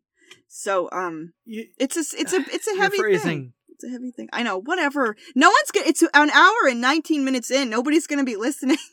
So 0.47 0.89
um, 0.91 1.33
You- 1.45 1.67
it's 1.77 1.95
a 1.97 2.03
it's 2.19 2.33
a 2.33 2.37
it's 2.51 2.67
a 2.67 2.77
heavy 2.77 3.17
thing. 3.19 3.53
It's 3.69 3.83
a 3.83 3.89
heavy 3.89 4.11
thing. 4.11 4.27
I 4.33 4.41
know. 4.43 4.57
Whatever. 4.59 5.15
No 5.35 5.47
one's 5.49 5.71
gonna. 5.71 5.87
It's 5.87 6.01
an 6.01 6.29
hour 6.31 6.67
and 6.67 6.81
nineteen 6.81 7.23
minutes 7.23 7.51
in. 7.51 7.69
Nobody's 7.69 8.07
gonna 8.07 8.23
be 8.25 8.35
listening. 8.37 8.77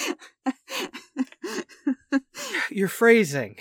Your 2.70 2.88
phrasing. 2.88 3.56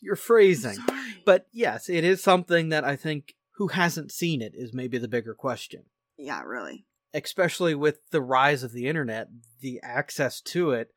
Your 0.00 0.16
phrasing. 0.16 0.76
But 1.24 1.46
yes, 1.52 1.88
it 1.88 2.04
is 2.04 2.22
something 2.22 2.68
that 2.70 2.84
I 2.84 2.96
think 2.96 3.34
who 3.56 3.68
hasn't 3.68 4.12
seen 4.12 4.40
it 4.40 4.52
is 4.54 4.72
maybe 4.72 4.98
the 4.98 5.08
bigger 5.08 5.34
question. 5.34 5.84
yeah, 6.16 6.42
really. 6.42 6.84
especially 7.14 7.74
with 7.74 7.98
the 8.10 8.20
rise 8.20 8.62
of 8.62 8.72
the 8.72 8.86
internet, 8.86 9.28
the 9.60 9.80
access 9.82 10.40
to 10.42 10.70
it 10.72 10.92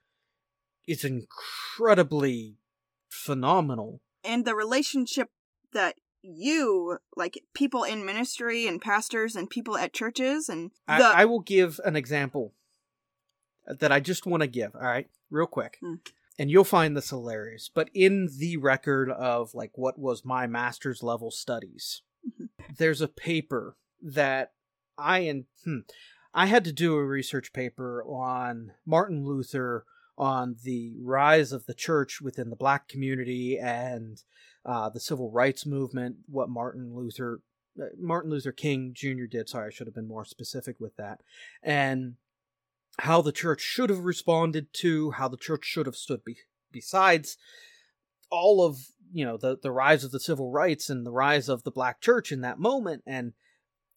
is 0.88 1.04
incredibly 1.04 2.58
phenomenal. 3.10 4.02
and 4.24 4.46
the 4.46 4.56
relationship 4.56 5.30
that 5.74 5.96
you 6.22 6.98
like 7.16 7.42
people 7.54 7.84
in 7.84 8.06
ministry 8.06 8.68
and 8.68 8.82
pastors 8.82 9.36
and 9.36 9.50
people 9.50 9.78
at 9.78 9.94
churches 9.94 10.50
and 10.50 10.72
the 10.88 10.94
I, 10.94 11.22
I 11.22 11.26
will 11.26 11.40
give 11.40 11.80
an 11.84 11.96
example 11.96 12.54
that 13.68 13.92
I 13.92 14.00
just 14.00 14.26
want 14.26 14.42
to 14.42 14.48
give, 14.48 14.76
all 14.76 14.82
right, 14.82 15.10
real 15.30 15.48
quick. 15.48 15.78
Hmm. 15.82 15.96
And 16.40 16.50
you'll 16.50 16.64
find 16.64 16.96
this 16.98 17.10
hilarious. 17.10 17.70
But 17.74 17.90
in 17.94 18.30
the 18.38 18.58
record 18.58 19.12
of 19.12 19.54
like 19.54 19.72
what 19.78 20.00
was 20.00 20.26
my 20.26 20.48
master's 20.48 21.04
level 21.04 21.30
studies, 21.32 22.02
Mhm. 22.28 22.50
there's 22.78 23.02
a 23.02 23.08
paper 23.08 23.78
that 24.02 24.54
I 24.98 25.20
and 25.20 25.46
hmm, 25.64 25.80
I 26.34 26.46
had 26.48 26.64
to 26.66 26.72
do 26.72 26.96
a 26.96 27.06
research 27.06 27.52
paper 27.54 28.04
on 28.04 28.74
Martin 28.86 29.26
Luther 29.26 29.86
on 30.18 30.56
the 30.64 30.96
rise 31.02 31.52
of 31.52 31.66
the 31.66 31.74
church 31.74 32.22
within 32.22 32.50
the 32.50 32.56
black 32.56 32.88
community 32.88 33.58
and 33.58 34.22
uh, 34.66 34.90
the 34.90 35.00
civil 35.00 35.32
rights 35.32 35.66
movement. 35.66 36.18
What 36.28 36.50
Martin 36.50 36.94
Luther 36.96 37.42
uh, 37.82 37.86
Martin 37.98 38.30
Luther 38.32 38.52
King 38.52 38.94
Jr. 38.94 39.26
did. 39.26 39.50
Sorry, 39.50 39.68
I 39.68 39.70
should 39.72 39.88
have 39.88 39.96
been 39.96 40.08
more 40.08 40.26
specific 40.26 40.80
with 40.80 40.96
that. 40.98 41.22
And 41.64 42.16
how 43.00 43.22
the 43.22 43.32
church 43.32 43.62
should 43.62 43.90
have 43.90 44.00
responded 44.00 44.74
to, 44.74 45.12
how 45.12 45.28
the 45.28 45.38
church 45.38 45.66
should 45.66 45.86
have 45.86 45.96
stood 45.96 46.24
be- 46.24 46.38
besides 46.72 47.38
all 48.30 48.64
of 48.64 48.78
you 49.12 49.26
know 49.26 49.38
the 49.38 49.58
the 49.62 49.72
rise 49.72 50.04
of 50.04 50.12
the 50.12 50.20
civil 50.20 50.52
rights 50.52 50.90
and 50.90 51.06
the 51.06 51.12
rise 51.12 51.50
of 51.50 51.64
the 51.64 51.72
black 51.72 52.00
church 52.02 52.32
in 52.32 52.42
that 52.42 52.60
moment 52.60 53.04
and 53.06 53.34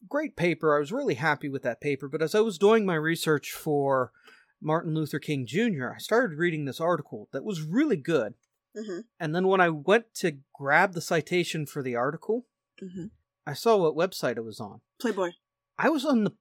great 0.09 0.37
paper. 0.37 0.75
I 0.75 0.81
was 0.81 0.93
really 0.93 1.15
happy 1.15 1.49
with 1.49 1.63
that 1.63 1.81
paper. 1.81 2.09
But 2.09 2.23
as 2.23 2.35
I 2.35 2.41
was 2.41 2.59
doing 2.59 2.85
my 2.85 2.97
research 2.97 3.53
for 3.53 4.13
Martin 4.61 4.95
Luther 4.95 5.19
King 5.19 5.47
Jr., 5.47 5.93
I 5.95 5.99
started 5.99 6.39
reading 6.39 6.65
this 6.65 6.81
article 6.81 7.29
that 7.33 7.45
was 7.45 7.63
really 7.63 7.97
good. 7.97 8.35
Mm-hmm. 8.77 9.01
And 9.21 9.35
then 9.35 9.47
when 9.47 9.61
I 9.61 9.69
went 9.69 10.15
to 10.17 10.39
grab 10.53 10.95
the 10.95 11.01
citation 11.01 11.65
for 11.65 11.83
the 11.83 11.95
article, 11.95 12.47
Mm-hmm. 12.83 13.07
I 13.47 13.55
saw 13.55 13.77
what 13.77 13.97
website 13.97 14.37
it 14.37 14.45
was 14.45 14.61
on. 14.61 14.81
Playboy. 15.01 15.31
I 15.79 15.91
was 15.91 16.05
on 16.05 16.25
the 16.25 16.33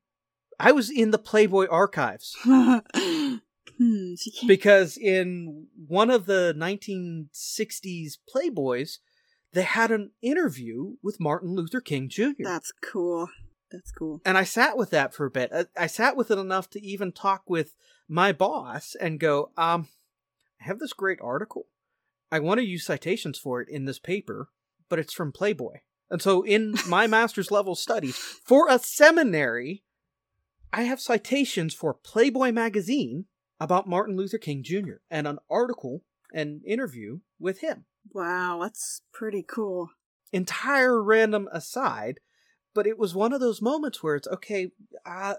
I 0.64 0.72
was 0.72 0.90
in 0.90 1.12
the 1.12 1.18
Playboy 1.18 1.68
archives 1.70 2.38
hmm, 2.44 4.14
because 4.48 4.98
in 4.98 5.68
one 5.88 6.10
of 6.10 6.26
the 6.26 6.56
1960s 6.58 8.18
Playboys, 8.34 9.00
they 9.52 9.64
had 9.64 9.92
an 9.92 10.12
interview 10.22 10.96
with 11.04 11.20
Martin 11.20 11.54
Luther 11.54 11.82
King 11.82 12.08
Jr. 12.08 12.44
That's 12.44 12.72
cool. 12.82 13.28
That's 13.72 13.92
cool. 13.92 14.22
and 14.24 14.38
I 14.38 14.44
sat 14.44 14.78
with 14.78 14.92
that 14.92 15.14
for 15.14 15.26
a 15.26 15.32
bit. 15.32 15.52
I, 15.54 15.66
I 15.76 15.88
sat 15.88 16.16
with 16.16 16.32
it 16.32 16.38
enough 16.38 16.70
to 16.72 16.82
even 16.82 17.12
talk 17.12 17.42
with 17.48 17.74
my 18.08 18.32
boss 18.32 18.96
and 19.02 19.20
go, 19.20 19.52
um, 19.58 19.90
I 20.62 20.66
have 20.66 20.80
this 20.80 20.94
great 20.94 21.20
article. 21.22 21.66
I 22.32 22.40
want 22.40 22.60
to 22.60 22.66
use 22.66 22.86
citations 22.86 23.38
for 23.38 23.62
it 23.62 23.68
in 23.70 23.86
this 23.86 24.00
paper, 24.00 24.50
but 24.90 25.00
it's 25.00 25.14
from 25.14 25.32
Playboy. 25.32 25.80
And 26.10 26.22
so 26.22 26.44
in 26.44 26.76
my 26.88 27.08
master's 27.18 27.52
level 27.52 27.76
studies 27.76 28.16
for 28.16 28.70
a 28.70 28.80
seminary, 28.80 29.84
I 30.74 30.84
have 30.84 31.00
citations 31.00 31.76
for 31.76 31.94
Playboy 31.94 32.52
magazine 32.52 33.26
about 33.60 33.88
Martin 33.88 34.18
Luther 34.18 34.40
King 34.40 34.64
Jr. 34.64 34.96
and 35.10 35.28
an 35.28 35.38
article 35.48 36.02
and 36.34 36.66
interview 36.66 37.20
with 37.40 37.60
him. 37.60 37.86
Wow, 38.12 38.60
that's 38.64 39.04
pretty 39.14 39.46
cool. 39.48 39.92
Entire 40.32 41.02
random 41.02 41.48
aside, 41.54 42.20
but 42.74 42.88
it 42.88 42.98
was 42.98 43.14
one 43.14 43.34
of 43.34 43.40
those 43.40 43.62
moments 43.62 44.02
where 44.02 44.16
it's 44.16 44.28
okay, 44.28 44.72
uh. 45.06 45.36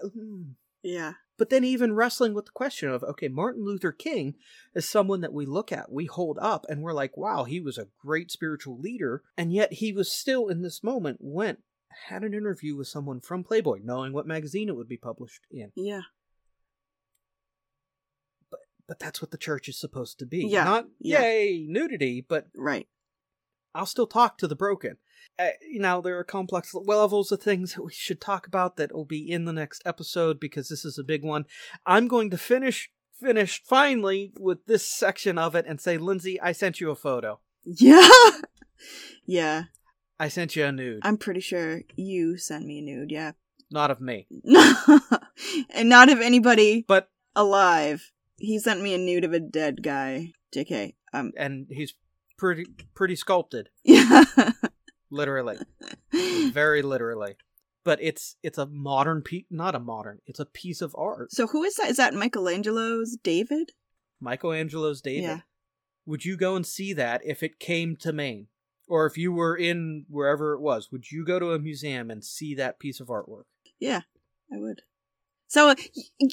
Yeah. 0.81 1.13
but 1.37 1.49
then 1.49 1.65
even 1.65 1.95
wrestling 1.95 2.33
with 2.33 2.45
the 2.45 2.51
question 2.51 2.89
of 2.89 3.03
okay, 3.03 3.27
Martin 3.27 3.65
Luther 3.65 3.91
King 3.91 4.35
is 4.73 4.87
someone 4.87 5.19
that 5.19 5.33
we 5.33 5.45
look 5.45 5.69
at, 5.73 5.91
we 5.91 6.05
hold 6.05 6.37
up, 6.41 6.65
and 6.69 6.81
we're 6.81 6.93
like, 6.93 7.17
wow, 7.17 7.43
he 7.43 7.59
was 7.59 7.77
a 7.77 7.89
great 7.99 8.31
spiritual 8.31 8.79
leader, 8.79 9.21
and 9.37 9.51
yet 9.51 9.73
he 9.73 9.91
was 9.91 10.09
still 10.09 10.47
in 10.47 10.61
this 10.61 10.81
moment 10.81 11.17
went 11.19 11.59
had 12.09 12.23
an 12.23 12.33
interview 12.33 12.75
with 12.75 12.87
someone 12.87 13.19
from 13.19 13.43
Playboy, 13.43 13.79
knowing 13.83 14.13
what 14.13 14.27
magazine 14.27 14.69
it 14.69 14.75
would 14.75 14.87
be 14.87 14.97
published 14.97 15.41
in. 15.51 15.71
Yeah. 15.75 16.01
But 18.51 18.59
but 18.87 18.99
that's 18.99 19.21
what 19.21 19.31
the 19.31 19.37
church 19.37 19.67
is 19.67 19.79
supposed 19.79 20.19
to 20.19 20.25
be. 20.25 20.45
Yeah, 20.47 20.63
Not 20.63 20.85
yeah. 20.99 21.21
yay 21.21 21.65
nudity, 21.67 22.25
but 22.27 22.47
Right. 22.55 22.87
I'll 23.73 23.85
still 23.85 24.07
talk 24.07 24.37
to 24.37 24.47
the 24.47 24.55
broken. 24.55 24.97
Uh, 25.37 25.49
you 25.69 25.79
know, 25.81 25.99
there 25.99 26.17
are 26.17 26.23
complex 26.23 26.73
levels 26.73 27.29
of 27.31 27.41
things 27.41 27.73
that 27.73 27.83
we 27.83 27.91
should 27.91 28.21
talk 28.21 28.47
about 28.47 28.77
that 28.77 28.93
will 28.93 29.03
be 29.05 29.29
in 29.29 29.43
the 29.43 29.51
next 29.51 29.81
episode 29.85 30.39
because 30.39 30.69
this 30.69 30.85
is 30.85 30.97
a 30.97 31.03
big 31.03 31.23
one. 31.23 31.45
I'm 31.85 32.07
going 32.07 32.29
to 32.29 32.37
finish 32.37 32.89
finish 33.19 33.61
finally 33.63 34.31
with 34.39 34.65
this 34.65 34.87
section 34.87 35.37
of 35.37 35.55
it 35.55 35.65
and 35.67 35.79
say, 35.81 35.97
Lindsay, 35.97 36.39
I 36.39 36.51
sent 36.51 36.79
you 36.79 36.89
a 36.91 36.95
photo. 36.95 37.39
Yeah. 37.65 38.07
yeah. 39.25 39.63
I 40.19 40.27
sent 40.29 40.55
you 40.55 40.65
a 40.65 40.71
nude, 40.71 40.99
I'm 41.03 41.17
pretty 41.17 41.41
sure 41.41 41.81
you 41.95 42.37
sent 42.37 42.65
me 42.65 42.79
a 42.79 42.81
nude. 42.81 43.11
Yeah. 43.11 43.31
not 43.71 43.91
of 43.91 43.99
me, 44.01 44.27
and 45.69 45.89
not 45.89 46.09
of 46.11 46.21
anybody 46.21 46.85
but 46.87 47.09
alive. 47.35 48.11
He 48.37 48.59
sent 48.59 48.81
me 48.81 48.93
a 48.93 48.97
nude 48.97 49.23
of 49.23 49.33
a 49.33 49.39
dead 49.39 49.81
guy. 49.81 50.31
JK. 50.55 50.95
Um. 51.13 51.31
and 51.37 51.67
he's 51.69 51.93
pretty 52.37 52.65
pretty 52.93 53.15
sculpted, 53.15 53.69
Yeah. 53.83 54.23
literally, 55.09 55.57
very 56.51 56.81
literally. 56.81 57.35
But 57.83 57.99
it's 58.01 58.35
it's 58.41 58.57
a 58.57 58.65
modern 58.65 59.21
piece, 59.21 59.45
not 59.49 59.75
a 59.75 59.79
modern. 59.79 60.19
It's 60.25 60.39
a 60.39 60.45
piece 60.45 60.81
of 60.81 60.95
art. 60.97 61.31
so 61.31 61.47
who 61.47 61.63
is 61.63 61.75
that? 61.75 61.89
Is 61.89 61.97
that 61.97 62.13
Michelangelo's 62.13 63.17
David? 63.21 63.71
Michelangelo's 64.21 65.01
David. 65.01 65.23
Yeah. 65.23 65.39
Would 66.05 66.25
you 66.25 66.35
go 66.37 66.55
and 66.55 66.65
see 66.65 66.93
that 66.93 67.21
if 67.25 67.43
it 67.43 67.59
came 67.59 67.95
to 67.97 68.11
Maine? 68.13 68.47
Or 68.87 69.05
if 69.05 69.17
you 69.17 69.31
were 69.31 69.55
in 69.55 70.05
wherever 70.09 70.53
it 70.53 70.61
was, 70.61 70.91
would 70.91 71.11
you 71.11 71.25
go 71.25 71.39
to 71.39 71.53
a 71.53 71.59
museum 71.59 72.11
and 72.11 72.23
see 72.23 72.53
that 72.55 72.79
piece 72.79 72.99
of 72.99 73.07
artwork? 73.07 73.45
Yeah, 73.79 74.01
I 74.53 74.57
would. 74.57 74.83
So 75.47 75.73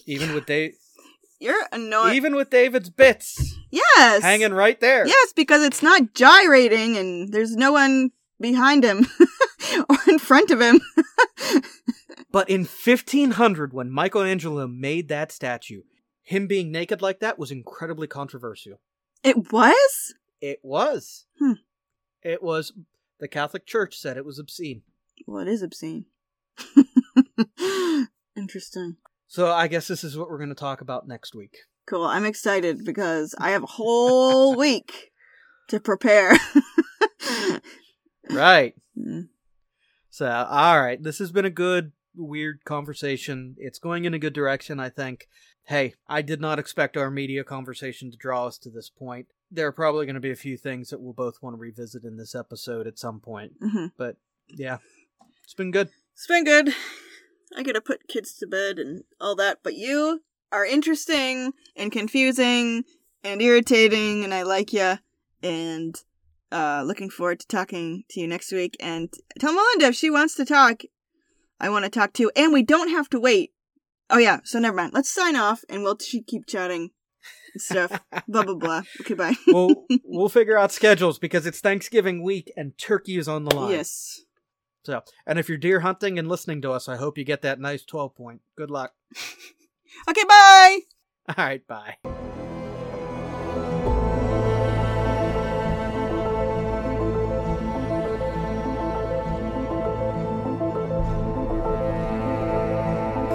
Even 0.06 0.34
with 0.34 0.46
Dave 0.46 0.74
you're 1.40 1.66
annoying. 1.72 2.14
even 2.14 2.36
with 2.36 2.50
David's 2.50 2.88
bits 2.88 3.56
yes. 3.70 4.22
hanging 4.22 4.52
right 4.52 4.78
there. 4.80 5.04
Yes, 5.04 5.32
because 5.32 5.64
it's 5.64 5.82
not 5.82 6.14
gyrating 6.14 6.96
and 6.96 7.32
there's 7.32 7.56
no 7.56 7.72
one 7.72 8.12
behind 8.40 8.84
him 8.84 9.08
or 9.88 9.96
in 10.06 10.20
front 10.20 10.52
of 10.52 10.60
him. 10.60 10.80
But 12.32 12.48
in 12.48 12.60
1500 12.60 13.74
when 13.74 13.92
Michelangelo 13.92 14.66
made 14.66 15.08
that 15.08 15.30
statue, 15.30 15.82
him 16.22 16.46
being 16.46 16.72
naked 16.72 17.02
like 17.02 17.20
that 17.20 17.38
was 17.38 17.50
incredibly 17.50 18.06
controversial. 18.06 18.80
It 19.22 19.52
was? 19.52 20.14
It 20.40 20.60
was. 20.62 21.26
Hmm. 21.38 21.52
It 22.22 22.42
was 22.42 22.72
the 23.20 23.28
Catholic 23.28 23.66
Church 23.66 23.96
said 23.96 24.16
it 24.16 24.24
was 24.24 24.38
obscene. 24.38 24.82
Well, 25.26 25.42
it 25.42 25.48
is 25.48 25.62
obscene. 25.62 26.06
Interesting. 28.36 28.96
So 29.26 29.50
I 29.50 29.68
guess 29.68 29.88
this 29.88 30.04
is 30.04 30.16
what 30.16 30.28
we're 30.28 30.38
going 30.38 30.48
to 30.50 30.54
talk 30.54 30.80
about 30.80 31.08
next 31.08 31.34
week. 31.34 31.56
Cool. 31.86 32.04
I'm 32.04 32.24
excited 32.24 32.84
because 32.84 33.34
I 33.38 33.50
have 33.50 33.62
a 33.62 33.66
whole 33.66 34.56
week 34.58 35.12
to 35.68 35.80
prepare. 35.80 36.36
Right. 38.32 38.74
Mm. 38.98 39.28
So, 40.10 40.28
all 40.28 40.80
right, 40.80 41.02
this 41.02 41.18
has 41.18 41.32
been 41.32 41.44
a 41.44 41.50
good, 41.50 41.92
weird 42.14 42.64
conversation. 42.64 43.56
It's 43.58 43.78
going 43.78 44.04
in 44.04 44.14
a 44.14 44.18
good 44.18 44.32
direction, 44.32 44.78
I 44.80 44.88
think. 44.88 45.28
Hey, 45.64 45.94
I 46.08 46.22
did 46.22 46.40
not 46.40 46.58
expect 46.58 46.96
our 46.96 47.10
media 47.10 47.44
conversation 47.44 48.10
to 48.10 48.16
draw 48.16 48.46
us 48.46 48.58
to 48.58 48.70
this 48.70 48.90
point. 48.90 49.28
There 49.54 49.66
are 49.66 49.72
probably 49.72 50.06
going 50.06 50.14
to 50.14 50.20
be 50.20 50.30
a 50.30 50.36
few 50.36 50.56
things 50.56 50.88
that 50.88 51.00
we'll 51.00 51.12
both 51.12 51.42
want 51.42 51.54
to 51.54 51.60
revisit 51.60 52.04
in 52.04 52.16
this 52.16 52.34
episode 52.34 52.86
at 52.86 52.98
some 52.98 53.20
point. 53.20 53.52
hmm 53.60 53.86
But 53.98 54.16
yeah, 54.48 54.78
it's 55.44 55.54
been 55.54 55.70
good. 55.70 55.90
It's 56.14 56.26
been 56.26 56.44
good. 56.44 56.70
I 57.54 57.62
gotta 57.62 57.82
put 57.82 58.08
kids 58.08 58.32
to 58.38 58.46
bed 58.46 58.78
and 58.78 59.04
all 59.20 59.36
that, 59.36 59.58
but 59.62 59.74
you 59.74 60.22
are 60.50 60.64
interesting 60.64 61.52
and 61.76 61.92
confusing 61.92 62.84
and 63.22 63.42
irritating, 63.42 64.24
and 64.24 64.32
I 64.32 64.42
like 64.42 64.72
you. 64.72 64.94
And 65.42 65.94
uh, 66.50 66.82
looking 66.86 67.10
forward 67.10 67.40
to 67.40 67.46
talking 67.46 68.04
to 68.10 68.20
you 68.20 68.26
next 68.26 68.52
week. 68.52 68.76
And 68.80 69.12
tell 69.38 69.52
Melinda 69.52 69.86
if 69.86 69.94
she 69.94 70.08
wants 70.08 70.34
to 70.36 70.44
talk, 70.44 70.82
I 71.60 71.68
want 71.68 71.84
to 71.84 71.90
talk 71.90 72.14
too. 72.14 72.30
And 72.34 72.52
we 72.52 72.62
don't 72.62 72.90
have 72.90 73.10
to 73.10 73.20
wait. 73.20 73.52
Oh 74.08 74.18
yeah, 74.18 74.40
so 74.44 74.58
never 74.58 74.76
mind. 74.76 74.92
Let's 74.94 75.10
sign 75.12 75.36
off, 75.36 75.62
and 75.68 75.82
we'll 75.82 75.96
keep 75.96 76.46
chatting 76.46 76.90
stuff. 77.56 78.00
blah 78.28 78.42
blah 78.44 78.54
blah. 78.54 78.82
Okay, 79.00 79.14
bye. 79.14 79.34
we'll 79.48 79.84
we'll 80.04 80.28
figure 80.28 80.58
out 80.58 80.72
schedules 80.72 81.18
because 81.18 81.46
it's 81.46 81.60
Thanksgiving 81.60 82.22
week 82.22 82.52
and 82.56 82.76
turkey 82.78 83.16
is 83.18 83.28
on 83.28 83.44
the 83.44 83.54
line. 83.54 83.70
yes. 83.72 84.20
So, 84.84 85.02
and 85.26 85.38
if 85.38 85.48
you're 85.48 85.58
deer 85.58 85.80
hunting 85.80 86.18
and 86.18 86.28
listening 86.28 86.60
to 86.62 86.72
us, 86.72 86.88
I 86.88 86.96
hope 86.96 87.16
you 87.16 87.24
get 87.24 87.42
that 87.42 87.60
nice 87.60 87.84
12 87.84 88.16
point. 88.16 88.40
Good 88.56 88.70
luck. 88.70 88.92
Okay, 90.08 90.24
bye. 90.24 90.78
All 91.28 91.34
right, 91.44 91.66
bye. 91.66 91.96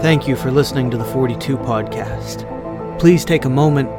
Thank 0.01 0.27
you 0.27 0.35
for 0.35 0.51
listening 0.51 0.91
to 0.91 0.97
the 0.97 1.03
42 1.05 1.57
podcast. 1.57 2.47
Please 2.99 3.25
take 3.25 3.45
a 3.45 3.49
moment 3.49 3.89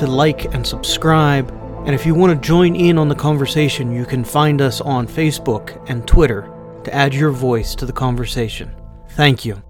to 0.00 0.06
like 0.06 0.52
and 0.54 0.66
subscribe. 0.66 1.50
And 1.86 1.94
if 1.94 2.04
you 2.04 2.14
want 2.14 2.32
to 2.32 2.46
join 2.46 2.74
in 2.74 2.98
on 2.98 3.08
the 3.08 3.14
conversation, 3.14 3.92
you 3.92 4.06
can 4.06 4.24
find 4.24 4.60
us 4.60 4.80
on 4.80 5.06
Facebook 5.06 5.82
and 5.88 6.06
Twitter 6.06 6.50
to 6.84 6.94
add 6.94 7.14
your 7.14 7.30
voice 7.30 7.74
to 7.76 7.86
the 7.86 7.92
conversation. 7.92 8.74
Thank 9.10 9.44
you. 9.44 9.62